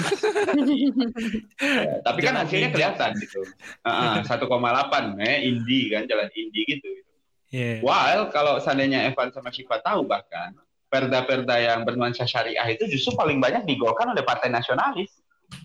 ya, 1.63 2.03
tapi 2.07 2.21
kan 2.27 2.35
hasilnya 2.43 2.75
kelihatan 2.75 3.15
gitu 3.23 3.47
satu 4.27 4.51
koma 4.51 4.75
delapan 4.75 5.15
ya 5.23 5.39
Indi 5.47 5.95
kan 5.95 6.11
jalan 6.11 6.27
Indi 6.35 6.63
gitu, 6.67 6.83
gitu. 6.83 7.13
Yeah. 7.55 7.79
while 7.79 8.27
kalau 8.35 8.59
seandainya 8.59 9.07
Evan 9.07 9.31
sama 9.31 9.55
Syifa 9.55 9.79
tahu 9.87 10.03
bahkan 10.11 10.59
perda-perda 10.91 11.55
yang 11.63 11.87
bernuansa 11.87 12.27
syariah 12.27 12.67
itu 12.75 12.91
justru 12.91 13.15
paling 13.15 13.39
banyak 13.39 13.71
digolkan 13.71 14.11
oleh 14.11 14.27
partai 14.27 14.51
nasionalis 14.51 15.15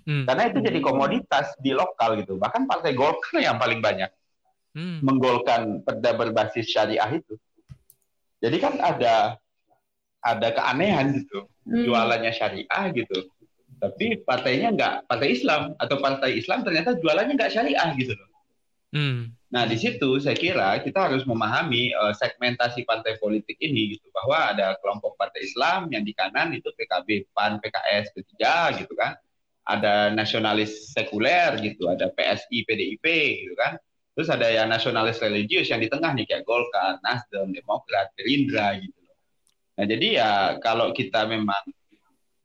hmm. 0.05 0.29
karena 0.29 0.53
itu 0.53 0.61
jadi 0.61 0.77
komoditas 0.77 1.57
di 1.57 1.73
lokal 1.73 2.21
gitu 2.21 2.37
bahkan 2.37 2.69
partai 2.69 2.93
Golkar 2.93 3.41
yang 3.41 3.57
paling 3.57 3.81
banyak 3.81 4.13
hmm. 4.77 5.01
menggolkan 5.01 5.81
perda 5.81 6.13
berbasis 6.13 6.69
syariah 6.69 7.17
itu 7.17 7.33
jadi 8.43 8.57
kan 8.59 8.75
ada 8.83 9.39
ada 10.19 10.47
keanehan 10.51 11.23
gitu, 11.23 11.47
hmm. 11.63 11.87
jualannya 11.87 12.31
syariah 12.35 12.83
gitu. 12.91 13.31
Tapi 13.79 14.19
partainya 14.23 14.75
nggak 14.75 14.93
partai 15.07 15.31
Islam 15.31 15.75
atau 15.79 15.95
partai 16.03 16.39
Islam 16.39 16.67
ternyata 16.67 16.99
jualannya 16.99 17.39
nggak 17.39 17.53
syariah 17.55 17.89
gitu 17.95 18.11
loh. 18.15 18.29
Hmm. 18.93 19.31
Nah 19.47 19.63
di 19.63 19.79
situ 19.79 20.19
saya 20.19 20.35
kira 20.35 20.83
kita 20.83 21.07
harus 21.07 21.23
memahami 21.23 21.95
uh, 21.95 22.11
segmentasi 22.11 22.83
partai 22.83 23.15
politik 23.17 23.55
ini 23.63 23.95
gitu 23.95 24.11
bahwa 24.11 24.51
ada 24.51 24.75
kelompok 24.83 25.15
partai 25.15 25.47
Islam 25.47 25.87
yang 25.91 26.03
di 26.03 26.11
kanan 26.11 26.51
itu 26.51 26.67
PKB, 26.75 27.31
PAN, 27.31 27.63
PKS, 27.63 28.11
P3 28.11 28.43
gitu 28.83 28.93
kan. 28.99 29.15
Ada 29.63 30.11
nasionalis 30.11 30.91
sekuler 30.91 31.55
gitu, 31.63 31.87
ada 31.87 32.11
PSI, 32.11 32.67
PDIP 32.67 33.07
gitu 33.47 33.55
kan 33.55 33.79
Terus 34.13 34.29
ada 34.29 34.45
yang 34.45 34.69
nasionalis 34.69 35.17
religius 35.17 35.73
yang 35.73 35.81
di 35.81 35.89
tengah 35.89 36.13
nih 36.13 36.29
kayak 36.29 36.45
Golkar, 36.45 37.01
Nasdem, 37.01 37.49
Demokrat, 37.49 38.13
Gerindra 38.13 38.77
gitu. 38.77 39.01
Nah 39.73 39.85
jadi 39.89 40.07
ya 40.21 40.29
kalau 40.61 40.93
kita 40.93 41.25
memang 41.25 41.65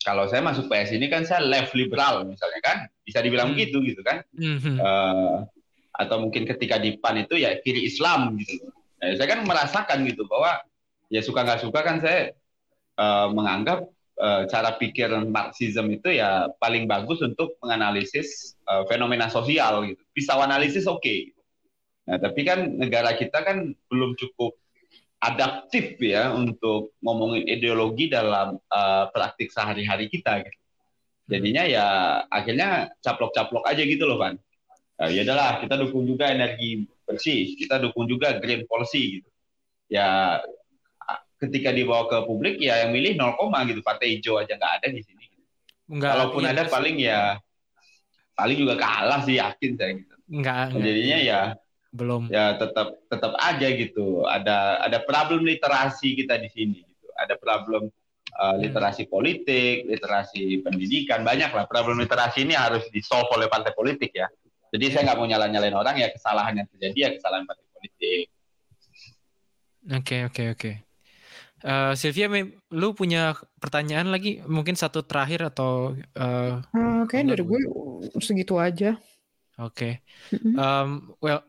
kalau 0.01 0.25
saya 0.25 0.41
masuk 0.41 0.73
PS 0.73 0.97
ini 0.97 1.13
kan 1.13 1.29
saya 1.29 1.45
left 1.45 1.77
liberal 1.77 2.25
misalnya 2.25 2.61
kan 2.65 2.79
bisa 3.05 3.21
dibilang 3.21 3.53
hmm. 3.53 3.57
begitu 3.61 3.85
gitu 3.85 4.01
kan. 4.01 4.25
Hmm. 4.33 4.81
Uh, 4.81 5.37
atau 5.93 6.17
mungkin 6.25 6.49
ketika 6.49 6.81
di 6.81 6.97
PAN 6.97 7.29
itu 7.29 7.37
ya 7.37 7.61
kiri 7.61 7.85
Islam 7.85 8.41
gitu. 8.41 8.65
Nah, 9.05 9.13
saya 9.19 9.29
kan 9.29 9.45
merasakan 9.45 10.09
gitu 10.09 10.25
bahwa 10.25 10.65
ya 11.13 11.21
suka 11.21 11.45
nggak 11.45 11.69
suka 11.69 11.85
kan 11.85 12.01
saya 12.01 12.33
uh, 12.97 13.29
menganggap 13.29 13.85
uh, 14.17 14.49
cara 14.49 14.73
pikir 14.81 15.13
Marxism 15.29 15.93
itu 15.93 16.17
ya 16.17 16.49
paling 16.57 16.89
bagus 16.89 17.21
untuk 17.21 17.61
menganalisis 17.61 18.57
uh, 18.65 18.89
fenomena 18.89 19.29
sosial 19.29 19.85
gitu. 19.85 20.01
Pisau 20.17 20.41
analisis 20.41 20.89
oke. 20.89 21.05
Okay 21.05 21.37
Nah, 22.09 22.17
tapi 22.17 22.41
kan 22.41 22.65
negara 22.81 23.13
kita 23.13 23.45
kan 23.45 23.77
belum 23.93 24.17
cukup 24.17 24.57
adaptif 25.21 26.01
ya 26.01 26.33
untuk 26.33 26.97
ngomongin 27.05 27.45
ideologi 27.45 28.09
dalam 28.09 28.57
uh, 28.57 29.05
praktik 29.13 29.53
sehari-hari 29.53 30.09
kita. 30.09 30.41
Gitu. 30.41 30.59
Jadinya 31.29 31.69
ya 31.69 31.87
akhirnya 32.33 32.89
caplok-caplok 33.05 33.69
aja 33.69 33.83
gitu 33.85 34.09
loh, 34.09 34.17
Van. 34.17 34.41
Uh, 34.97 35.13
ya 35.13 35.29
udahlah, 35.29 35.61
kita 35.61 35.77
dukung 35.77 36.09
juga 36.09 36.33
energi 36.33 36.89
bersih, 37.05 37.61
kita 37.61 37.77
dukung 37.77 38.09
juga 38.09 38.41
green 38.41 38.65
policy 38.65 39.21
gitu. 39.21 39.29
Ya 39.93 40.41
ketika 41.39 41.71
dibawa 41.71 42.09
ke 42.11 42.19
publik 42.25 42.59
ya 42.59 42.89
yang 42.89 42.97
milih 42.97 43.21
0, 43.21 43.37
gitu, 43.69 43.81
partai 43.85 44.17
hijau 44.17 44.41
aja 44.41 44.57
nggak 44.57 44.75
ada 44.81 44.89
di 44.91 45.03
sini. 45.05 45.25
Enggak, 45.89 46.13
Kalaupun 46.17 46.43
iya, 46.45 46.51
ada 46.53 46.63
paling 46.69 46.97
ya 47.01 47.21
paling 48.37 48.59
juga 48.59 48.75
kalah 48.77 49.21
sih 49.25 49.37
yakin 49.41 49.71
saya 49.77 49.93
gitu. 49.99 50.15
Enggak, 50.29 50.65
enggak. 50.73 50.85
Jadinya 50.85 51.19
ya 51.21 51.41
belum 51.89 52.29
ya 52.29 52.61
tetap 52.61 53.01
tetap 53.09 53.33
aja 53.41 53.69
gitu 53.73 54.29
ada 54.29 54.85
ada 54.85 55.01
problem 55.09 55.49
literasi 55.49 56.13
kita 56.21 56.37
di 56.37 56.49
sini 56.53 56.85
gitu 56.85 57.09
ada 57.17 57.33
problem 57.41 57.89
uh, 58.37 58.57
literasi 58.61 59.09
politik 59.09 59.89
literasi 59.89 60.61
pendidikan 60.61 61.25
banyak 61.25 61.49
lah 61.49 61.65
problem 61.65 61.97
literasi 61.97 62.45
ini 62.45 62.53
harus 62.53 62.85
di 62.93 63.01
solve 63.01 63.33
oleh 63.33 63.49
partai 63.49 63.73
politik 63.73 64.13
ya 64.13 64.29
jadi 64.69 64.85
saya 64.93 65.03
nggak 65.09 65.17
mau 65.17 65.29
nyalain 65.29 65.53
nyalain 65.53 65.77
orang 65.77 65.97
ya 65.97 66.13
kesalahan 66.13 66.61
yang 66.61 66.69
terjadi 66.69 66.99
ya 66.99 67.11
kesalahan 67.17 67.45
partai 67.49 67.67
politik 67.73 68.25
oke 69.89 70.05
okay, 70.05 70.21
oke 70.29 70.33
okay, 70.37 70.47
oke 70.53 70.61
okay. 70.61 70.77
Uh, 71.59 71.91
Sylvia, 71.99 72.31
lu 72.71 72.95
punya 72.95 73.35
pertanyaan 73.59 74.15
lagi? 74.15 74.39
Mungkin 74.47 74.79
satu 74.79 75.03
terakhir 75.03 75.51
atau? 75.51 75.91
Uh, 76.15 76.63
uh, 76.71 77.03
Oke, 77.03 77.19
dari 77.19 77.43
gue 77.43 77.61
segitu 78.23 78.63
aja. 78.63 78.95
Oke. 79.59 80.07
Okay. 80.31 80.55
Um, 80.55 81.19
well, 81.19 81.43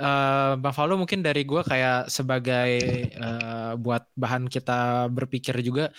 uh, 0.00 0.56
Bang 0.60 0.74
Faldo 0.76 0.96
mungkin 1.00 1.20
dari 1.24 1.44
gue 1.44 1.62
kayak 1.64 2.08
sebagai 2.12 2.70
uh, 3.16 3.76
buat 3.80 4.08
bahan 4.16 4.48
kita 4.48 5.08
berpikir 5.12 5.56
juga 5.64 5.92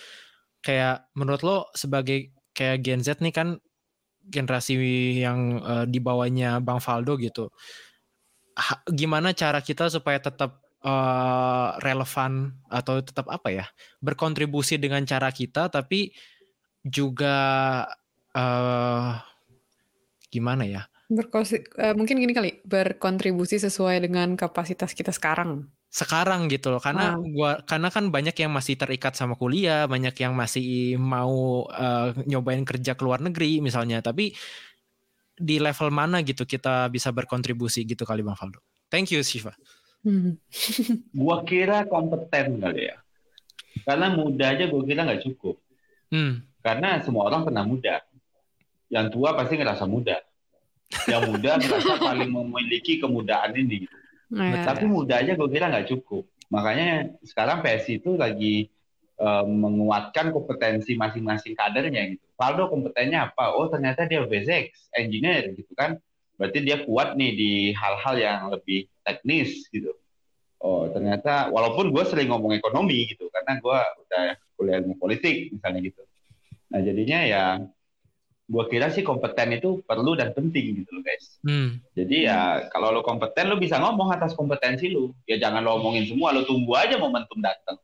kayak 0.62 1.10
menurut 1.14 1.42
lo 1.46 1.56
sebagai 1.74 2.34
kayak 2.54 2.82
Gen 2.82 3.00
Z 3.02 3.22
nih 3.22 3.34
kan 3.34 3.48
generasi 4.28 4.74
yang 5.22 5.62
uh, 5.62 5.86
di 5.88 5.98
bawahnya 6.02 6.60
Bang 6.60 6.82
Faldo 6.82 7.16
gitu. 7.16 7.48
Ha, 8.58 8.82
gimana 8.90 9.30
cara 9.32 9.62
kita 9.62 9.86
supaya 9.86 10.18
tetap 10.18 10.58
uh, 10.82 11.78
relevan 11.78 12.58
atau 12.66 12.98
tetap 12.98 13.30
apa 13.30 13.48
ya 13.54 13.66
berkontribusi 14.02 14.82
dengan 14.82 15.06
cara 15.06 15.30
kita 15.30 15.70
tapi 15.70 16.10
juga 16.82 17.36
uh, 18.34 19.14
gimana 20.28 20.66
ya 20.66 20.82
Berkosi, 21.08 21.64
uh, 21.80 21.96
mungkin 21.96 22.20
gini 22.20 22.36
kali, 22.36 22.60
berkontribusi 22.68 23.56
sesuai 23.56 24.04
dengan 24.04 24.36
kapasitas 24.36 24.92
kita 24.92 25.08
sekarang. 25.08 25.64
Sekarang 25.88 26.52
gitu 26.52 26.68
loh, 26.68 26.84
karena 26.84 27.16
ah. 27.16 27.24
gua 27.32 27.64
karena 27.64 27.88
kan 27.88 28.12
banyak 28.12 28.36
yang 28.36 28.52
masih 28.52 28.76
terikat 28.76 29.16
sama 29.16 29.32
kuliah, 29.32 29.88
banyak 29.88 30.12
yang 30.20 30.36
masih 30.36 31.00
mau 31.00 31.64
uh, 31.64 32.12
nyobain 32.28 32.60
kerja 32.60 32.92
ke 32.92 33.00
luar 33.00 33.24
negeri 33.24 33.64
misalnya, 33.64 34.04
tapi 34.04 34.36
di 35.32 35.56
level 35.56 35.88
mana 35.88 36.20
gitu 36.20 36.44
kita 36.44 36.92
bisa 36.92 37.08
berkontribusi 37.08 37.88
gitu 37.88 38.04
kali 38.04 38.20
Bang 38.20 38.36
Faldo. 38.36 38.60
Thank 38.92 39.16
you 39.16 39.24
Shiva. 39.24 39.56
Hmm. 40.04 40.36
gua 41.24 41.40
kira 41.48 41.88
kompeten 41.88 42.60
kali 42.60 42.84
ya. 42.84 43.00
Karena 43.80 44.12
muda 44.12 44.44
aja 44.44 44.68
gua 44.68 44.84
kira 44.84 45.08
nggak 45.08 45.24
cukup. 45.24 45.56
Hmm. 46.12 46.44
Karena 46.60 47.00
semua 47.00 47.32
orang 47.32 47.48
pernah 47.48 47.64
muda. 47.64 48.04
Yang 48.92 49.16
tua 49.16 49.32
pasti 49.32 49.56
ngerasa 49.56 49.88
muda 49.88 50.27
yang 51.08 51.22
muda 51.28 51.60
merasa 51.60 51.94
paling 52.00 52.30
memiliki 52.32 52.96
kemudahan 53.00 53.52
ini. 53.52 53.84
Nah, 54.28 54.64
Tapi 54.64 54.84
muda 54.88 55.20
aja 55.20 55.36
gue 55.36 55.48
kira 55.48 55.72
nggak 55.72 55.88
cukup. 55.92 56.28
Makanya 56.48 57.12
sekarang 57.24 57.60
PSI 57.60 58.00
itu 58.00 58.16
lagi 58.16 58.72
uh, 59.20 59.44
menguatkan 59.44 60.32
kompetensi 60.32 60.96
masing-masing 60.96 61.52
kadernya 61.56 62.16
gitu. 62.16 62.24
Valdo 62.36 62.72
kompetennya 62.72 63.32
apa? 63.32 63.52
Oh 63.56 63.68
ternyata 63.68 64.08
dia 64.08 64.24
basics, 64.24 64.88
engineer 64.96 65.52
gitu 65.56 65.72
kan. 65.76 66.00
Berarti 66.38 66.62
dia 66.62 66.86
kuat 66.86 67.18
nih 67.18 67.32
di 67.34 67.52
hal-hal 67.74 68.14
yang 68.16 68.40
lebih 68.48 68.88
teknis 69.04 69.68
gitu. 69.68 69.92
Oh 70.58 70.88
ternyata 70.90 71.52
walaupun 71.52 71.92
gue 71.92 72.04
sering 72.08 72.32
ngomong 72.32 72.56
ekonomi 72.56 73.10
gitu 73.12 73.30
karena 73.30 73.60
gue 73.60 73.78
udah 73.78 74.24
kuliah 74.58 74.76
ilmu 74.82 74.96
politik 74.96 75.52
misalnya 75.52 75.80
gitu. 75.84 76.02
Nah 76.72 76.80
jadinya 76.82 77.20
ya 77.24 77.44
gue 78.48 78.64
kira 78.72 78.88
sih 78.88 79.04
kompeten 79.04 79.52
itu 79.52 79.84
perlu 79.84 80.16
dan 80.16 80.32
penting 80.32 80.80
gitu 80.82 80.90
loh 80.96 81.04
guys. 81.04 81.36
Hmm. 81.44 81.84
Jadi 81.92 82.24
ya 82.24 82.64
kalau 82.72 82.96
lo 82.96 83.04
kompeten 83.04 83.52
lo 83.52 83.60
bisa 83.60 83.76
ngomong 83.76 84.08
atas 84.16 84.32
kompetensi 84.32 84.88
lo. 84.88 85.12
Ya 85.28 85.36
jangan 85.36 85.60
lo 85.60 85.76
omongin 85.76 86.08
semua, 86.08 86.32
lo 86.32 86.48
tunggu 86.48 86.72
aja 86.72 86.96
momentum 86.96 87.44
datang. 87.44 87.76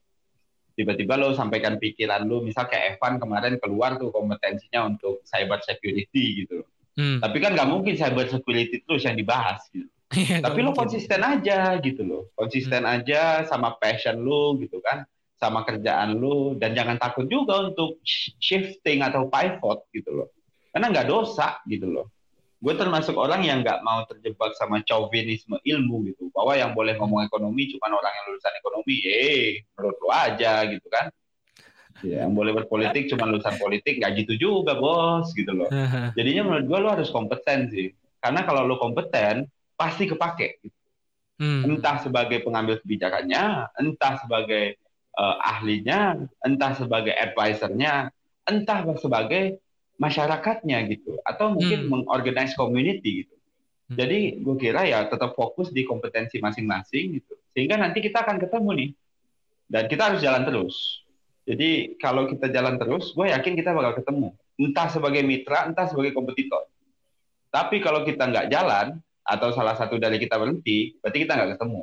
Tiba-tiba 0.75 1.21
lo 1.21 1.37
sampaikan 1.37 1.77
pikiran 1.77 2.25
lo, 2.25 2.41
misal 2.41 2.67
kayak 2.67 2.97
Evan 2.97 3.21
kemarin 3.21 3.61
keluar 3.61 4.01
tuh 4.01 4.09
kompetensinya 4.11 4.89
untuk 4.89 5.21
cyber 5.29 5.61
security 5.61 6.49
gitu. 6.49 6.65
Hmm. 6.97 7.21
Tapi 7.21 7.37
kan 7.45 7.53
nggak 7.53 7.69
mungkin 7.69 7.95
cyber 8.01 8.27
security 8.33 8.81
terus 8.89 9.05
yang 9.05 9.15
dibahas 9.15 9.61
gitu. 9.69 9.87
Iya, 10.15 10.47
Tapi 10.47 10.62
lo 10.62 10.71
konsisten 10.71 11.27
aja 11.27 11.75
gitu 11.83 12.07
loh, 12.07 12.31
konsisten 12.39 12.87
hmm. 12.87 12.95
aja 13.03 13.43
sama 13.51 13.75
passion 13.83 14.23
lo 14.23 14.55
gitu 14.62 14.79
kan, 14.79 15.03
sama 15.35 15.67
kerjaan 15.67 16.23
lo 16.23 16.55
dan 16.55 16.71
jangan 16.71 17.03
takut 17.03 17.27
juga 17.27 17.67
untuk 17.67 17.99
shifting 18.39 19.03
atau 19.03 19.27
pivot 19.27 19.91
gitu 19.91 20.15
loh 20.15 20.31
karena 20.75 20.91
nggak 20.91 21.07
dosa 21.07 21.62
gitu 21.70 21.87
loh. 21.87 22.11
Gue 22.59 22.75
termasuk 22.75 23.14
orang 23.14 23.47
yang 23.47 23.62
nggak 23.62 23.87
mau 23.87 24.03
terjebak 24.11 24.59
sama 24.59 24.83
chauvinisme 24.83 25.55
ilmu 25.62 26.11
gitu. 26.11 26.35
Bahwa 26.35 26.59
yang 26.59 26.75
boleh 26.75 26.99
ngomong 26.99 27.22
ekonomi 27.22 27.70
cuma 27.70 27.95
orang 27.95 28.11
yang 28.11 28.25
lulusan 28.35 28.55
ekonomi. 28.59 28.97
Eh, 29.07 29.62
menurut 29.79 29.97
lo 30.03 30.11
aja 30.11 30.66
gitu 30.66 30.89
kan. 30.91 31.14
Ya, 32.03 32.27
yang 32.27 32.35
boleh 32.35 32.51
berpolitik 32.51 33.07
cuma 33.07 33.31
lulusan 33.31 33.55
politik 33.55 34.03
nggak 34.03 34.27
gitu 34.27 34.35
juga 34.35 34.75
bos 34.75 35.31
gitu 35.31 35.55
loh. 35.55 35.70
Jadinya 36.18 36.43
menurut 36.43 36.64
gue 36.66 36.79
lo 36.83 36.89
harus 36.91 37.09
kompeten 37.14 37.70
sih. 37.70 37.95
Karena 38.18 38.43
kalau 38.43 38.66
lo 38.66 38.75
kompeten 38.83 39.47
pasti 39.79 40.11
kepake. 40.11 40.59
Gitu. 40.59 40.79
Hmm. 41.39 41.62
Entah 41.70 42.03
sebagai 42.03 42.43
pengambil 42.43 42.83
kebijakannya, 42.83 43.70
entah 43.79 44.14
sebagai 44.22 44.83
uh, 45.14 45.37
ahlinya, 45.39 46.18
entah 46.43 46.72
sebagai 46.75 47.14
advisernya, 47.14 48.11
entah 48.47 48.87
sebagai 48.99 49.62
masyarakatnya 49.95 50.78
gitu 50.90 51.16
atau 51.22 51.55
mungkin 51.55 51.86
hmm. 51.86 51.90
mengorganize 51.90 52.55
community 52.59 53.24
gitu. 53.24 53.34
Hmm. 53.90 53.97
Jadi 54.01 54.42
gue 54.42 54.57
kira 54.59 54.88
ya 54.88 55.07
tetap 55.07 55.38
fokus 55.38 55.70
di 55.70 55.86
kompetensi 55.86 56.40
masing-masing 56.42 57.20
gitu. 57.20 57.34
Sehingga 57.55 57.78
nanti 57.78 58.03
kita 58.03 58.26
akan 58.26 58.42
ketemu 58.42 58.70
nih. 58.74 58.90
Dan 59.64 59.84
kita 59.88 60.03
harus 60.12 60.20
jalan 60.20 60.42
terus. 60.45 61.05
Jadi 61.45 62.01
kalau 62.01 62.24
kita 62.28 62.49
jalan 62.49 62.80
terus, 62.80 63.12
gue 63.12 63.28
yakin 63.28 63.53
kita 63.57 63.76
bakal 63.76 64.01
ketemu. 64.01 64.28
Entah 64.57 64.88
sebagai 64.88 65.22
mitra, 65.24 65.68
entah 65.68 65.84
sebagai 65.88 66.16
kompetitor. 66.16 66.68
Tapi 67.53 67.84
kalau 67.84 68.03
kita 68.03 68.28
nggak 68.28 68.49
jalan, 68.49 68.99
atau 69.24 69.49
salah 69.57 69.72
satu 69.74 69.97
dari 69.97 70.20
kita 70.20 70.36
berhenti, 70.36 71.01
berarti 71.01 71.18
kita 71.24 71.32
nggak 71.32 71.51
ketemu. 71.57 71.80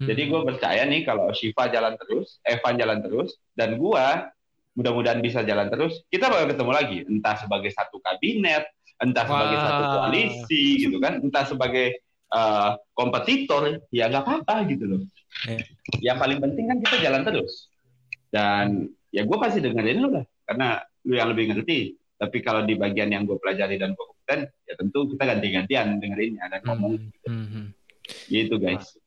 Hmm. 0.00 0.06
Jadi 0.12 0.22
gue 0.28 0.40
percaya 0.44 0.82
nih 0.84 1.02
kalau 1.08 1.32
Shiva 1.32 1.64
jalan 1.72 1.96
terus, 1.96 2.36
Evan 2.44 2.76
jalan 2.76 3.00
terus, 3.00 3.40
dan 3.56 3.80
gue 3.80 4.04
mudah-mudahan 4.80 5.20
bisa 5.20 5.44
jalan 5.44 5.68
terus 5.68 6.00
kita 6.08 6.32
bakal 6.32 6.48
ketemu 6.48 6.72
lagi 6.72 6.98
entah 7.04 7.36
sebagai 7.36 7.70
satu 7.76 8.00
kabinet 8.00 8.64
entah 8.96 9.24
sebagai 9.28 9.56
wow. 9.60 9.64
satu 9.68 9.84
koalisi 9.92 10.64
gitu 10.88 10.96
kan 10.96 11.20
entah 11.20 11.44
sebagai 11.44 12.00
uh, 12.32 12.80
kompetitor 12.96 13.84
ya 13.92 14.08
nggak 14.08 14.24
apa-apa 14.24 14.64
gitu 14.72 14.84
loh 14.88 15.00
yeah. 15.44 15.60
yang 16.00 16.16
paling 16.16 16.40
penting 16.40 16.64
kan 16.72 16.80
kita 16.80 16.96
jalan 17.04 17.22
terus 17.28 17.68
dan 18.32 18.88
ya 19.12 19.28
gue 19.28 19.36
pasti 19.36 19.60
dengerin 19.60 19.98
lu 20.00 20.08
lah 20.16 20.24
karena 20.48 20.80
lu 21.04 21.14
yang 21.20 21.28
lebih 21.28 21.52
ngerti 21.52 22.00
tapi 22.16 22.40
kalau 22.40 22.64
di 22.64 22.76
bagian 22.76 23.12
yang 23.12 23.28
gue 23.28 23.36
pelajari 23.36 23.76
dan 23.76 23.92
gue 23.92 24.04
kompeten 24.04 24.48
ya 24.64 24.74
tentu 24.76 25.08
kita 25.12 25.24
ganti-gantian 25.36 25.86
dengerinnya 26.00 26.44
dan 26.48 26.60
ngomong 26.64 26.96
mm 26.96 27.00
-hmm. 27.00 27.12
gitu. 27.12 27.28
-hmm. 27.28 27.64
gitu 28.28 28.54
guys 28.56 28.99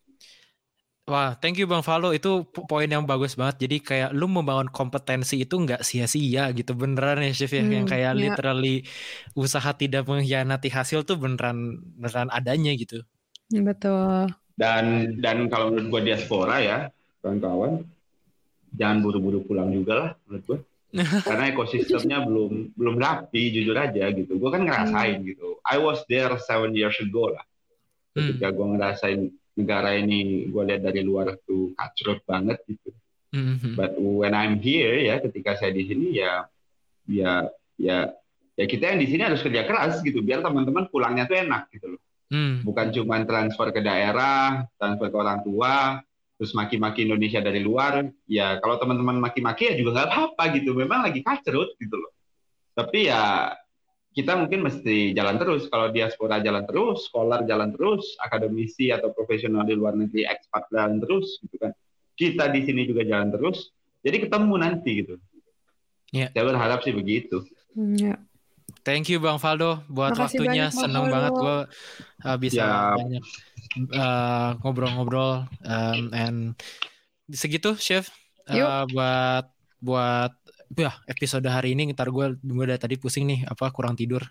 Wah, 1.04 1.36
thank 1.36 1.60
you 1.60 1.68
Bang 1.68 1.84
Valo. 1.84 2.16
Itu 2.16 2.48
poin 2.48 2.88
yang 2.88 3.04
bagus 3.04 3.36
banget. 3.36 3.68
Jadi 3.68 3.84
kayak 3.84 4.10
lu 4.16 4.32
membangun 4.32 4.72
kompetensi 4.72 5.44
itu 5.44 5.60
nggak 5.60 5.84
sia-sia 5.84 6.48
gitu. 6.56 6.72
Beneran 6.80 7.20
ya 7.20 7.36
Chef 7.36 7.52
ya. 7.52 7.60
Hmm, 7.60 7.76
yang 7.76 7.88
kayak 7.92 8.16
ya. 8.16 8.20
literally 8.24 8.88
usaha 9.36 9.68
tidak 9.76 10.08
mengkhianati 10.08 10.72
hasil 10.72 11.04
tuh 11.04 11.20
beneran 11.20 11.84
beneran 12.00 12.32
adanya 12.32 12.72
gitu. 12.80 13.04
Betul. 13.52 14.32
Dan 14.56 15.18
dan 15.20 15.52
kalau 15.52 15.76
menurut 15.76 15.92
gua 15.92 16.02
diaspora 16.08 16.64
ya, 16.64 16.78
kawan-kawan, 17.20 17.84
jangan 18.72 18.98
buru-buru 19.04 19.44
pulang 19.44 19.76
juga 19.76 19.94
lah 20.00 20.12
menurut 20.24 20.44
gua. 20.48 20.60
Karena 21.28 21.52
ekosistemnya 21.52 22.24
belum 22.24 22.80
belum 22.80 22.96
rapi 22.96 23.52
jujur 23.52 23.76
aja 23.76 24.08
gitu. 24.08 24.40
Gua 24.40 24.56
kan 24.56 24.64
ngerasain 24.64 25.20
hmm. 25.20 25.28
gitu. 25.36 25.60
I 25.68 25.84
was 25.84 26.00
there 26.08 26.32
seven 26.40 26.72
years 26.72 26.96
ago 27.04 27.36
lah. 27.36 27.44
Ketika 28.16 28.48
hmm. 28.48 28.56
gua 28.56 28.68
ngerasain 28.80 29.43
negara 29.54 29.94
ini 29.98 30.50
gue 30.50 30.64
lihat 30.66 30.82
dari 30.82 31.02
luar 31.06 31.38
tuh 31.46 31.74
kacrut 31.78 32.26
banget 32.26 32.58
gitu. 32.66 32.90
Mm-hmm. 33.34 33.74
But 33.74 33.98
when 33.98 34.34
I'm 34.38 34.62
here 34.62 34.98
ya 34.98 35.18
ketika 35.22 35.58
saya 35.58 35.74
di 35.74 35.90
sini 35.90 36.22
ya 36.22 36.46
ya 37.10 37.50
ya 37.82 38.14
ya 38.54 38.66
kita 38.70 38.94
yang 38.94 39.00
di 39.02 39.10
sini 39.10 39.22
harus 39.26 39.42
kerja 39.42 39.66
keras 39.66 40.02
gitu 40.06 40.22
biar 40.22 40.46
teman-teman 40.46 40.90
pulangnya 40.90 41.26
tuh 41.26 41.38
enak 41.42 41.70
gitu 41.74 41.98
loh. 41.98 42.02
Mm. 42.34 42.66
Bukan 42.66 42.88
cuma 42.94 43.22
transfer 43.26 43.68
ke 43.74 43.82
daerah, 43.82 44.66
transfer 44.78 45.10
ke 45.10 45.18
orang 45.18 45.46
tua, 45.46 46.02
terus 46.38 46.54
maki-maki 46.58 47.06
Indonesia 47.06 47.42
dari 47.42 47.62
luar. 47.62 48.10
Ya 48.26 48.58
kalau 48.58 48.82
teman-teman 48.82 49.22
maki-maki 49.22 49.70
ya 49.70 49.76
juga 49.78 50.02
nggak 50.02 50.08
apa-apa 50.10 50.44
gitu. 50.58 50.74
Memang 50.74 51.06
lagi 51.06 51.22
kacrut 51.22 51.78
gitu 51.78 51.96
loh. 51.98 52.14
Tapi 52.74 53.10
ya 53.10 53.54
kita 54.14 54.38
mungkin 54.38 54.62
mesti 54.62 55.12
jalan 55.18 55.42
terus. 55.42 55.66
Kalau 55.68 55.90
diaspora 55.90 56.38
jalan 56.40 56.64
terus, 56.70 57.10
scholar 57.10 57.44
jalan 57.50 57.74
terus, 57.74 58.14
akademisi 58.22 58.94
atau 58.94 59.10
profesional 59.10 59.66
di 59.66 59.74
luar 59.74 59.98
negeri 59.98 60.30
ekspat 60.30 60.70
jalan 60.70 61.02
terus, 61.02 61.42
gitu 61.42 61.58
kan. 61.58 61.74
Kita 62.14 62.48
di 62.54 62.62
sini 62.62 62.86
juga 62.86 63.02
jalan 63.04 63.34
terus. 63.34 63.74
Jadi 64.06 64.30
ketemu 64.30 64.54
nanti 64.62 64.92
gitu. 65.02 65.16
Yeah. 66.14 66.30
Saya 66.30 66.46
berharap 66.46 66.80
sih 66.86 66.94
begitu. 66.94 67.42
Yeah. 67.74 68.22
Thank 68.86 69.10
you 69.10 69.18
Bang 69.18 69.42
Faldo 69.42 69.82
buat 69.90 70.14
Makasih 70.14 70.44
waktunya. 70.44 70.68
Banyak, 70.70 70.78
Senang 70.78 71.06
banget 71.10 71.34
gue 71.34 71.58
uh, 72.28 72.38
bisa 72.38 72.64
yeah. 72.64 72.94
banyak 73.00 73.24
uh, 73.96 74.50
ngobrol-ngobrol 74.62 75.48
um, 75.64 76.12
and 76.12 76.38
segitu 77.32 77.80
chef 77.80 78.12
uh, 78.52 78.84
buat 78.92 79.48
buat 79.80 80.36
ya 80.78 80.92
episode 81.06 81.46
hari 81.48 81.76
ini 81.78 81.92
ntar 81.94 82.10
gue 82.10 82.38
gue 82.40 82.64
udah 82.66 82.80
tadi 82.80 82.96
pusing 82.98 83.28
nih 83.30 83.40
apa 83.46 83.70
kurang 83.70 83.94
tidur 83.98 84.24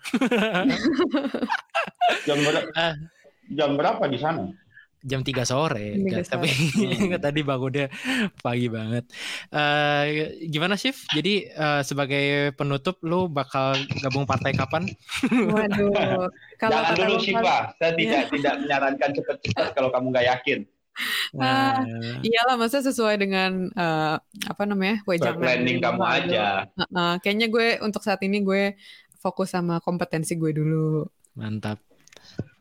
jam 2.27 2.37
berapa 2.39 2.69
uh, 2.73 2.95
jam 3.51 3.71
berapa 3.75 4.03
di 4.07 4.19
sana 4.19 4.43
jam 5.03 5.19
3 5.19 5.43
sore, 5.43 5.99
Jam 5.99 5.99
3 5.99 6.07
Nggak, 6.07 6.23
tapi 6.31 6.47
Hmm. 6.47 7.19
tadi 7.27 7.43
bangunnya 7.43 7.91
pagi 8.39 8.71
banget. 8.71 9.03
Eh 9.51 10.39
gimana 10.47 10.79
Shift? 10.79 11.11
Jadi 11.11 11.43
eh, 11.51 11.81
sebagai 11.83 12.55
penutup 12.55 13.03
lu 13.03 13.27
bakal 13.27 13.75
gabung 13.99 14.23
partai 14.23 14.55
kapan? 14.55 14.87
Waduh. 15.27 16.31
Kalau 16.61 16.71
Jangan 16.71 16.95
dulu 16.95 17.15
Shiva, 17.19 17.75
saya 17.75 17.91
tidak 17.99 18.31
tidak 18.31 18.53
menyarankan 18.63 19.09
cepat-cepat 19.11 19.67
kalau 19.75 19.91
kamu 19.91 20.15
nggak 20.15 20.27
yakin. 20.31 20.59
Nah, 21.33 21.81
Iyalah, 22.21 22.55
masa 22.61 22.85
sesuai 22.85 23.17
dengan 23.17 23.67
eh, 23.73 24.15
apa 24.45 24.63
namanya 24.69 25.01
wejangan 25.09 25.41
planning 25.41 25.81
kamu 25.81 26.03
aja. 26.05 26.69
Heeh, 26.69 27.13
kayaknya 27.25 27.47
gue 27.49 27.67
untuk 27.81 28.05
saat 28.05 28.21
ini 28.21 28.45
gue 28.45 28.77
fokus 29.17 29.49
sama 29.55 29.81
kompetensi 29.81 30.37
gue 30.37 30.53
dulu. 30.53 31.07
mantap. 31.33 31.81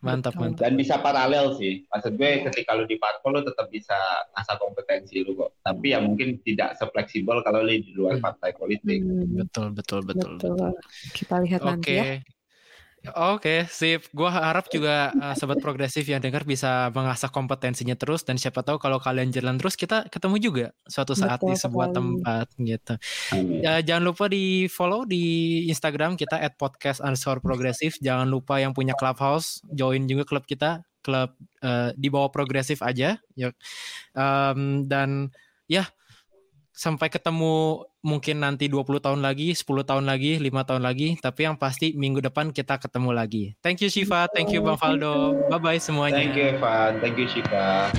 Mantap, 0.03 0.35
Betul. 0.35 0.43
mantap. 0.43 0.63
Dan 0.67 0.75
bisa 0.75 0.99
paralel 0.99 1.55
sih. 1.61 1.87
Maksud 1.87 2.19
gue 2.19 2.43
ketika 2.51 2.75
lu 2.75 2.89
di 2.91 2.99
parpol 2.99 3.39
lu 3.39 3.43
tetap 3.47 3.71
bisa 3.71 3.95
asah 4.35 4.59
kompetensi 4.59 5.23
lu 5.23 5.39
kok. 5.39 5.63
Tapi 5.63 5.95
ya 5.95 6.03
mungkin 6.03 6.43
tidak 6.43 6.75
sefleksibel 6.75 7.39
kalau 7.47 7.63
lu 7.63 7.71
di 7.79 7.93
luar 7.95 8.19
Hmm. 8.19 8.27
partai 8.27 8.51
politik. 8.57 8.99
Hmm, 8.99 9.47
Betul, 9.47 9.71
betul, 9.71 10.01
betul. 10.03 10.35
betul. 10.43 10.75
Kita 11.15 11.39
lihat 11.39 11.61
nanti 11.63 11.93
ya. 11.95 12.19
Oke. 13.11 13.43
Oke, 13.43 13.67
sip. 13.67 14.07
Gua 14.15 14.31
harap 14.31 14.71
juga 14.71 15.11
uh, 15.19 15.35
sobat 15.35 15.59
progresif 15.59 16.07
yang 16.07 16.23
dengar 16.23 16.47
bisa 16.47 16.95
mengasah 16.95 17.27
kompetensinya 17.35 17.99
terus 17.99 18.23
dan 18.23 18.39
siapa 18.39 18.63
tahu 18.63 18.79
kalau 18.79 19.03
kalian 19.03 19.35
jalan 19.35 19.59
terus 19.59 19.75
kita 19.75 20.07
ketemu 20.07 20.37
juga 20.39 20.67
suatu 20.87 21.19
saat 21.19 21.43
di 21.43 21.51
Betul 21.51 21.59
sebuah 21.59 21.91
sekali. 21.91 21.99
tempat 21.99 22.47
gitu. 22.63 22.95
Ya, 23.59 23.83
jangan 23.83 24.05
lupa 24.07 24.31
di 24.31 24.71
follow 24.71 25.03
di 25.03 25.67
Instagram 25.67 26.15
kita 26.15 26.39
@podcast_progresif. 26.55 27.99
Jangan 27.99 28.31
lupa 28.31 28.63
yang 28.63 28.71
punya 28.71 28.95
clubhouse 28.95 29.59
join 29.75 30.07
juga 30.07 30.23
klub 30.23 30.47
kita, 30.47 30.87
klub 31.03 31.35
uh, 31.67 31.91
di 31.99 32.07
bawah 32.07 32.31
progresif 32.31 32.87
aja. 32.87 33.19
Ya. 33.35 33.49
Um, 34.15 34.87
dan 34.87 35.35
ya 35.67 35.91
sampai 36.73 37.13
ketemu 37.13 37.85
mungkin 38.03 38.43
nanti 38.43 38.67
20 38.67 38.99
tahun 38.99 39.21
lagi, 39.21 39.53
10 39.55 39.85
tahun 39.85 40.05
lagi, 40.09 40.41
5 40.41 40.69
tahun 40.69 40.83
lagi, 40.83 41.21
tapi 41.21 41.47
yang 41.47 41.55
pasti 41.61 41.95
minggu 41.95 42.25
depan 42.25 42.51
kita 42.51 42.81
ketemu 42.81 43.11
lagi. 43.13 43.45
Thank 43.61 43.85
you 43.85 43.93
Shiva, 43.93 44.27
thank 44.33 44.51
you 44.51 44.65
Bang 44.65 44.81
Faldo. 44.81 45.37
Bye 45.53 45.61
bye 45.61 45.81
semuanya. 45.81 46.19
Thank 46.19 46.35
you 46.35 46.57
Evan, 46.57 46.99
thank 46.99 47.17
you 47.21 47.29
Shiva. 47.29 47.93